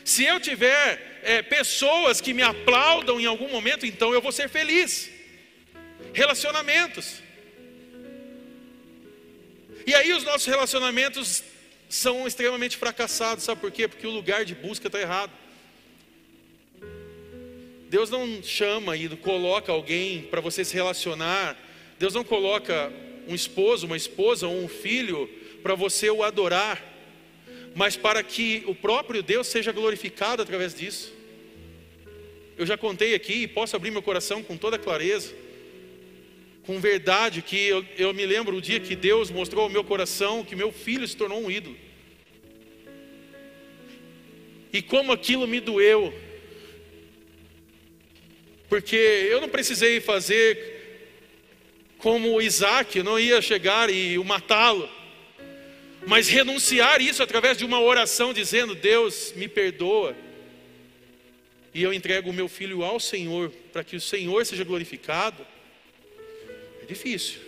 Se 0.08 0.24
eu 0.24 0.39
tiver 0.39 1.20
é, 1.22 1.41
pessoas 1.41 2.22
que 2.22 2.34
me 2.34 2.41
aplaudam 2.41 3.20
em 3.20 3.26
algum 3.26 3.49
momento, 3.49 3.86
então 3.86 4.14
eu 4.14 4.22
vou 4.22 4.32
ser 4.32 4.47
feliz. 4.47 5.12
Relacionamentos. 6.14 7.22
E 9.86 9.93
aí 9.93 10.14
os 10.14 10.24
nossos 10.24 10.47
relacionamentos 10.47 11.43
são 11.89 12.26
extremamente 12.26 12.78
fracassados, 12.78 13.43
sabe 13.43 13.60
por 13.60 13.70
quê? 13.70 13.86
Porque 13.86 14.08
o 14.08 14.12
lugar 14.12 14.45
de 14.45 14.55
busca 14.55 14.88
está 14.88 14.97
errado. 14.97 15.34
Deus 17.89 18.10
não 18.10 18.41
chama 18.41 18.95
e 18.95 19.10
coloca 19.18 19.74
alguém 19.74 20.22
para 20.22 20.39
você 20.39 20.64
se 20.64 20.74
relacionar. 20.74 21.58
Deus 21.99 22.14
não 22.14 22.24
coloca 22.24 22.93
um 23.28 23.36
esposo, 23.36 23.86
uma 23.86 23.97
esposa 23.97 24.47
ou 24.47 24.58
um 24.58 24.70
filho 24.70 25.30
para 25.62 25.76
você 25.76 26.10
o 26.10 26.24
adorar 26.24 26.96
mas 27.78 27.95
para 27.95 28.23
que 28.23 28.63
o 28.65 28.73
próprio 28.73 29.21
Deus 29.21 29.45
seja 29.45 29.71
glorificado 29.71 30.41
através 30.41 30.73
disso. 30.73 31.13
Eu 32.57 32.65
já 32.65 32.75
contei 32.75 33.13
aqui 33.13 33.43
e 33.43 33.47
posso 33.47 33.75
abrir 33.75 33.91
meu 33.91 34.01
coração 34.01 34.41
com 34.41 34.57
toda 34.57 34.80
clareza, 34.80 35.32
com 36.63 36.80
verdade, 36.80 37.43
que 37.43 37.67
eu, 37.67 37.86
eu 37.95 38.11
me 38.15 38.25
lembro 38.25 38.57
o 38.57 38.61
dia 38.61 38.80
que 38.80 38.95
Deus 38.95 39.30
mostrou 39.30 39.65
ao 39.65 39.69
meu 39.69 39.84
coração 39.84 40.43
que 40.43 40.55
meu 40.55 40.71
filho 40.71 41.07
se 41.07 41.15
tornou 41.15 41.39
um 41.39 41.51
ídolo. 41.51 41.78
E 44.73 44.82
como 44.82 45.11
aquilo 45.11 45.45
me 45.45 45.59
doeu, 45.59 46.11
porque 48.67 48.95
eu 48.95 49.39
não 49.39 49.49
precisei 49.49 50.01
fazer 50.01 50.57
como 51.99 52.41
Isaac, 52.41 52.97
eu 52.97 53.03
não 53.03 53.19
ia 53.19 53.39
chegar 53.39 53.88
e 53.91 54.17
matá-lo 54.17 54.96
mas 56.08 56.30
renunciar 56.30 57.01
isso 57.01 57.22
através 57.22 57.58
de 57.58 57.66
uma 57.66 57.82
oração 57.82 58.34
dizendo: 58.34 58.74
Deus, 58.74 59.34
me 59.36 59.45
perdoa, 59.45 60.16
e 61.74 61.84
eu 61.84 61.93
entrego 61.93 62.30
o 62.30 62.34
meu 62.34 62.47
filho 62.47 62.82
ao 62.82 62.97
Senhor, 62.97 63.51
para 63.74 63.84
que 63.84 63.97
o 63.97 64.01
Senhor 64.01 64.45
seja 64.45 64.64
glorificado, 64.64 65.45
é 66.82 66.86
difícil. 66.86 67.41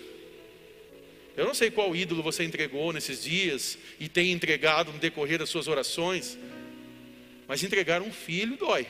Eu 1.37 1.45
não 1.45 1.53
sei 1.53 1.71
qual 1.71 1.95
ídolo 1.95 2.21
você 2.21 2.43
entregou 2.43 2.91
nesses 2.91 3.23
dias 3.23 3.77
e 3.97 4.09
tem 4.09 4.33
entregado 4.33 4.91
no 4.91 4.99
decorrer 4.99 5.39
das 5.39 5.49
suas 5.49 5.69
orações, 5.69 6.37
mas 7.47 7.63
entregar 7.63 8.01
um 8.01 8.11
filho 8.11 8.57
dói. 8.57 8.85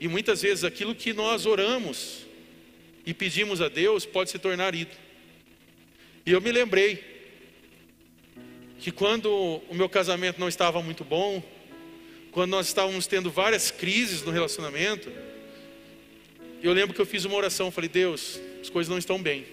E 0.00 0.08
muitas 0.08 0.42
vezes 0.42 0.64
aquilo 0.64 0.92
que 0.92 1.12
nós 1.12 1.46
oramos 1.46 2.26
e 3.06 3.14
pedimos 3.14 3.60
a 3.60 3.68
Deus 3.68 4.04
pode 4.04 4.30
se 4.30 4.40
tornar 4.40 4.74
ídolo. 4.74 5.05
E 6.26 6.32
eu 6.32 6.40
me 6.40 6.50
lembrei 6.50 7.04
que 8.80 8.90
quando 8.90 9.30
o 9.70 9.74
meu 9.74 9.88
casamento 9.88 10.40
não 10.40 10.48
estava 10.48 10.82
muito 10.82 11.04
bom, 11.04 11.40
quando 12.32 12.50
nós 12.50 12.66
estávamos 12.66 13.06
tendo 13.06 13.30
várias 13.30 13.70
crises 13.70 14.22
no 14.22 14.32
relacionamento, 14.32 15.08
eu 16.60 16.72
lembro 16.72 16.92
que 16.92 17.00
eu 17.00 17.06
fiz 17.06 17.24
uma 17.24 17.36
oração, 17.36 17.70
falei: 17.70 17.88
"Deus, 17.88 18.40
as 18.60 18.68
coisas 18.68 18.90
não 18.90 18.98
estão 18.98 19.22
bem. 19.22 19.46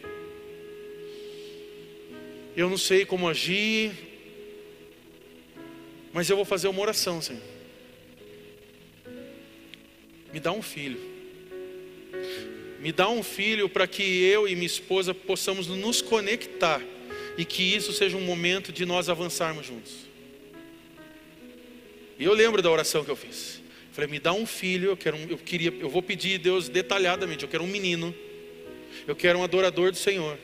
Eu 2.58 2.68
não 2.72 2.78
sei 2.78 3.06
como 3.06 3.30
agir, 3.30 3.92
mas 6.12 6.28
eu 6.28 6.36
vou 6.36 6.46
fazer 6.46 6.70
uma 6.70 6.82
oração, 6.82 7.22
Senhor. 7.22 7.42
Me 10.34 10.40
dá 10.40 10.52
um 10.52 10.64
filho 10.64 11.00
me 12.84 12.92
dá 12.92 13.08
um 13.08 13.24
filho 13.24 13.70
para 13.70 13.88
que 13.88 14.04
eu 14.04 14.46
e 14.46 14.56
minha 14.56 14.68
esposa 14.68 15.14
possamos 15.14 15.68
nos 15.68 16.02
conectar 16.02 16.82
e 17.38 17.46
que 17.46 17.64
isso 17.64 17.94
seja 17.94 18.18
um 18.18 18.26
momento 18.26 18.74
de 18.74 18.86
nós 18.86 19.08
avançarmos 19.08 19.66
juntos. 19.66 19.94
E 22.20 22.26
eu 22.26 22.34
lembro 22.34 22.62
da 22.62 22.70
oração 22.70 23.06
que 23.06 23.10
eu 23.10 23.16
fiz. 23.16 23.62
Falei, 23.94 24.10
me 24.10 24.20
dá 24.20 24.34
um 24.34 24.46
filho, 24.46 24.90
eu 24.90 24.98
quero, 24.98 25.16
um, 25.16 25.26
eu 25.30 25.38
queria, 25.38 25.74
eu 25.80 25.90
vou 25.90 26.04
pedir 26.04 26.38
a 26.38 26.44
Deus 26.44 26.68
detalhadamente, 26.68 27.44
eu 27.44 27.50
quero 27.50 27.64
um 27.64 27.68
menino, 27.68 28.14
eu 29.08 29.16
quero 29.16 29.40
um 29.40 29.46
adorador 29.46 29.90
do 29.90 29.98
Senhor. 29.98 30.38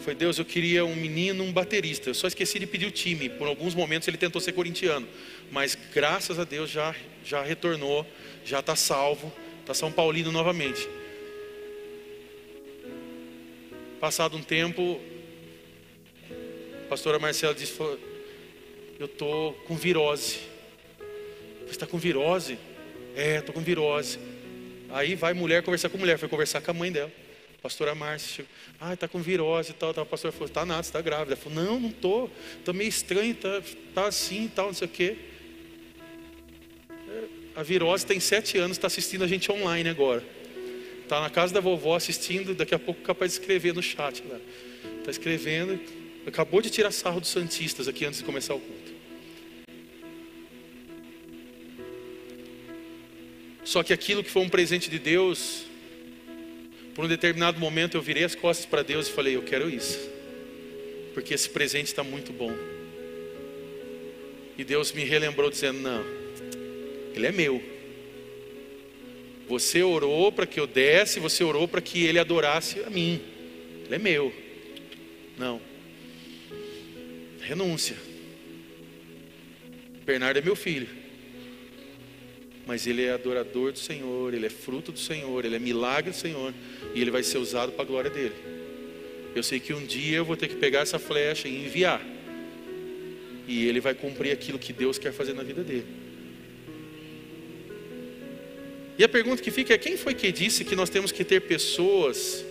Foi 0.00 0.14
Deus, 0.14 0.38
eu 0.38 0.46
queria 0.46 0.86
um 0.86 0.96
menino, 0.96 1.44
um 1.44 1.52
baterista. 1.52 2.08
Eu 2.08 2.14
só 2.14 2.26
esqueci 2.26 2.58
de 2.58 2.66
pedir 2.66 2.86
o 2.86 2.90
time. 2.90 3.28
Por 3.28 3.46
alguns 3.46 3.74
momentos 3.74 4.08
ele 4.08 4.16
tentou 4.16 4.40
ser 4.40 4.52
corintiano, 4.52 5.06
mas 5.50 5.76
graças 5.92 6.38
a 6.38 6.44
Deus 6.44 6.70
já 6.70 6.96
já 7.22 7.42
retornou, 7.42 8.06
já 8.46 8.60
está 8.60 8.74
salvo 8.74 9.30
para 9.66 9.74
São 9.74 9.90
Paulino 9.90 10.30
novamente. 10.30 10.88
Passado 14.00 14.36
um 14.36 14.42
tempo, 14.42 15.00
a 16.84 16.88
pastora 16.88 17.18
Marcela 17.18 17.52
disse: 17.52 17.76
Eu 18.98 19.06
estou 19.06 19.52
com 19.66 19.76
virose. 19.76 20.38
Você 21.64 21.72
está 21.72 21.86
com 21.86 21.98
virose? 21.98 22.56
É, 23.16 23.38
estou 23.38 23.52
com 23.52 23.60
virose. 23.60 24.20
Aí 24.90 25.16
vai 25.16 25.34
mulher 25.34 25.64
conversar 25.64 25.88
com 25.88 25.98
mulher, 25.98 26.16
foi 26.16 26.28
conversar 26.28 26.60
com 26.60 26.70
a 26.70 26.74
mãe 26.74 26.92
dela. 26.92 27.10
A 27.58 27.62
pastora 27.62 27.92
Márcia 27.92 28.46
ah, 28.78 28.94
está 28.94 29.08
com 29.08 29.20
virose 29.20 29.72
e 29.72 29.74
tal, 29.74 29.92
tal. 29.92 30.04
A 30.04 30.06
pastora 30.06 30.30
falou, 30.30 30.46
está 30.46 30.64
nada, 30.64 30.82
está 30.82 31.00
grávida. 31.00 31.32
Ela 31.32 31.36
falou, 31.36 31.64
não, 31.64 31.80
não 31.80 31.88
estou, 31.88 32.30
estou 32.56 32.72
meio 32.72 32.88
estranho, 32.88 33.32
está 33.32 33.60
tá 33.92 34.06
assim 34.06 34.44
e 34.44 34.48
tal, 34.48 34.66
não 34.66 34.74
sei 34.74 34.86
o 34.86 34.90
quê. 34.90 35.16
A 37.56 37.62
virose 37.62 38.04
tem 38.04 38.20
sete 38.20 38.58
anos, 38.58 38.76
está 38.76 38.86
assistindo 38.86 39.24
a 39.24 39.26
gente 39.26 39.50
online 39.50 39.88
agora. 39.88 40.22
Está 41.02 41.22
na 41.22 41.30
casa 41.30 41.54
da 41.54 41.60
vovó 41.60 41.96
assistindo, 41.96 42.54
daqui 42.54 42.74
a 42.74 42.78
pouco 42.78 43.00
capaz 43.00 43.32
de 43.32 43.40
escrever 43.40 43.72
no 43.72 43.82
chat. 43.82 44.22
Está 44.98 45.10
escrevendo, 45.10 45.80
acabou 46.26 46.60
de 46.60 46.68
tirar 46.68 46.90
sarro 46.90 47.18
dos 47.18 47.30
Santistas 47.30 47.88
aqui 47.88 48.04
antes 48.04 48.18
de 48.18 48.26
começar 48.26 48.54
o 48.54 48.60
culto. 48.60 48.92
Só 53.64 53.82
que 53.82 53.94
aquilo 53.94 54.22
que 54.22 54.30
foi 54.30 54.42
um 54.42 54.50
presente 54.50 54.90
de 54.90 54.98
Deus, 54.98 55.64
por 56.94 57.06
um 57.06 57.08
determinado 57.08 57.58
momento 57.58 57.96
eu 57.96 58.02
virei 58.02 58.24
as 58.24 58.34
costas 58.34 58.66
para 58.66 58.82
Deus 58.82 59.08
e 59.08 59.12
falei: 59.12 59.34
Eu 59.34 59.42
quero 59.42 59.70
isso, 59.70 59.98
porque 61.14 61.32
esse 61.32 61.48
presente 61.48 61.86
está 61.86 62.04
muito 62.04 62.34
bom. 62.34 62.54
E 64.58 64.62
Deus 64.62 64.92
me 64.92 65.04
relembrou 65.04 65.50
dizendo: 65.50 65.80
Não, 65.80 66.25
ele 67.16 67.26
é 67.26 67.32
meu. 67.32 67.62
Você 69.48 69.82
orou 69.82 70.30
para 70.30 70.46
que 70.46 70.60
eu 70.60 70.66
desse, 70.66 71.18
você 71.18 71.42
orou 71.42 71.66
para 71.66 71.80
que 71.80 72.04
ele 72.04 72.18
adorasse 72.18 72.80
a 72.80 72.90
mim. 72.90 73.20
Ele 73.86 73.94
é 73.94 73.98
meu. 73.98 74.32
Não. 75.38 75.60
Renúncia. 77.40 77.96
Bernardo 80.04 80.38
é 80.38 80.42
meu 80.42 80.54
filho. 80.54 80.88
Mas 82.66 82.86
ele 82.86 83.04
é 83.04 83.12
adorador 83.12 83.72
do 83.72 83.78
Senhor, 83.78 84.34
ele 84.34 84.46
é 84.46 84.50
fruto 84.50 84.90
do 84.90 84.98
Senhor, 84.98 85.44
ele 85.44 85.54
é 85.54 85.58
milagre 85.58 86.10
do 86.10 86.16
Senhor. 86.16 86.52
E 86.94 87.00
ele 87.00 87.10
vai 87.10 87.22
ser 87.22 87.38
usado 87.38 87.72
para 87.72 87.82
a 87.82 87.86
glória 87.86 88.10
dele. 88.10 88.34
Eu 89.34 89.42
sei 89.42 89.60
que 89.60 89.72
um 89.72 89.84
dia 89.84 90.18
eu 90.18 90.24
vou 90.24 90.36
ter 90.36 90.48
que 90.48 90.56
pegar 90.56 90.80
essa 90.80 90.98
flecha 90.98 91.48
e 91.48 91.64
enviar. 91.64 92.04
E 93.46 93.68
ele 93.68 93.80
vai 93.80 93.94
cumprir 93.94 94.32
aquilo 94.32 94.58
que 94.58 94.72
Deus 94.72 94.98
quer 94.98 95.12
fazer 95.12 95.32
na 95.32 95.44
vida 95.44 95.62
dele. 95.62 96.05
E 98.98 99.04
a 99.04 99.08
pergunta 99.08 99.42
que 99.42 99.50
fica 99.50 99.74
é: 99.74 99.78
quem 99.78 99.96
foi 99.96 100.14
que 100.14 100.32
disse 100.32 100.64
que 100.64 100.74
nós 100.74 100.88
temos 100.88 101.12
que 101.12 101.24
ter 101.24 101.40
pessoas 101.42 102.44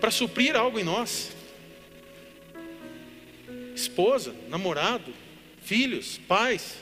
para 0.00 0.10
suprir 0.10 0.56
algo 0.56 0.78
em 0.78 0.84
nós? 0.84 1.30
Esposa, 3.74 4.34
namorado, 4.48 5.12
filhos, 5.62 6.18
pais, 6.26 6.76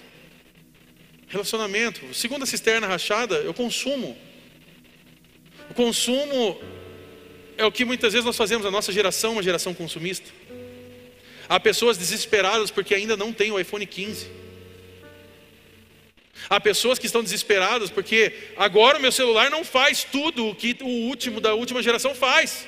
relacionamento. 1.28 2.12
Segundo 2.14 2.42
a 2.42 2.46
cisterna 2.46 2.86
rachada, 2.86 3.36
eu 3.36 3.54
consumo. 3.54 4.16
O 5.70 5.74
consumo 5.74 6.60
é 7.56 7.64
o 7.64 7.70
que 7.70 7.84
muitas 7.84 8.12
vezes 8.12 8.24
nós 8.24 8.36
fazemos, 8.36 8.66
a 8.66 8.70
nossa 8.70 8.92
geração, 8.92 9.32
uma 9.32 9.42
geração 9.42 9.72
consumista. 9.74 10.30
Há 11.48 11.58
pessoas 11.58 11.96
desesperadas 11.96 12.70
porque 12.70 12.94
ainda 12.94 13.16
não 13.16 13.32
têm 13.32 13.50
o 13.52 13.58
iPhone 13.58 13.84
15. 13.84 14.26
Há 16.50 16.58
pessoas 16.58 16.98
que 16.98 17.06
estão 17.06 17.22
desesperadas 17.22 17.90
porque 17.90 18.34
agora 18.56 18.98
o 18.98 19.00
meu 19.00 19.12
celular 19.12 19.48
não 19.48 19.64
faz 19.64 20.02
tudo 20.02 20.48
o 20.48 20.54
que 20.54 20.76
o 20.80 20.88
último 21.08 21.40
da 21.40 21.54
última 21.54 21.80
geração 21.80 22.12
faz. 22.12 22.66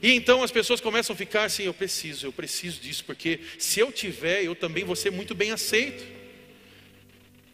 E 0.00 0.12
então 0.12 0.42
as 0.42 0.50
pessoas 0.50 0.80
começam 0.80 1.12
a 1.12 1.16
ficar 1.16 1.44
assim: 1.44 1.64
eu 1.64 1.74
preciso, 1.74 2.26
eu 2.26 2.32
preciso 2.32 2.80
disso, 2.80 3.04
porque 3.04 3.40
se 3.58 3.80
eu 3.80 3.92
tiver, 3.92 4.44
eu 4.44 4.54
também 4.54 4.82
vou 4.82 4.96
ser 4.96 5.12
muito 5.12 5.34
bem 5.34 5.50
aceito. 5.50 6.04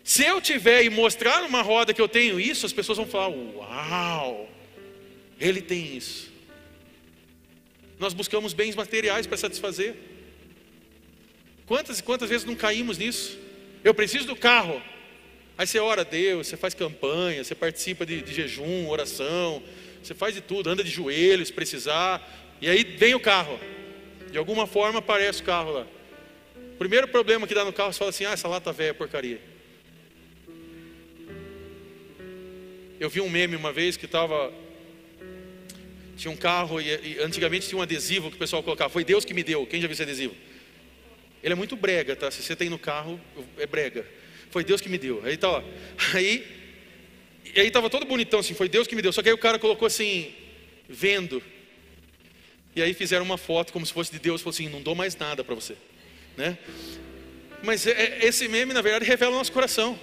Se 0.05 0.25
eu 0.25 0.41
tiver 0.41 0.85
e 0.85 0.89
mostrar 0.89 1.43
numa 1.43 1.61
roda 1.61 1.93
que 1.93 2.01
eu 2.01 2.09
tenho 2.09 2.39
isso, 2.39 2.65
as 2.65 2.73
pessoas 2.73 2.99
vão 2.99 3.07
falar: 3.07 3.29
Uau, 3.29 4.49
ele 5.41 5.61
tem 5.61 5.97
isso. 5.97 6.33
Nós 7.99 8.15
buscamos 8.15 8.53
bens 8.53 8.77
materiais 8.77 9.27
para 9.27 9.37
satisfazer. 9.37 9.97
Quantas 11.69 11.99
e 11.99 12.03
quantas 12.03 12.31
vezes 12.31 12.47
não 12.47 12.57
caímos 12.57 12.97
nisso? 12.97 13.39
Eu 13.85 13.93
preciso 13.93 14.27
do 14.27 14.35
carro. 14.35 14.83
Aí 15.59 15.67
você 15.67 15.79
ora 15.79 16.01
a 16.01 16.05
Deus, 16.05 16.47
você 16.47 16.57
faz 16.57 16.73
campanha, 16.73 17.45
você 17.45 17.55
participa 17.55 18.07
de, 18.07 18.23
de 18.23 18.33
jejum, 18.33 18.89
oração, 18.89 19.63
você 20.03 20.15
faz 20.15 20.35
de 20.35 20.41
tudo, 20.41 20.71
anda 20.71 20.83
de 20.83 20.91
joelhos, 20.91 21.51
precisar, 21.51 22.27
e 22.59 22.71
aí 22.71 22.83
vem 22.83 23.15
o 23.15 23.21
carro. 23.21 23.61
De 24.33 24.39
alguma 24.39 24.67
forma 24.67 25.01
aparece 25.01 25.43
o 25.43 25.45
carro 25.45 25.73
lá. 25.73 25.87
Primeiro 26.79 27.07
problema 27.09 27.47
que 27.47 27.55
dá 27.55 27.67
no 27.67 27.73
carro, 27.73 27.93
você 27.93 27.99
fala 27.99 28.11
assim: 28.11 28.25
ah, 28.25 28.33
essa 28.33 28.49
lata 28.49 28.73
velha 28.73 28.91
é 28.91 28.95
porcaria. 28.95 29.41
Eu 32.99 33.11
vi 33.11 33.21
um 33.21 33.29
meme 33.29 33.57
uma 33.57 33.73
vez 33.73 33.97
que 33.97 34.07
estava. 34.07 34.51
Tinha 36.17 36.33
um 36.33 36.37
carro 36.37 36.81
e, 36.81 36.87
e, 36.87 37.19
antigamente 37.21 37.69
tinha 37.69 37.79
um 37.79 37.83
adesivo 37.83 38.31
que 38.31 38.37
o 38.37 38.39
pessoal 38.39 38.63
colocava. 38.63 38.89
Foi 38.91 39.05
Deus 39.05 39.25
que 39.25 39.35
me 39.35 39.43
deu. 39.43 39.67
Quem 39.67 39.83
já 39.83 39.87
viu 39.87 39.93
esse 39.93 40.03
adesivo? 40.03 40.35
Ele 41.43 41.53
é 41.53 41.57
muito 41.57 41.77
brega, 41.77 42.17
tá? 42.17 42.31
Se 42.31 42.43
você 42.43 42.57
tem 42.57 42.69
no 42.69 42.79
carro, 42.79 43.21
é 43.57 43.67
brega. 43.67 44.05
Foi 44.51 44.65
Deus 44.65 44.81
que 44.81 44.89
me 44.89 44.99
deu. 44.99 45.23
Aí 45.25 45.37
tá, 45.37 45.49
ó. 45.51 45.63
Aí 46.15 46.59
aí 47.61 47.69
estava 47.69 47.89
todo 47.89 48.07
bonitão 48.07 48.41
assim, 48.41 48.55
foi 48.55 48.69
Deus 48.69 48.87
que 48.87 48.95
me 48.95 49.03
deu. 49.03 49.13
Só 49.13 49.23
que 49.23 49.29
aí 49.29 49.35
o 49.35 49.39
cara 49.39 49.59
colocou 49.59 49.87
assim, 49.87 50.35
vendo. 50.89 51.43
E 52.75 52.83
aí 52.83 52.95
fizeram 52.95 53.25
uma 53.25 53.39
foto 53.39 53.73
como 53.73 53.85
se 53.85 53.93
fosse 53.93 54.13
de 54.13 54.19
Deus, 54.19 54.41
falou 54.41 54.51
assim, 54.51 54.69
não 54.69 54.83
dou 54.83 54.95
mais 54.95 55.17
nada 55.17 55.43
para 55.43 55.55
você, 55.55 55.77
né? 56.37 56.59
Mas 57.63 57.87
é, 57.87 57.91
é, 57.91 58.27
esse 58.27 58.47
meme 58.47 58.73
na 58.73 58.81
verdade 58.81 59.05
revela 59.05 59.33
o 59.33 59.39
nosso 59.39 59.53
coração. 59.53 59.99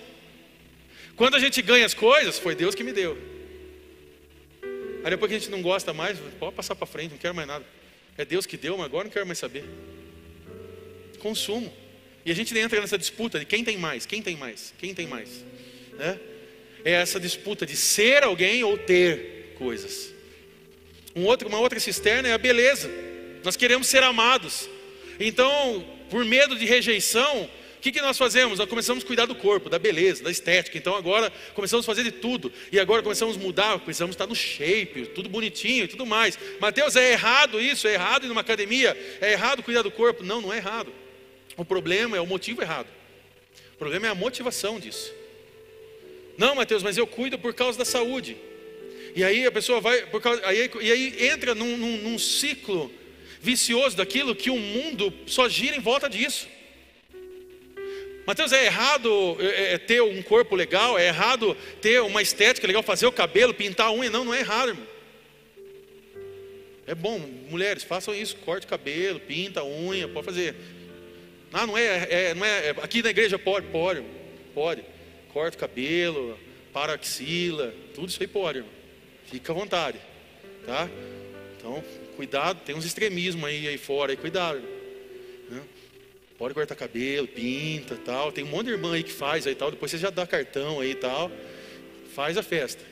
Quando 1.16 1.36
a 1.36 1.40
gente 1.40 1.62
ganha 1.62 1.86
as 1.86 1.94
coisas, 1.94 2.38
foi 2.38 2.56
Deus 2.56 2.76
que 2.76 2.84
me 2.84 2.92
deu. 2.92 3.18
Aí 5.04 5.10
depois 5.10 5.30
que 5.30 5.36
a 5.36 5.40
gente 5.40 5.52
não 5.52 5.62
gosta 5.62 5.94
mais, 5.94 6.18
pode 6.40 6.56
passar 6.56 6.76
para 6.76 6.86
frente, 6.86 7.12
não 7.12 7.18
quero 7.18 7.34
mais 7.34 7.48
nada. 7.48 7.66
É 8.18 8.26
Deus 8.26 8.46
que 8.46 8.58
deu, 8.58 8.78
mas 8.78 8.88
agora 8.88 9.06
não 9.06 9.12
quero 9.12 9.26
mais 9.26 9.38
saber. 9.38 9.64
Consumo. 11.26 11.74
E 12.24 12.30
a 12.30 12.36
gente 12.36 12.56
entra 12.56 12.80
nessa 12.80 13.00
disputa 13.00 13.40
de 13.40 13.46
quem 13.46 13.64
tem 13.64 13.80
mais, 13.80 14.06
quem 14.06 14.22
tem 14.22 14.38
mais, 14.38 14.76
quem 14.78 14.94
tem 14.94 15.08
mais, 15.08 15.44
né? 15.94 16.20
é 16.84 16.92
essa 16.92 17.20
disputa 17.20 17.66
de 17.66 17.76
ser 17.76 18.22
alguém 18.22 18.64
ou 18.64 18.78
ter 18.78 19.56
coisas. 19.58 20.14
Um 21.16 21.24
outro, 21.26 21.48
uma 21.48 21.60
outra 21.60 21.80
cisterna 21.80 22.28
é 22.30 22.34
a 22.34 22.38
beleza. 22.38 22.92
Nós 23.44 23.56
queremos 23.56 23.88
ser 23.88 24.04
amados. 24.04 24.70
Então, 25.20 25.84
por 26.12 26.24
medo 26.24 26.56
de 26.56 26.64
rejeição, 26.64 27.46
o 27.78 27.82
que, 27.82 27.92
que 27.92 28.02
nós 28.02 28.20
fazemos? 28.20 28.60
Nós 28.60 28.70
começamos 28.70 29.04
a 29.04 29.08
cuidar 29.08 29.26
do 29.26 29.34
corpo, 29.34 29.68
da 29.68 29.80
beleza, 29.80 30.24
da 30.24 30.30
estética. 30.30 30.78
Então 30.78 30.96
agora 30.96 31.34
começamos 31.56 31.84
a 31.84 31.88
fazer 31.88 32.04
de 32.04 32.12
tudo. 32.12 32.54
E 32.72 32.80
agora 32.80 33.02
começamos 33.02 33.36
a 33.36 33.40
mudar, 33.40 33.80
precisamos 33.80 34.14
estar 34.14 34.28
no 34.28 34.36
shape, 34.36 35.08
tudo 35.08 35.28
bonitinho 35.28 35.86
e 35.86 35.88
tudo 35.88 36.06
mais. 36.06 36.38
Mateus, 36.60 36.96
é 36.96 37.14
errado 37.14 37.60
isso? 37.60 37.88
É 37.88 37.94
errado 37.94 38.26
ir 38.26 38.28
numa 38.28 38.42
academia? 38.42 38.96
É 39.20 39.32
errado 39.32 39.64
cuidar 39.64 39.82
do 39.82 39.90
corpo? 39.90 40.24
Não, 40.24 40.40
não 40.40 40.54
é 40.54 40.58
errado. 40.58 40.94
O 41.58 41.64
problema 41.64 42.18
é 42.18 42.22
o 42.22 42.28
motivo 42.28 42.62
errado. 42.62 42.88
O 43.74 43.78
problema 43.78 44.08
é 44.08 44.10
a 44.10 44.16
motivação 44.16 44.80
disso. 44.80 45.14
Não, 46.38 46.56
Mateus, 46.56 46.84
mas 46.84 46.98
eu 46.98 47.08
cuido 47.08 47.40
por 47.40 47.54
causa 47.54 47.78
da 47.78 47.86
saúde. 47.86 48.38
E 49.16 49.24
aí 49.24 49.46
a 49.46 49.52
pessoa 49.52 49.80
vai, 49.80 50.06
por 50.08 50.22
causa, 50.22 50.46
aí, 50.46 50.70
e 50.82 50.92
aí 50.92 51.28
entra 51.28 51.56
num, 51.56 51.78
num, 51.78 51.98
num 51.98 52.20
ciclo 52.20 52.92
vicioso 53.40 53.96
daquilo 53.96 54.36
que 54.36 54.50
o 54.50 54.58
mundo 54.58 55.14
só 55.26 55.48
gira 55.48 55.76
em 55.76 55.80
volta 55.80 56.10
disso. 56.10 56.48
Mateus, 58.26 58.52
é 58.52 58.66
errado 58.66 59.38
é, 59.40 59.46
é, 59.46 59.74
é, 59.74 59.78
ter 59.78 60.02
um 60.02 60.22
corpo 60.24 60.56
legal, 60.56 60.98
é 60.98 61.08
errado 61.08 61.56
ter 61.80 62.02
uma 62.02 62.22
estética 62.22 62.66
legal, 62.66 62.82
fazer 62.82 63.06
o 63.06 63.12
cabelo, 63.12 63.54
pintar 63.54 63.88
a 63.88 63.94
unha. 63.94 64.10
Não, 64.10 64.26
não 64.26 64.34
é 64.34 64.40
errado, 64.40 64.70
irmão. 64.70 64.88
É 66.88 66.94
bom, 66.94 67.20
mulheres, 67.50 67.84
façam 67.84 68.14
isso, 68.14 68.36
corte 68.38 68.66
o 68.66 68.70
cabelo, 68.70 69.20
pinta 69.20 69.62
a 69.62 69.66
unha, 69.66 70.08
pode 70.08 70.26
fazer. 70.26 70.56
Não, 71.56 71.68
não 71.68 71.78
é, 71.78 72.08
é 72.10 72.34
não 72.34 72.46
é, 72.46 72.72
aqui 72.82 73.02
na 73.02 73.12
igreja 73.12 73.40
pode, 73.40 73.68
pode, 73.68 74.04
pode 74.54 74.84
corta 75.36 75.58
o 75.58 75.60
cabelo, 75.60 76.40
para 76.74 76.94
a 76.94 76.96
axila, 76.96 77.74
tudo 77.94 78.08
isso 78.08 78.22
aí 78.22 78.28
pode, 78.28 78.60
irmão. 78.60 78.74
Fica 79.26 79.52
à 79.52 79.56
vontade, 79.56 79.98
tá? 80.66 80.90
Então, 81.58 81.84
cuidado, 82.16 82.62
tem 82.66 82.74
uns 82.74 82.86
extremismos 82.86 83.44
aí, 83.44 83.68
aí 83.68 83.78
fora, 83.78 84.14
aí, 84.14 84.18
cuidado. 84.18 84.60
Né? 85.50 85.62
Pode 86.38 86.54
cortar 86.54 86.76
cabelo, 86.76 87.28
pinta 87.28 87.98
tal. 87.98 88.32
Tem 88.32 88.46
um 88.46 88.48
monte 88.48 88.68
de 88.68 88.72
irmã 88.74 88.94
aí 88.94 89.04
que 89.04 89.12
faz 89.12 89.48
aí 89.48 89.56
tal. 89.56 89.72
Depois 89.72 89.92
você 89.92 89.98
já 89.98 90.10
dá 90.10 90.28
cartão 90.28 90.80
aí 90.82 90.96
tal. 90.96 91.30
Faz 92.14 92.38
a 92.38 92.44
festa. 92.44 92.84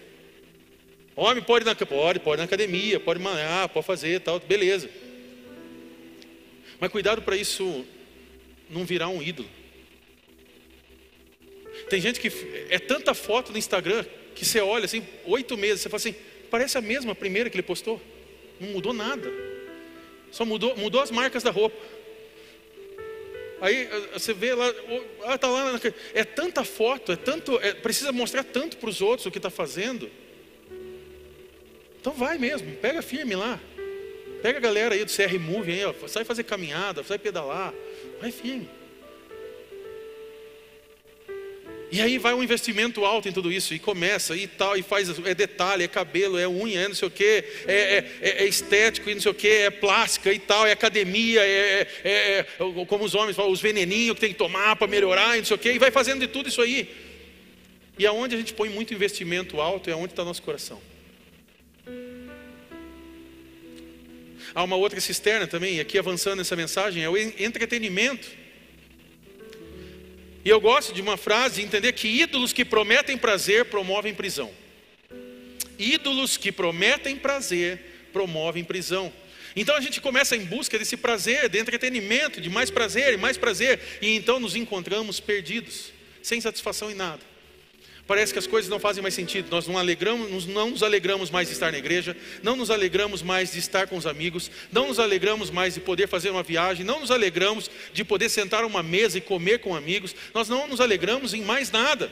Homem 1.15 1.43
pode 1.43 1.63
na, 1.65 1.75
pode, 1.75 2.19
pode 2.19 2.39
na 2.39 2.45
academia, 2.45 2.99
pode 2.99 3.21
malhar, 3.21 3.69
pode 3.69 3.85
fazer 3.85 4.19
tal, 4.19 4.39
beleza. 4.39 4.89
Mas 6.79 6.91
cuidado 6.91 7.21
para 7.21 7.37
isso 7.37 7.85
não 8.73 8.85
virar 8.85 9.09
um 9.09 9.21
ídolo. 9.21 9.49
Tem 11.89 12.01
gente 12.01 12.19
que 12.19 12.31
é 12.69 12.79
tanta 12.79 13.13
foto 13.13 13.51
no 13.51 13.57
Instagram 13.57 14.05
que 14.35 14.45
você 14.45 14.59
olha 14.59 14.85
assim, 14.85 15.05
oito 15.25 15.57
meses, 15.57 15.81
você 15.81 15.89
fala 15.89 15.97
assim, 15.97 16.15
parece 16.49 16.77
a 16.77 16.81
mesma 16.81 17.13
primeira 17.13 17.49
que 17.49 17.55
ele 17.55 17.63
postou. 17.63 18.01
Não 18.59 18.69
mudou 18.69 18.93
nada. 18.93 19.31
Só 20.31 20.45
mudou, 20.45 20.75
mudou 20.75 21.01
as 21.01 21.11
marcas 21.11 21.43
da 21.43 21.51
roupa. 21.51 21.77
Aí 23.61 23.87
você 24.11 24.33
vê 24.33 24.53
lá, 24.53 24.73
ah, 25.23 25.37
tá 25.37 25.47
lá, 25.47 25.79
é 26.13 26.23
tanta 26.25 26.65
foto, 26.65 27.13
é 27.13 27.15
tanto, 27.15 27.57
é, 27.61 27.73
precisa 27.73 28.11
mostrar 28.11 28.43
tanto 28.43 28.75
para 28.77 28.89
os 28.89 28.99
outros 28.99 29.25
o 29.25 29.31
que 29.31 29.37
está 29.37 29.49
fazendo. 29.49 30.11
Então 32.01 32.11
vai 32.11 32.37
mesmo, 32.37 32.75
pega 32.77 33.01
firme 33.01 33.35
lá. 33.35 33.59
Pega 34.41 34.57
a 34.57 34.61
galera 34.61 34.95
aí 34.95 35.05
do 35.05 35.11
CR 35.11 35.39
Move 35.39 35.71
aí, 35.71 35.85
ó, 35.85 35.93
sai 36.07 36.25
fazer 36.25 36.43
caminhada, 36.43 37.01
sai 37.03 37.17
pedalar, 37.17 37.73
vai 38.23 38.31
firme. 38.31 38.69
E 41.91 42.01
aí 42.01 42.17
vai 42.17 42.33
um 42.33 42.41
investimento 42.41 43.03
alto 43.03 43.27
em 43.27 43.33
tudo 43.33 43.51
isso, 43.51 43.73
e 43.73 43.79
começa, 43.79 44.35
e 44.35 44.47
tal, 44.47 44.77
e 44.77 44.81
faz, 44.81 45.09
é 45.25 45.35
detalhe, 45.35 45.83
é 45.83 45.87
cabelo, 45.87 46.39
é 46.39 46.47
unha, 46.47 46.79
é 46.79 46.87
não 46.87 46.95
sei 46.95 47.07
o 47.07 47.11
que, 47.11 47.43
é, 47.67 48.05
é, 48.21 48.29
é, 48.29 48.45
estético 48.45 49.09
e 49.09 49.13
não 49.13 49.21
sei 49.21 49.31
o 49.31 49.35
que, 49.35 49.47
é 49.47 49.69
plástica 49.69 50.33
e 50.33 50.39
tal, 50.39 50.65
é 50.65 50.71
academia, 50.71 51.41
é, 51.41 51.87
é, 52.03 52.11
é 52.39 52.45
como 52.87 53.03
os 53.03 53.13
homens 53.13 53.35
falam, 53.35 53.51
os 53.51 53.61
veneninhos 53.61 54.15
que 54.15 54.21
tem 54.21 54.31
que 54.31 54.39
tomar 54.39 54.75
para 54.77 54.87
melhorar 54.87 55.35
e 55.35 55.39
não 55.39 55.45
sei 55.45 55.55
o 55.55 55.59
que, 55.59 55.71
e 55.73 55.77
vai 55.77 55.91
fazendo 55.91 56.21
de 56.21 56.27
tudo 56.27 56.47
isso 56.49 56.61
aí. 56.61 56.89
E 57.99 58.07
aonde 58.07 58.35
a 58.35 58.37
gente 58.39 58.53
põe 58.53 58.69
muito 58.69 58.93
investimento 58.93 59.61
alto 59.61 59.89
é 59.89 59.95
onde 59.95 60.13
está 60.13 60.23
nosso 60.23 60.41
coração. 60.41 60.81
Há 64.55 64.63
uma 64.63 64.75
outra 64.75 65.01
cisterna 65.01 65.47
também, 65.47 65.79
aqui 65.79 65.97
avançando 65.97 66.37
nessa 66.37 66.55
mensagem, 66.55 67.03
é 67.03 67.09
o 67.09 67.17
entretenimento. 67.17 68.27
E 70.45 70.49
eu 70.49 70.59
gosto 70.59 70.93
de 70.93 71.01
uma 71.01 71.17
frase, 71.17 71.61
entender 71.61 71.93
que 71.93 72.07
ídolos 72.07 72.53
que 72.53 72.63
prometem 72.63 73.17
prazer 73.17 73.65
promovem 73.65 74.13
prisão. 74.13 74.51
Ídolos 75.79 76.37
que 76.37 76.51
prometem 76.51 77.15
prazer 77.15 78.09
promovem 78.11 78.63
prisão. 78.63 79.11
Então 79.55 79.75
a 79.75 79.81
gente 79.81 80.01
começa 80.01 80.35
em 80.35 80.45
busca 80.45 80.77
desse 80.77 80.97
prazer, 80.97 81.49
de 81.49 81.59
entretenimento, 81.59 82.41
de 82.41 82.49
mais 82.49 82.69
prazer 82.69 83.13
e 83.13 83.17
mais 83.17 83.37
prazer, 83.37 83.79
e 84.01 84.15
então 84.15 84.39
nos 84.39 84.55
encontramos 84.55 85.19
perdidos, 85.19 85.91
sem 86.21 86.39
satisfação 86.41 86.91
em 86.91 86.95
nada. 86.95 87.32
Parece 88.05 88.33
que 88.33 88.39
as 88.39 88.47
coisas 88.47 88.69
não 88.69 88.79
fazem 88.79 89.01
mais 89.01 89.13
sentido. 89.13 89.49
Nós 89.49 89.65
não, 89.65 89.77
alegramos, 89.77 90.45
não 90.45 90.71
nos 90.71 90.83
alegramos 90.83 91.29
mais 91.29 91.47
de 91.47 91.53
estar 91.53 91.71
na 91.71 91.77
igreja, 91.77 92.15
não 92.41 92.55
nos 92.55 92.69
alegramos 92.69 93.21
mais 93.21 93.53
de 93.53 93.59
estar 93.59 93.87
com 93.87 93.95
os 93.95 94.05
amigos, 94.05 94.51
não 94.71 94.89
nos 94.89 94.99
alegramos 94.99 95.49
mais 95.49 95.73
de 95.73 95.79
poder 95.79 96.07
fazer 96.07 96.29
uma 96.29 96.43
viagem, 96.43 96.85
não 96.85 96.99
nos 96.99 97.11
alegramos 97.11 97.71
de 97.93 98.03
poder 98.03 98.27
sentar 98.27 98.63
a 98.63 98.67
uma 98.67 98.83
mesa 98.83 99.17
e 99.17 99.21
comer 99.21 99.59
com 99.59 99.73
amigos. 99.73 100.13
Nós 100.33 100.49
não 100.49 100.67
nos 100.67 100.81
alegramos 100.81 101.33
em 101.33 101.41
mais 101.41 101.71
nada. 101.71 102.11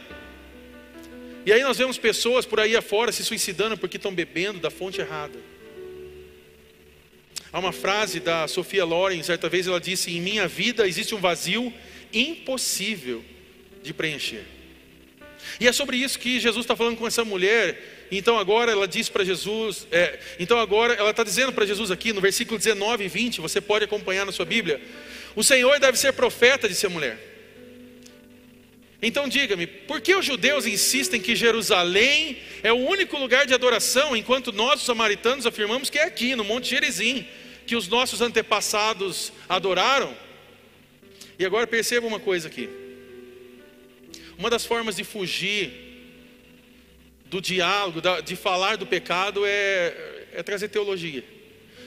E 1.46 1.52
aí 1.52 1.62
nós 1.62 1.78
vemos 1.78 1.98
pessoas 1.98 2.46
por 2.46 2.60
aí 2.60 2.76
afora 2.76 3.12
se 3.12 3.26
suicidando 3.26 3.78
porque 3.78 3.98
estão 3.98 4.14
bebendo 4.14 4.60
da 4.60 4.70
fonte 4.70 5.02
errada. 5.02 5.38
Há 7.52 7.60
uma 7.60 7.74
frase 7.74 8.22
da 8.22 8.48
Sofia 8.48 8.86
Loren, 8.86 9.22
certa 9.24 9.50
vez 9.50 9.68
ela 9.68 9.82
disse: 9.82 10.16
Em 10.16 10.22
minha 10.22 10.48
vida 10.48 10.88
existe 10.88 11.14
um 11.14 11.20
vazio 11.20 11.74
impossível 12.14 13.26
de 13.84 13.94
preencher. 13.94 14.61
E 15.62 15.68
é 15.68 15.72
sobre 15.72 15.96
isso 15.96 16.18
que 16.18 16.40
Jesus 16.40 16.64
está 16.64 16.76
falando 16.76 16.98
com 16.98 17.06
essa 17.06 17.24
mulher. 17.24 18.08
Então 18.12 18.40
agora 18.40 18.72
ela 18.72 18.88
diz 18.88 19.08
para 19.10 19.24
Jesus, 19.24 19.86
é, 19.92 20.18
então 20.40 20.58
agora 20.58 20.96
ela 20.96 21.12
está 21.12 21.24
dizendo 21.24 21.54
para 21.54 21.68
Jesus 21.68 21.92
aqui 21.92 22.12
no 22.12 22.20
versículo 22.20 22.58
19 22.58 23.06
e 23.06 23.08
20, 23.08 23.42
você 23.42 23.62
pode 23.62 23.86
acompanhar 23.86 24.26
na 24.26 24.32
sua 24.32 24.44
Bíblia. 24.44 24.82
O 25.36 25.44
Senhor 25.44 25.80
deve 25.80 26.00
ser 26.00 26.14
profeta, 26.14 26.68
disse 26.68 26.88
a 26.88 26.90
mulher. 26.90 27.16
Então 29.04 29.30
diga-me, 29.30 29.68
por 29.68 30.02
que 30.02 30.16
os 30.16 30.26
judeus 30.26 30.66
insistem 30.66 31.22
que 31.22 31.36
Jerusalém 31.36 32.40
é 32.64 32.74
o 32.74 32.78
único 32.78 33.16
lugar 33.20 33.46
de 33.46 33.54
adoração, 33.54 34.18
enquanto 34.18 34.52
nós, 34.52 34.80
os 34.80 34.86
samaritanos, 34.88 35.46
afirmamos 35.46 35.92
que 35.92 36.00
é 36.00 36.06
aqui, 36.06 36.36
no 36.36 36.44
Monte 36.44 36.72
Gerizim, 36.72 37.24
que 37.68 37.76
os 37.76 37.88
nossos 37.88 38.20
antepassados 38.20 39.32
adoraram? 39.48 40.18
E 41.38 41.46
agora 41.46 41.68
perceba 41.68 42.08
uma 42.08 42.20
coisa 42.20 42.48
aqui. 42.48 42.68
Uma 44.42 44.50
das 44.50 44.66
formas 44.66 44.96
de 44.96 45.04
fugir 45.04 45.72
do 47.26 47.40
diálogo, 47.40 48.02
de 48.26 48.36
falar 48.36 48.76
do 48.76 48.88
pecado, 48.88 49.46
é, 49.46 50.26
é 50.34 50.42
trazer 50.42 50.68
teologia. 50.70 51.24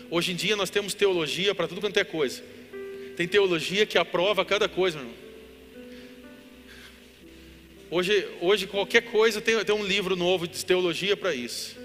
Hoje 0.08 0.30
em 0.30 0.36
dia 0.36 0.54
nós 0.54 0.70
temos 0.70 0.94
teologia 0.94 1.52
para 1.52 1.66
tudo 1.66 1.80
quanto 1.80 1.96
é 1.96 2.04
coisa. 2.04 2.44
Tem 3.16 3.26
teologia 3.26 3.84
que 3.84 3.98
aprova 3.98 4.44
cada 4.44 4.68
coisa, 4.68 4.98
meu 4.98 5.08
irmão. 5.08 5.24
Hoje, 7.90 8.28
hoje 8.40 8.66
qualquer 8.68 9.02
coisa 9.02 9.40
tem, 9.40 9.64
tem 9.64 9.74
um 9.74 9.84
livro 9.84 10.14
novo 10.14 10.46
de 10.46 10.64
teologia 10.64 11.16
para 11.16 11.34
isso. 11.34 11.76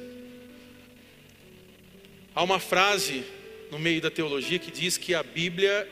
Há 2.35 2.43
uma 2.43 2.59
frase 2.59 3.23
no 3.71 3.79
meio 3.79 4.01
da 4.01 4.11
teologia 4.11 4.59
que 4.59 4.69
diz 4.69 4.99
que 4.99 5.15
a 5.15 5.23
Bíblia 5.23 5.89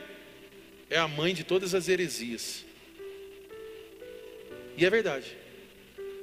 é 0.88 0.98
a 0.98 1.08
mãe 1.08 1.34
de 1.34 1.42
todas 1.42 1.74
as 1.74 1.88
heresias. 1.88 2.67
E 4.78 4.86
é 4.86 4.90
verdade. 4.90 5.26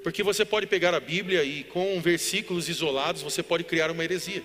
Porque 0.01 0.23
você 0.23 0.45
pode 0.45 0.65
pegar 0.65 0.93
a 0.95 0.99
Bíblia 0.99 1.43
e 1.43 1.65
com 1.65 1.99
versículos 1.99 2.69
isolados 2.69 3.21
você 3.21 3.43
pode 3.43 3.65
criar 3.65 3.91
uma 3.91 4.03
heresia. 4.03 4.41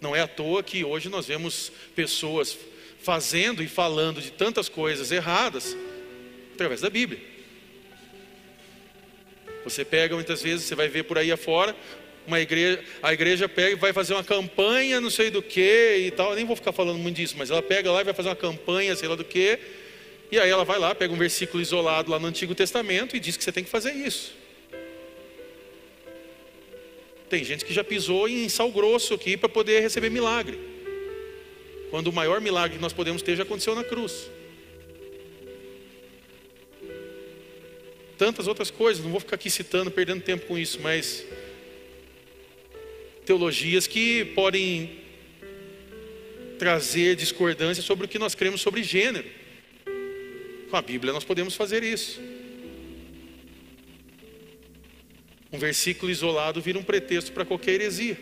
Não 0.00 0.16
é 0.16 0.20
à 0.20 0.26
toa 0.26 0.62
que 0.62 0.84
hoje 0.84 1.08
nós 1.08 1.26
vemos 1.26 1.70
pessoas 1.94 2.58
fazendo 2.98 3.62
e 3.62 3.68
falando 3.68 4.20
de 4.20 4.32
tantas 4.32 4.68
coisas 4.68 5.12
erradas 5.12 5.76
através 6.54 6.80
da 6.80 6.90
Bíblia. 6.90 7.20
Você 9.62 9.84
pega 9.84 10.14
muitas 10.14 10.42
vezes, 10.42 10.66
você 10.66 10.74
vai 10.74 10.88
ver 10.88 11.04
por 11.04 11.16
aí 11.16 11.30
afora, 11.30 11.74
uma 12.26 12.40
igreja, 12.40 12.82
a 13.00 13.12
igreja 13.12 13.48
pega 13.48 13.70
e 13.70 13.74
vai 13.76 13.92
fazer 13.92 14.14
uma 14.14 14.24
campanha, 14.24 15.00
não 15.00 15.10
sei 15.10 15.30
do 15.30 15.40
que 15.40 16.04
e 16.06 16.10
tal. 16.10 16.30
Eu 16.30 16.36
nem 16.36 16.44
vou 16.44 16.56
ficar 16.56 16.72
falando 16.72 16.98
muito 16.98 17.16
disso, 17.16 17.36
mas 17.38 17.50
ela 17.50 17.62
pega 17.62 17.92
lá 17.92 18.00
e 18.00 18.04
vai 18.04 18.14
fazer 18.14 18.28
uma 18.28 18.36
campanha, 18.36 18.96
sei 18.96 19.08
lá 19.08 19.14
do 19.14 19.24
que, 19.24 19.58
e 20.30 20.38
aí 20.38 20.50
ela 20.50 20.64
vai 20.64 20.78
lá, 20.78 20.94
pega 20.94 21.12
um 21.12 21.18
versículo 21.18 21.62
isolado 21.62 22.10
lá 22.10 22.18
no 22.18 22.26
Antigo 22.26 22.54
Testamento 22.54 23.16
e 23.16 23.20
diz 23.20 23.36
que 23.36 23.44
você 23.44 23.52
tem 23.52 23.62
que 23.62 23.70
fazer 23.70 23.92
isso. 23.92 24.34
Tem 27.28 27.44
gente 27.44 27.64
que 27.64 27.74
já 27.74 27.82
pisou 27.82 28.28
em 28.28 28.48
sal 28.48 28.70
grosso 28.70 29.14
aqui 29.14 29.36
para 29.36 29.48
poder 29.48 29.80
receber 29.80 30.10
milagre. 30.10 30.58
Quando 31.90 32.08
o 32.08 32.12
maior 32.12 32.40
milagre 32.40 32.76
que 32.76 32.82
nós 32.82 32.92
podemos 32.92 33.22
ter 33.22 33.36
já 33.36 33.42
aconteceu 33.42 33.74
na 33.74 33.84
cruz. 33.84 34.30
Tantas 38.18 38.46
outras 38.46 38.70
coisas, 38.70 39.04
não 39.04 39.10
vou 39.10 39.20
ficar 39.20 39.34
aqui 39.34 39.50
citando, 39.50 39.90
perdendo 39.90 40.22
tempo 40.22 40.46
com 40.46 40.56
isso, 40.56 40.80
mas 40.80 41.24
teologias 43.24 43.86
que 43.86 44.24
podem 44.24 44.98
trazer 46.58 47.14
discordância 47.16 47.82
sobre 47.82 48.06
o 48.06 48.08
que 48.08 48.18
nós 48.18 48.34
cremos 48.34 48.60
sobre 48.60 48.82
gênero. 48.82 49.28
Com 50.76 50.80
a 50.80 50.82
Bíblia 50.82 51.10
nós 51.10 51.24
podemos 51.24 51.54
fazer 51.56 51.82
isso. 51.82 52.20
Um 55.50 55.58
versículo 55.58 56.12
isolado 56.12 56.60
vira 56.60 56.78
um 56.78 56.82
pretexto 56.82 57.32
para 57.32 57.46
qualquer 57.46 57.76
heresia. 57.76 58.18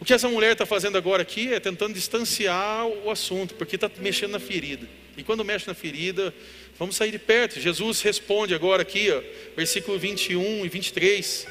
O 0.00 0.04
que 0.04 0.12
essa 0.12 0.28
mulher 0.28 0.54
está 0.54 0.66
fazendo 0.66 0.98
agora 0.98 1.22
aqui 1.22 1.54
é 1.54 1.60
tentando 1.60 1.94
distanciar 1.94 2.88
o 2.88 3.08
assunto, 3.08 3.54
porque 3.54 3.76
está 3.76 3.88
mexendo 3.98 4.32
na 4.32 4.40
ferida. 4.40 4.88
E 5.16 5.22
quando 5.22 5.44
mexe 5.44 5.68
na 5.68 5.74
ferida, 5.74 6.34
vamos 6.76 6.96
sair 6.96 7.12
de 7.12 7.20
perto. 7.20 7.60
Jesus 7.60 8.00
responde 8.00 8.52
agora 8.52 8.82
aqui, 8.82 9.08
ó, 9.08 9.22
versículo 9.54 9.96
21 10.00 10.66
e 10.66 10.68
23. 10.68 11.46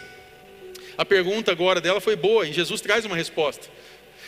A 0.97 1.05
pergunta 1.05 1.53
agora 1.53 1.79
dela 1.79 2.01
foi 2.01 2.17
boa, 2.17 2.45
e 2.45 2.51
Jesus 2.51 2.81
traz 2.81 3.05
uma 3.05 3.15
resposta. 3.15 3.69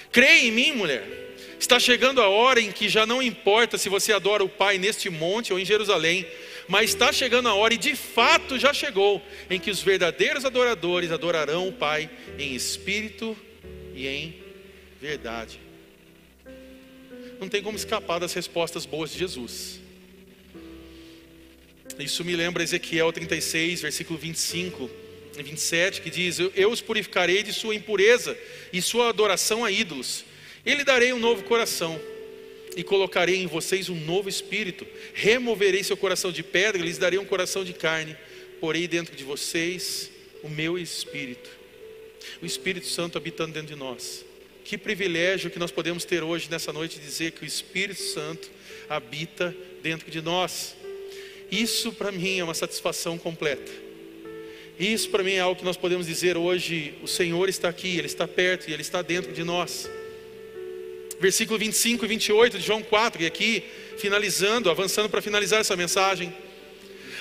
Creia 0.10 0.48
em 0.48 0.52
mim, 0.54 0.72
mulher. 0.72 1.27
Está 1.60 1.80
chegando 1.80 2.22
a 2.22 2.28
hora 2.30 2.62
em 2.62 2.72
que 2.72 2.88
já 2.88 3.06
não 3.06 3.22
importa 3.22 3.78
se 3.78 3.90
você 3.90 4.14
adora 4.14 4.44
o 4.44 4.50
Pai 4.50 4.78
neste 4.78 5.10
monte 5.10 5.52
ou 5.52 5.60
em 5.60 5.66
Jerusalém, 5.66 6.26
mas 6.68 6.92
está 6.92 7.12
chegando 7.12 7.50
a 7.50 7.56
hora, 7.56 7.74
e 7.74 7.78
de 7.78 7.96
fato 7.96 8.60
já 8.60 8.74
chegou, 8.74 9.22
em 9.50 9.60
que 9.60 9.72
os 9.72 9.82
verdadeiros 9.82 10.46
adoradores 10.46 11.12
adorarão 11.12 11.68
o 11.68 11.74
Pai 11.74 12.10
em 12.38 12.54
espírito 12.54 13.36
e 13.96 14.08
em 14.08 14.36
verdade. 15.02 15.60
Não 17.40 17.48
tem 17.48 17.64
como 17.64 17.78
escapar 17.78 18.20
das 18.20 18.34
respostas 18.34 18.86
boas 18.86 19.12
de 19.12 19.20
Jesus. 19.20 19.80
Isso 21.98 22.24
me 22.24 22.36
lembra 22.36 22.64
Ezequiel 22.64 23.12
36, 23.12 23.82
versículo 23.82 24.20
25 24.20 24.90
e 25.38 25.44
27, 25.44 26.02
que 26.02 26.10
diz: 26.12 26.38
Eu 26.54 26.72
os 26.72 26.82
purificarei 26.82 27.42
de 27.42 27.54
sua 27.54 27.74
impureza 27.74 28.38
e 28.72 28.82
sua 28.82 29.10
adoração 29.10 29.66
a 29.66 29.72
ídolos 29.72 30.26
e 30.68 30.74
lhe 30.74 30.84
darei 30.84 31.14
um 31.14 31.20
novo 31.20 31.46
coração, 31.46 31.98
e 32.76 32.84
colocarei 32.84 33.38
em 33.38 33.48
vocês 33.48 33.88
um 33.88 33.96
novo 33.96 34.28
espírito. 34.28 34.86
Removerei 35.14 35.82
seu 35.82 35.96
coração 35.96 36.30
de 36.30 36.44
pedra, 36.44 36.82
e 36.82 36.84
lhes 36.86 36.98
darei 36.98 37.18
um 37.18 37.24
coração 37.24 37.64
de 37.64 37.72
carne. 37.72 38.18
Porei 38.60 38.86
dentro 38.86 39.16
de 39.16 39.24
vocês 39.24 40.12
o 40.44 40.50
meu 40.50 40.78
espírito. 40.78 41.50
O 42.42 42.46
Espírito 42.46 42.86
Santo 42.86 43.18
habitando 43.18 43.54
dentro 43.54 43.70
de 43.74 43.80
nós. 43.80 44.26
Que 44.66 44.78
privilégio 44.78 45.50
que 45.50 45.58
nós 45.58 45.72
podemos 45.72 46.04
ter 46.04 46.22
hoje, 46.22 46.50
nessa 46.52 46.74
noite, 46.74 47.00
dizer 47.00 47.32
que 47.32 47.44
o 47.44 47.48
Espírito 47.48 48.02
Santo 48.02 48.52
habita 48.90 49.56
dentro 49.82 50.12
de 50.12 50.22
nós. 50.22 50.76
Isso 51.50 51.94
para 51.94 52.12
mim 52.12 52.40
é 52.40 52.44
uma 52.44 52.54
satisfação 52.54 53.18
completa. 53.18 53.72
Isso 54.78 55.10
para 55.10 55.24
mim 55.24 55.36
é 55.36 55.40
algo 55.40 55.58
que 55.58 55.66
nós 55.66 55.78
podemos 55.78 56.06
dizer 56.06 56.36
hoje: 56.36 56.94
o 57.02 57.08
Senhor 57.08 57.48
está 57.48 57.70
aqui, 57.70 57.98
Ele 57.98 58.08
está 58.08 58.28
perto 58.28 58.70
e 58.70 58.74
Ele 58.74 58.82
está 58.82 59.02
dentro 59.02 59.32
de 59.32 59.46
nós 59.46 59.90
versículo 61.20 61.58
25 61.58 62.06
e 62.06 62.08
28 62.08 62.58
de 62.60 62.66
João 62.66 62.84
4, 62.84 63.24
e 63.24 63.26
aqui 63.26 63.64
finalizando, 63.98 64.70
avançando 64.70 65.10
para 65.10 65.22
finalizar 65.22 65.60
essa 65.60 65.76
mensagem. 65.76 66.36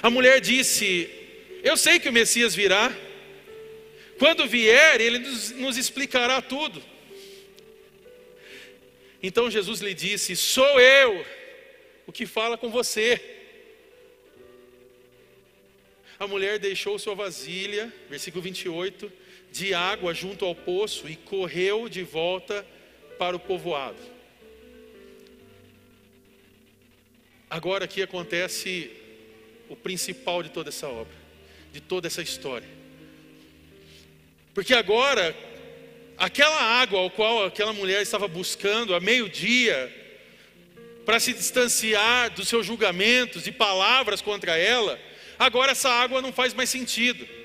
A 0.03 0.11
mulher 0.11 0.41
disse: 0.41 1.09
Eu 1.63 1.77
sei 1.77 1.99
que 1.99 2.09
o 2.09 2.13
Messias 2.13 2.55
virá, 2.55 2.95
quando 4.19 4.47
vier, 4.47 5.01
ele 5.01 5.19
nos, 5.19 5.51
nos 5.53 5.77
explicará 5.77 6.41
tudo. 6.43 6.83
Então 9.23 9.51
Jesus 9.51 9.81
lhe 9.81 9.95
disse: 9.95 10.37
Sou 10.37 10.81
eu 10.81 11.25
o 12.07 12.13
que 12.13 12.27
fala 12.27 12.57
com 12.59 12.71
você. 12.71 13.21
A 16.19 16.27
mulher 16.27 16.59
deixou 16.59 16.99
sua 16.99 17.15
vasilha, 17.15 17.93
versículo 18.09 18.43
28, 18.43 19.13
de 19.53 19.75
água 19.75 20.15
junto 20.15 20.47
ao 20.47 20.55
poço 20.55 21.09
e 21.09 21.17
correu 21.17 21.91
de 21.91 22.03
volta 22.03 22.67
para 23.19 23.37
o 23.37 23.41
povoado. 23.41 24.17
Agora 27.49 27.85
aqui 27.85 28.03
acontece 28.03 28.91
o 29.69 29.77
principal 29.77 30.43
de 30.43 30.51
toda 30.51 30.69
essa 30.69 30.89
obra, 30.89 31.15
de 31.73 31.81
toda 31.81 32.07
essa 32.07 32.23
história. 32.23 32.69
Porque 34.55 34.75
agora, 34.75 35.37
aquela 36.17 36.61
água 36.81 36.99
ao 37.01 37.11
qual 37.11 37.45
aquela 37.45 37.73
mulher 37.73 38.03
estava 38.03 38.27
buscando 38.27 38.95
a 38.95 39.01
meio-dia, 39.01 40.05
para 41.05 41.21
se 41.21 41.33
distanciar 41.33 42.31
dos 42.31 42.49
seus 42.49 42.67
julgamentos 42.67 43.47
e 43.47 43.53
palavras 43.53 44.21
contra 44.21 44.57
ela, 44.57 44.99
agora 45.39 45.71
essa 45.71 45.89
água 45.89 46.21
não 46.21 46.33
faz 46.33 46.53
mais 46.53 46.69
sentido. 46.69 47.36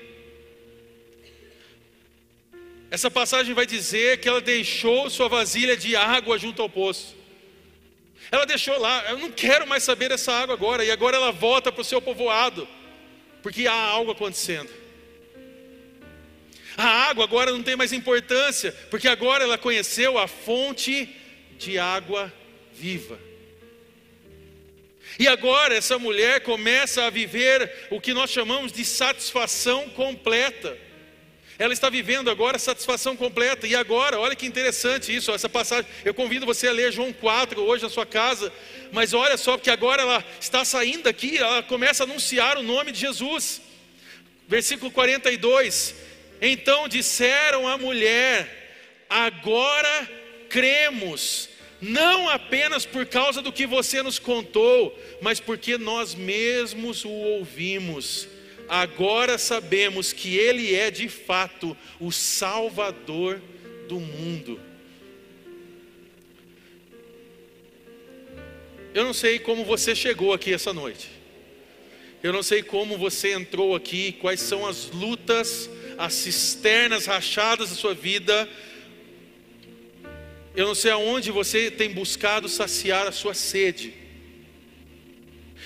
Essa 2.92 3.10
passagem 3.10 3.54
vai 3.54 3.64
dizer 3.64 4.20
que 4.20 4.28
ela 4.28 4.42
deixou 4.42 5.08
sua 5.08 5.26
vasilha 5.26 5.74
de 5.74 5.96
água 5.96 6.36
junto 6.36 6.60
ao 6.60 6.68
poço. 6.68 7.16
Ela 8.30 8.44
deixou 8.44 8.78
lá, 8.78 9.02
eu 9.08 9.16
não 9.16 9.30
quero 9.30 9.66
mais 9.66 9.82
saber 9.82 10.10
dessa 10.10 10.30
água 10.30 10.54
agora, 10.54 10.84
e 10.84 10.90
agora 10.90 11.16
ela 11.16 11.32
volta 11.32 11.72
para 11.72 11.80
o 11.80 11.84
seu 11.86 12.02
povoado, 12.02 12.68
porque 13.42 13.66
há 13.66 13.72
algo 13.72 14.10
acontecendo. 14.10 14.68
A 16.76 16.86
água 17.08 17.24
agora 17.24 17.50
não 17.50 17.62
tem 17.62 17.76
mais 17.76 17.94
importância, 17.94 18.72
porque 18.90 19.08
agora 19.08 19.42
ela 19.42 19.56
conheceu 19.56 20.18
a 20.18 20.28
fonte 20.28 21.08
de 21.56 21.78
água 21.78 22.30
viva. 22.74 23.18
E 25.18 25.26
agora 25.26 25.74
essa 25.74 25.98
mulher 25.98 26.42
começa 26.42 27.04
a 27.04 27.10
viver 27.10 27.88
o 27.90 27.98
que 27.98 28.12
nós 28.12 28.28
chamamos 28.28 28.70
de 28.70 28.84
satisfação 28.84 29.88
completa. 29.88 30.91
Ela 31.62 31.72
está 31.72 31.88
vivendo 31.88 32.28
agora 32.28 32.58
satisfação 32.58 33.16
completa. 33.16 33.68
E 33.68 33.76
agora, 33.76 34.18
olha 34.18 34.34
que 34.34 34.44
interessante 34.44 35.14
isso, 35.14 35.30
essa 35.30 35.48
passagem. 35.48 35.88
Eu 36.04 36.12
convido 36.12 36.44
você 36.44 36.66
a 36.66 36.72
ler 36.72 36.90
João 36.90 37.12
4 37.12 37.62
hoje 37.62 37.84
na 37.84 37.88
sua 37.88 38.04
casa. 38.04 38.52
Mas 38.90 39.14
olha 39.14 39.36
só, 39.36 39.56
porque 39.56 39.70
agora 39.70 40.02
ela 40.02 40.24
está 40.40 40.64
saindo 40.64 41.04
daqui, 41.04 41.38
ela 41.38 41.62
começa 41.62 42.02
a 42.02 42.06
anunciar 42.06 42.58
o 42.58 42.64
nome 42.64 42.90
de 42.90 42.98
Jesus. 42.98 43.62
Versículo 44.48 44.90
42. 44.90 45.94
Então 46.40 46.88
disseram 46.88 47.68
à 47.68 47.78
mulher: 47.78 49.06
Agora 49.08 50.10
cremos 50.48 51.48
não 51.80 52.28
apenas 52.28 52.84
por 52.84 53.06
causa 53.06 53.40
do 53.40 53.52
que 53.52 53.68
você 53.68 54.02
nos 54.02 54.18
contou, 54.18 54.98
mas 55.20 55.38
porque 55.38 55.78
nós 55.78 56.12
mesmos 56.12 57.04
o 57.04 57.08
ouvimos. 57.08 58.26
Agora 58.72 59.36
sabemos 59.36 60.14
que 60.14 60.36
Ele 60.36 60.74
é 60.74 60.90
de 60.90 61.06
fato 61.08 61.76
o 62.00 62.10
Salvador 62.10 63.38
do 63.86 64.00
mundo. 64.00 64.58
Eu 68.94 69.04
não 69.04 69.12
sei 69.12 69.38
como 69.38 69.62
você 69.64 69.94
chegou 69.94 70.32
aqui 70.32 70.54
essa 70.54 70.72
noite. 70.72 71.10
Eu 72.22 72.32
não 72.32 72.42
sei 72.42 72.62
como 72.62 72.96
você 72.96 73.32
entrou 73.32 73.74
aqui, 73.74 74.12
quais 74.12 74.40
são 74.40 74.66
as 74.66 74.90
lutas, 74.90 75.68
as 75.98 76.14
cisternas 76.14 77.04
rachadas 77.04 77.68
da 77.70 77.74
sua 77.74 77.92
vida 77.92 78.48
eu 80.54 80.66
não 80.66 80.74
sei 80.74 80.90
aonde 80.90 81.30
você 81.30 81.70
tem 81.70 81.90
buscado 81.90 82.46
saciar 82.46 83.06
a 83.06 83.12
sua 83.12 83.32
sede. 83.32 83.94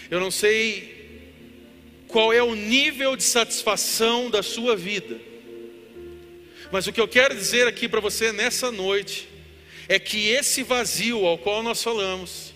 Eu 0.09 0.21
não 0.21 0.31
sei 0.31 0.95
qual 2.17 2.33
é 2.33 2.43
o 2.43 2.55
nível 2.55 3.14
de 3.14 3.23
satisfação 3.23 4.31
da 4.31 4.43
sua 4.43 4.75
vida. 4.75 5.21
Mas 6.73 6.87
o 6.87 6.93
que 6.95 6.99
eu 6.99 7.07
quero 7.07 7.35
dizer 7.37 7.67
aqui 7.67 7.87
para 7.87 8.01
você 8.01 8.33
nessa 8.33 8.73
noite 8.73 9.29
é 9.87 9.99
que 9.99 10.29
esse 10.29 10.62
vazio 10.62 11.27
ao 11.27 11.37
qual 11.37 11.62
nós 11.62 11.83
falamos 11.83 12.55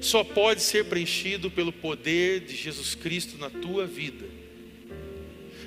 só 0.00 0.22
pode 0.22 0.62
ser 0.62 0.84
preenchido 0.84 1.50
pelo 1.50 1.72
poder 1.72 2.42
de 2.42 2.54
Jesus 2.54 2.94
Cristo 2.94 3.36
na 3.36 3.50
tua 3.50 3.84
vida. 3.84 4.26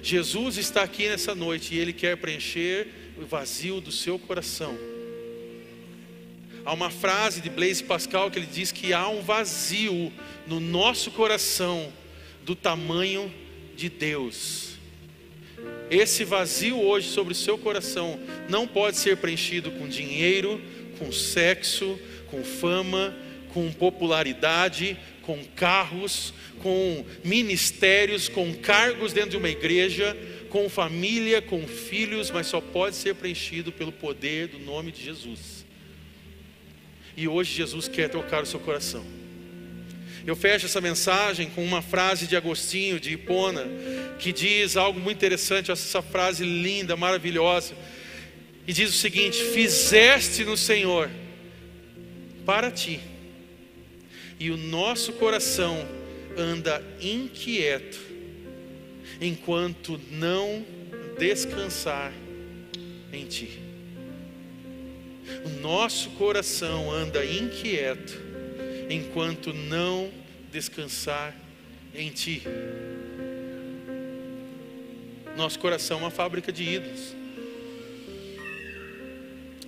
Jesus 0.01 0.55
está 0.55 0.81
aqui 0.81 1.09
nessa 1.09 1.35
noite 1.35 1.75
e 1.75 1.77
ele 1.77 1.91
quer 1.91 2.15
preencher 2.15 2.87
o 3.17 3.25
vazio 3.25 3.81
do 3.81 3.91
seu 3.91 4.17
coração. 4.17 4.73
Há 6.63 6.71
uma 6.71 6.89
frase 6.89 7.41
de 7.41 7.49
Blaise 7.49 7.83
Pascal 7.83 8.31
que 8.31 8.39
ele 8.39 8.47
diz 8.47 8.71
que 8.71 8.93
há 8.93 9.09
um 9.09 9.21
vazio 9.21 10.13
no 10.47 10.61
nosso 10.61 11.11
coração 11.11 11.91
do 12.45 12.55
tamanho 12.55 13.33
de 13.75 13.89
Deus. 13.89 14.75
Esse 15.89 16.23
vazio 16.23 16.79
hoje 16.79 17.09
sobre 17.09 17.33
o 17.33 17.35
seu 17.35 17.57
coração 17.57 18.19
não 18.47 18.67
pode 18.67 18.97
ser 18.97 19.17
preenchido 19.17 19.71
com 19.71 19.87
dinheiro, 19.87 20.61
com 20.99 21.11
sexo, 21.11 21.99
com 22.27 22.43
fama, 22.43 23.15
com 23.51 23.71
popularidade, 23.71 24.97
com 25.23 25.43
carros, 25.55 26.33
com 26.59 27.03
ministérios, 27.23 28.29
com 28.29 28.53
cargos 28.53 29.11
dentro 29.11 29.31
de 29.31 29.37
uma 29.37 29.49
igreja, 29.49 30.15
com 30.49 30.69
família, 30.69 31.41
com 31.41 31.67
filhos, 31.67 32.29
mas 32.29 32.47
só 32.47 32.61
pode 32.61 32.95
ser 32.95 33.15
preenchido 33.15 33.71
pelo 33.71 33.91
poder 33.91 34.47
do 34.49 34.59
nome 34.59 34.91
de 34.91 35.03
Jesus. 35.03 35.65
E 37.17 37.27
hoje 37.27 37.55
Jesus 37.55 37.87
quer 37.87 38.09
tocar 38.09 38.43
o 38.43 38.45
seu 38.45 38.59
coração. 38.59 39.24
Eu 40.25 40.35
fecho 40.35 40.65
essa 40.65 40.81
mensagem 40.81 41.51
com 41.51 41.63
uma 41.63 41.83
frase 41.83 42.25
de 42.25 42.35
Agostinho, 42.35 42.99
de 42.99 43.13
Hipona, 43.13 43.67
que 44.17 44.33
diz 44.33 44.75
algo 44.75 44.99
muito 44.99 45.17
interessante, 45.17 45.71
essa 45.71 46.01
frase 46.01 46.43
linda, 46.43 46.95
maravilhosa. 46.95 47.75
E 48.65 48.73
diz 48.73 48.89
o 48.89 48.97
seguinte: 48.97 49.37
Fizeste 49.53 50.43
no 50.43 50.57
Senhor 50.57 51.11
para 52.43 52.71
ti, 52.71 52.99
e 54.39 54.49
o 54.49 54.57
nosso 54.57 55.13
coração 55.13 55.87
anda 56.35 56.83
inquieto, 56.99 57.99
enquanto 59.21 60.01
não 60.09 60.65
descansar 61.19 62.11
em 63.13 63.25
ti. 63.25 63.59
O 65.45 65.49
nosso 65.61 66.09
coração 66.11 66.91
anda 66.91 67.23
inquieto 67.23 68.24
enquanto 68.89 69.53
não 69.53 70.11
descansar 70.51 71.35
em 71.93 72.09
Ti. 72.09 72.43
Nosso 75.35 75.59
coração 75.59 75.97
é 75.97 76.01
uma 76.01 76.11
fábrica 76.11 76.51
de 76.51 76.63
ídolos. 76.63 77.13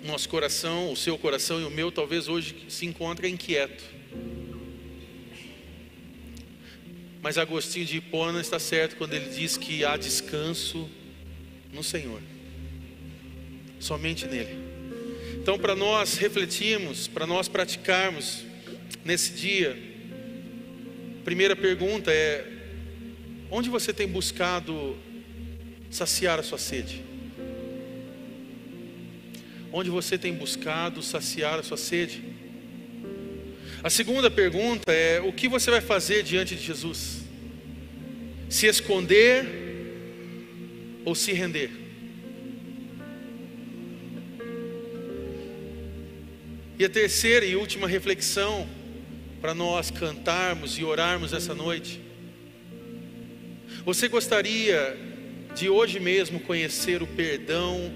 Nosso 0.03 0.29
coração, 0.29 0.91
o 0.91 0.95
seu 0.95 1.17
coração 1.17 1.59
e 1.59 1.65
o 1.65 1.69
meu, 1.69 1.91
talvez 1.91 2.29
hoje 2.29 2.55
se 2.69 2.85
encontre 2.85 3.27
inquieto. 3.27 3.83
Mas 7.21 7.37
Agostinho 7.37 7.85
de 7.85 7.97
Hipona 7.97 8.39
está 8.39 8.57
certo 8.57 8.95
quando 8.95 9.13
ele 9.13 9.29
diz 9.29 9.57
que 9.57 9.83
há 9.83 9.97
descanso 9.97 10.89
no 11.73 11.83
Senhor, 11.83 12.21
somente 13.79 14.25
nele. 14.25 14.55
Então, 15.35 15.59
para 15.59 15.75
nós 15.75 16.15
refletirmos, 16.15 17.07
para 17.07 17.27
nós 17.27 17.49
praticarmos 17.49 18.46
nesse 19.07 19.31
dia, 19.31 19.75
primeira 21.23 21.55
pergunta 21.55 22.11
é: 22.11 22.45
onde 23.49 23.69
você 23.69 23.93
tem 23.93 24.05
buscado 24.05 24.97
saciar 25.89 26.37
a 26.37 26.43
sua 26.43 26.57
sede? 26.57 27.01
Onde 29.71 29.89
você 29.89 30.17
tem 30.17 30.33
buscado 30.33 31.01
saciar 31.01 31.57
a 31.57 31.63
sua 31.63 31.77
sede? 31.77 32.21
A 33.81 33.89
segunda 33.89 34.29
pergunta 34.29 34.91
é: 34.91 35.21
o 35.21 35.31
que 35.31 35.47
você 35.47 35.71
vai 35.71 35.79
fazer 35.79 36.21
diante 36.21 36.53
de 36.53 36.63
Jesus? 36.63 37.21
Se 38.49 38.67
esconder 38.67 39.45
ou 41.05 41.15
se 41.15 41.31
render? 41.31 41.71
E 46.77 46.83
a 46.83 46.89
terceira 46.89 47.45
e 47.45 47.55
última 47.55 47.87
reflexão 47.87 48.67
para 49.41 49.53
nós 49.53 49.91
cantarmos 49.91 50.77
e 50.77 50.83
orarmos 50.83 51.33
essa 51.33 51.53
noite. 51.53 52.01
Você 53.85 54.07
gostaria 54.07 54.97
de 55.55 55.69
hoje 55.69 55.99
mesmo 55.99 56.39
conhecer 56.39 57.01
o 57.01 57.07
perdão 57.07 57.91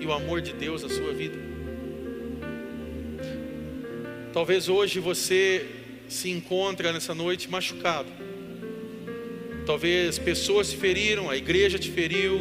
e 0.00 0.06
o 0.06 0.12
amor 0.12 0.40
de 0.40 0.52
Deus 0.52 0.82
na 0.82 0.88
sua 0.88 1.12
vida? 1.12 1.38
Talvez 4.32 4.68
hoje 4.68 5.00
você 5.00 5.66
se 6.08 6.30
encontre 6.30 6.90
nessa 6.92 7.14
noite 7.14 7.50
machucado. 7.50 8.08
Talvez 9.66 10.18
pessoas 10.18 10.70
te 10.70 10.76
feriram, 10.76 11.30
a 11.30 11.36
igreja 11.36 11.78
te 11.78 11.90
feriu, 11.90 12.40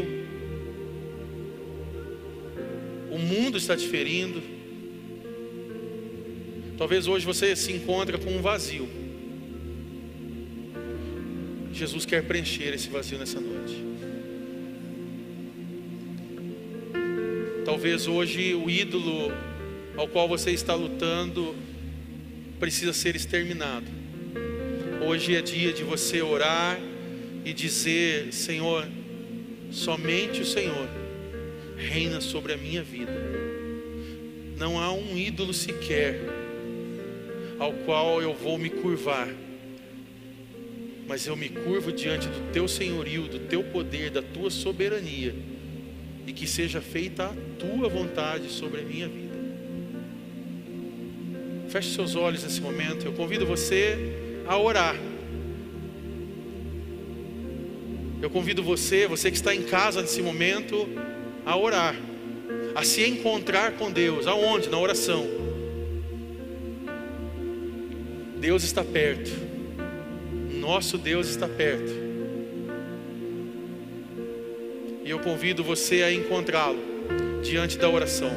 o 3.09 3.17
mundo 3.17 3.57
está 3.57 3.75
te 3.75 3.87
ferindo. 3.87 4.58
Talvez 6.79 7.07
hoje 7.07 7.25
você 7.25 7.57
se 7.57 7.73
encontre 7.73 8.17
com 8.17 8.31
um 8.31 8.41
vazio. 8.41 8.87
Jesus 11.73 12.05
quer 12.05 12.23
preencher 12.23 12.73
esse 12.73 12.87
vazio 12.87 13.19
nessa 13.19 13.37
noite. 13.37 13.83
Talvez 17.65 18.07
hoje 18.07 18.55
o 18.55 18.69
ídolo 18.69 19.29
ao 19.97 20.07
qual 20.07 20.29
você 20.29 20.51
está 20.51 20.73
lutando 20.73 21.53
precisa 22.61 22.93
ser 22.93 23.13
exterminado. 23.13 23.87
Hoje 25.05 25.35
é 25.35 25.41
dia 25.41 25.73
de 25.73 25.83
você 25.83 26.21
orar 26.21 26.79
e 27.43 27.51
dizer: 27.51 28.31
Senhor, 28.31 28.87
somente 29.69 30.39
o 30.39 30.45
Senhor 30.45 30.87
reina 31.75 32.21
sobre 32.21 32.53
a 32.53 32.57
minha 32.57 32.81
vida. 32.81 33.11
Não 34.57 34.79
há 34.79 34.93
um 34.93 35.17
ídolo 35.17 35.53
sequer 35.53 36.38
ao 37.59 37.73
qual 37.73 38.21
eu 38.21 38.33
vou 38.33 38.57
me 38.57 38.69
curvar, 38.69 39.27
mas 41.05 41.27
eu 41.27 41.35
me 41.35 41.49
curvo 41.49 41.91
diante 41.91 42.27
do 42.27 42.51
teu 42.53 42.67
senhorio, 42.67 43.23
do 43.23 43.39
teu 43.39 43.63
poder, 43.63 44.09
da 44.09 44.21
tua 44.21 44.49
soberania, 44.49 45.35
e 46.25 46.31
que 46.31 46.47
seja 46.47 46.79
feita 46.79 47.25
a 47.25 47.35
tua 47.59 47.89
vontade 47.89 48.49
sobre 48.49 48.81
a 48.81 48.83
minha 48.83 49.07
vida. 49.07 49.37
Feche 51.67 51.93
seus 51.93 52.15
olhos 52.15 52.43
nesse 52.43 52.61
momento, 52.61 53.05
eu 53.05 53.13
convido 53.13 53.45
você 53.45 53.97
a 54.47 54.57
orar. 54.57 54.95
Eu 58.21 58.29
convido 58.29 58.61
você, 58.61 59.07
você 59.07 59.31
que 59.31 59.37
está 59.37 59.53
em 59.53 59.63
casa 59.63 60.01
nesse 60.01 60.21
momento, 60.21 60.89
a 61.45 61.55
orar, 61.55 61.95
a 62.75 62.83
se 62.83 63.05
encontrar 63.07 63.73
com 63.73 63.91
Deus. 63.91 64.27
Aonde? 64.27 64.69
Na 64.69 64.77
oração. 64.77 65.38
Deus 68.39 68.63
está 68.63 68.83
perto. 68.83 69.31
Nosso 70.59 70.97
Deus 70.97 71.27
está 71.27 71.47
perto. 71.47 71.91
E 75.03 75.09
eu 75.09 75.19
convido 75.19 75.63
você 75.63 76.03
a 76.03 76.13
encontrá-lo 76.13 76.79
diante 77.43 77.77
da 77.77 77.89
oração. 77.89 78.31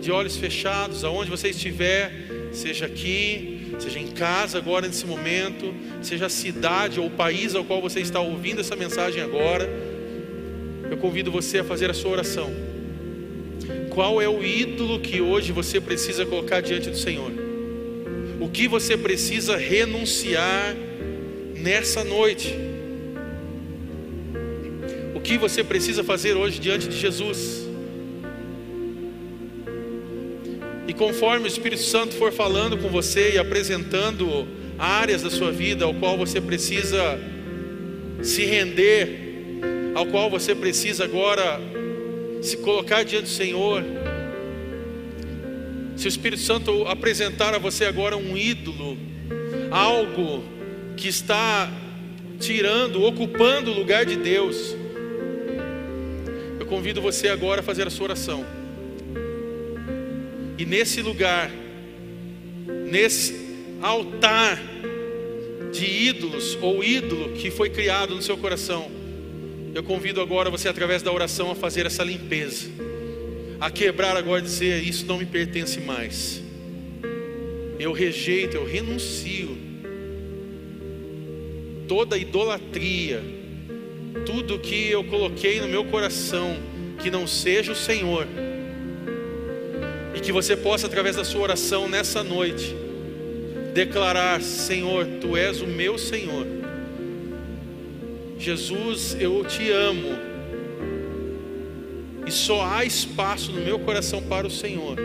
De 0.00 0.10
olhos 0.12 0.36
fechados, 0.36 1.04
aonde 1.04 1.30
você 1.30 1.50
estiver, 1.50 2.12
seja 2.52 2.86
aqui, 2.86 3.74
seja 3.78 3.98
em 3.98 4.08
casa 4.08 4.58
agora 4.58 4.86
nesse 4.86 5.06
momento, 5.06 5.74
seja 6.02 6.26
a 6.26 6.30
cidade 6.30 7.00
ou 7.00 7.06
o 7.06 7.10
país 7.10 7.54
ao 7.54 7.64
qual 7.64 7.80
você 7.80 8.00
está 8.00 8.20
ouvindo 8.20 8.60
essa 8.60 8.76
mensagem 8.76 9.22
agora, 9.22 9.68
eu 10.90 10.96
convido 10.96 11.30
você 11.30 11.60
a 11.60 11.64
fazer 11.64 11.90
a 11.90 11.94
sua 11.94 12.10
oração. 12.10 12.50
Qual 13.90 14.20
é 14.20 14.28
o 14.28 14.44
ídolo 14.44 15.00
que 15.00 15.20
hoje 15.20 15.52
você 15.52 15.80
precisa 15.80 16.26
colocar 16.26 16.60
diante 16.60 16.90
do 16.90 16.96
Senhor? 16.96 17.39
Que 18.52 18.68
você 18.68 18.96
precisa 18.96 19.56
renunciar 19.56 20.74
nessa 21.56 22.04
noite? 22.04 22.54
O 25.14 25.20
que 25.20 25.38
você 25.38 25.62
precisa 25.62 26.02
fazer 26.02 26.34
hoje 26.34 26.58
diante 26.58 26.88
de 26.88 26.96
Jesus? 26.96 27.68
E 30.88 30.92
conforme 30.92 31.44
o 31.44 31.46
Espírito 31.46 31.82
Santo 31.82 32.14
for 32.14 32.32
falando 32.32 32.76
com 32.76 32.88
você 32.88 33.34
e 33.34 33.38
apresentando 33.38 34.48
áreas 34.78 35.22
da 35.22 35.30
sua 35.30 35.52
vida 35.52 35.84
ao 35.84 35.94
qual 35.94 36.16
você 36.16 36.40
precisa 36.40 37.18
se 38.22 38.44
render, 38.44 39.60
ao 39.94 40.06
qual 40.06 40.30
você 40.30 40.54
precisa 40.54 41.04
agora 41.04 41.60
se 42.42 42.56
colocar 42.56 43.02
diante 43.04 43.24
do 43.24 43.28
Senhor. 43.28 43.84
Se 46.00 46.06
o 46.06 46.08
Espírito 46.08 46.40
Santo 46.40 46.88
apresentar 46.88 47.52
a 47.52 47.58
você 47.58 47.84
agora 47.84 48.16
um 48.16 48.34
ídolo, 48.34 48.96
algo 49.70 50.42
que 50.96 51.08
está 51.08 51.70
tirando, 52.38 53.02
ocupando 53.04 53.70
o 53.70 53.74
lugar 53.74 54.06
de 54.06 54.16
Deus, 54.16 54.74
eu 56.58 56.64
convido 56.64 57.02
você 57.02 57.28
agora 57.28 57.60
a 57.60 57.62
fazer 57.62 57.86
a 57.86 57.90
sua 57.90 58.04
oração. 58.04 58.46
E 60.56 60.64
nesse 60.64 61.02
lugar, 61.02 61.50
nesse 62.90 63.38
altar 63.82 64.58
de 65.70 65.84
ídolos 65.84 66.56
ou 66.62 66.82
ídolo 66.82 67.34
que 67.34 67.50
foi 67.50 67.68
criado 67.68 68.14
no 68.14 68.22
seu 68.22 68.38
coração, 68.38 68.90
eu 69.74 69.82
convido 69.82 70.22
agora 70.22 70.48
você, 70.48 70.66
através 70.66 71.02
da 71.02 71.12
oração, 71.12 71.50
a 71.50 71.54
fazer 71.54 71.84
essa 71.84 72.02
limpeza, 72.02 72.70
a 73.60 73.70
quebrar 73.70 74.16
agora 74.16 74.40
e 74.40 74.44
dizer: 74.44 74.82
Isso 74.82 75.04
não 75.06 75.18
me 75.18 75.26
pertence 75.26 75.78
mais. 75.80 76.42
Eu 77.78 77.92
rejeito, 77.92 78.56
eu 78.56 78.64
renuncio 78.64 79.56
toda 81.86 82.16
idolatria, 82.16 83.22
tudo 84.24 84.58
que 84.58 84.90
eu 84.90 85.02
coloquei 85.04 85.60
no 85.60 85.68
meu 85.68 85.84
coração 85.84 86.56
que 87.02 87.10
não 87.10 87.26
seja 87.26 87.72
o 87.72 87.76
Senhor 87.76 88.26
e 90.14 90.20
que 90.20 90.32
você 90.32 90.56
possa, 90.56 90.86
através 90.86 91.16
da 91.16 91.24
sua 91.24 91.40
oração 91.40 91.88
nessa 91.88 92.22
noite, 92.22 92.74
declarar: 93.74 94.40
Senhor, 94.40 95.06
tu 95.20 95.36
és 95.36 95.60
o 95.60 95.66
meu 95.66 95.98
Senhor. 95.98 96.46
Jesus, 98.38 99.16
eu 99.20 99.44
te 99.44 99.70
amo. 99.70 100.29
E 102.30 102.32
só 102.32 102.64
há 102.64 102.84
espaço 102.84 103.50
no 103.50 103.60
meu 103.60 103.76
coração 103.80 104.22
para 104.22 104.46
o 104.46 104.50
Senhor, 104.50 104.96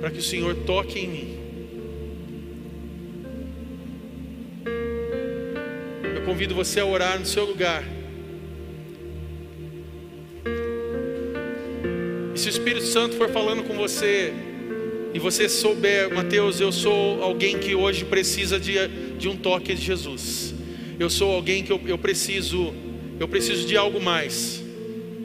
para 0.00 0.10
que 0.10 0.18
o 0.18 0.22
Senhor 0.22 0.52
toque 0.66 0.98
em 0.98 1.06
mim. 1.08 1.38
Eu 6.02 6.22
convido 6.24 6.52
você 6.52 6.80
a 6.80 6.86
orar 6.86 7.20
no 7.20 7.24
seu 7.24 7.44
lugar. 7.44 7.84
E 12.34 12.36
se 12.40 12.48
o 12.48 12.50
Espírito 12.50 12.86
Santo 12.86 13.14
for 13.14 13.28
falando 13.28 13.62
com 13.62 13.76
você, 13.76 14.32
e 15.14 15.20
você 15.20 15.48
souber, 15.48 16.12
Mateus, 16.12 16.60
eu 16.60 16.72
sou 16.72 17.22
alguém 17.22 17.60
que 17.60 17.76
hoje 17.76 18.04
precisa 18.04 18.58
de, 18.58 18.74
de 19.16 19.28
um 19.28 19.36
toque 19.36 19.72
de 19.72 19.82
Jesus. 19.82 20.52
Eu 20.98 21.08
sou 21.08 21.30
alguém 21.30 21.62
que 21.62 21.70
eu, 21.70 21.80
eu 21.86 21.96
preciso, 21.96 22.74
eu 23.20 23.28
preciso 23.28 23.68
de 23.68 23.76
algo 23.76 24.00
mais. 24.00 24.63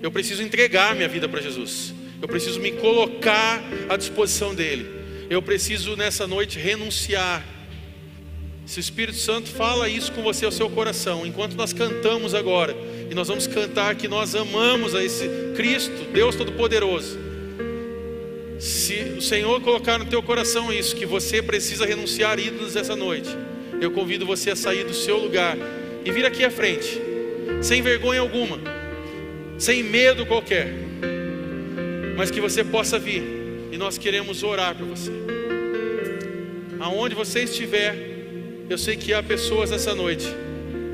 Eu 0.01 0.11
preciso 0.11 0.41
entregar 0.41 0.95
minha 0.95 1.07
vida 1.07 1.27
para 1.27 1.41
Jesus. 1.41 1.93
Eu 2.21 2.27
preciso 2.27 2.59
me 2.59 2.71
colocar 2.73 3.61
à 3.87 3.97
disposição 3.97 4.53
dele. 4.53 4.85
Eu 5.29 5.41
preciso 5.41 5.95
nessa 5.95 6.25
noite 6.27 6.57
renunciar. 6.57 7.45
Se 8.65 8.79
o 8.79 8.81
Espírito 8.81 9.17
Santo 9.17 9.49
fala 9.49 9.89
isso 9.89 10.11
com 10.11 10.21
você 10.21 10.45
ao 10.45 10.51
seu 10.51 10.69
coração, 10.69 11.25
enquanto 11.25 11.55
nós 11.55 11.73
cantamos 11.73 12.33
agora, 12.35 12.75
e 13.09 13.15
nós 13.15 13.27
vamos 13.27 13.47
cantar 13.47 13.95
que 13.95 14.07
nós 14.07 14.35
amamos 14.35 14.93
a 14.93 15.03
esse 15.03 15.27
Cristo, 15.55 16.11
Deus 16.13 16.35
Todo-Poderoso. 16.35 17.17
Se 18.59 19.15
o 19.17 19.21
Senhor 19.21 19.59
colocar 19.61 19.97
no 19.97 20.05
teu 20.05 20.21
coração 20.21 20.71
isso, 20.71 20.95
que 20.95 21.05
você 21.05 21.41
precisa 21.41 21.85
renunciar 21.85 22.39
ídolos 22.39 22.75
essa 22.75 22.95
noite, 22.95 23.29
eu 23.81 23.91
convido 23.91 24.25
você 24.25 24.51
a 24.51 24.55
sair 24.55 24.83
do 24.83 24.93
seu 24.93 25.17
lugar 25.17 25.57
e 26.03 26.11
vir 26.11 26.25
aqui 26.25 26.43
à 26.43 26.51
frente, 26.51 26.99
sem 27.61 27.81
vergonha 27.81 28.19
alguma, 28.19 28.59
sem 29.59 29.83
medo 29.83 30.25
qualquer, 30.25 30.73
mas 32.15 32.31
que 32.31 32.39
você 32.39 32.63
possa 32.63 32.97
vir 32.97 33.21
e 33.71 33.77
nós 33.77 33.97
queremos 33.97 34.41
orar 34.41 34.73
por 34.73 34.87
você. 34.87 35.11
Aonde 36.79 37.13
você 37.13 37.43
estiver, 37.43 37.93
eu 38.69 38.77
sei 38.77 38.95
que 38.95 39.13
há 39.13 39.21
pessoas 39.21 39.69
nessa 39.69 39.93
noite 39.93 40.25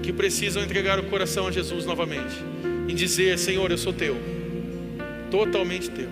que 0.01 0.11
precisam 0.11 0.63
entregar 0.63 0.99
o 0.99 1.03
coração 1.03 1.47
a 1.47 1.51
Jesus 1.51 1.85
novamente 1.85 2.35
e 2.87 2.93
dizer: 2.93 3.37
Senhor, 3.37 3.69
eu 3.69 3.77
sou 3.77 3.93
teu, 3.93 4.17
totalmente 5.29 5.91
teu. 5.91 6.09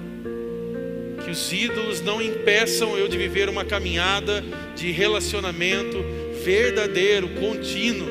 Que 1.26 1.32
os 1.32 1.52
ídolos 1.52 2.02
não 2.02 2.22
impeçam 2.22 2.96
eu 2.98 3.08
de 3.08 3.18
viver 3.18 3.50
uma 3.50 3.66
caminhada 3.66 4.44
de 4.76 4.92
relacionamento 4.92 5.98
verdadeiro, 6.44 7.30
contínuo 7.30 8.10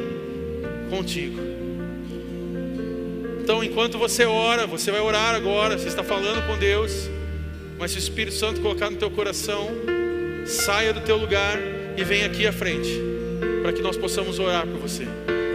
contigo. 0.91 1.52
Então, 3.43 3.63
enquanto 3.63 3.99
você 3.99 4.25
ora, 4.25 4.69
você 4.69 4.93
vai 4.93 5.01
orar 5.01 5.35
agora, 5.35 5.77
você 5.77 5.89
está 5.89 6.05
falando 6.05 6.47
com 6.47 6.57
Deus, 6.57 7.11
mas 7.77 7.91
se 7.91 7.97
o 7.97 7.99
Espírito 7.99 8.37
Santo 8.37 8.61
colocar 8.61 8.89
no 8.89 8.97
teu 8.97 9.11
coração, 9.11 9.69
saia 10.47 10.93
do 10.93 11.01
teu 11.01 11.17
lugar 11.17 11.59
e 11.97 12.05
venha 12.05 12.27
aqui 12.27 12.47
à 12.47 12.53
frente, 12.53 12.89
para 13.61 13.73
que 13.73 13.83
nós 13.83 13.97
possamos 13.97 14.39
orar 14.39 14.65
por 14.65 14.79
você. 14.79 15.09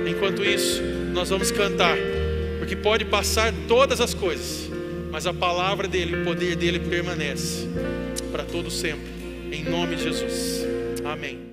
Enquanto 0.06 0.44
isso, 0.44 0.84
nós 1.14 1.30
vamos 1.30 1.50
cantar, 1.50 1.98
porque 2.60 2.76
pode 2.76 3.06
passar 3.06 3.54
todas 3.70 4.02
as 4.02 4.14
coisas, 4.14 4.70
mas 5.10 5.26
a 5.26 5.34
palavra 5.34 5.88
dele, 5.88 6.22
o 6.22 6.26
poder 6.26 6.58
dele 6.58 6.80
permanece 6.80 7.70
para 8.34 8.44
todo 8.44 8.70
sempre. 8.70 9.08
Em 9.50 9.64
nome 9.64 9.96
de 9.96 10.04
Jesus. 10.04 10.66
Amém. 11.06 11.47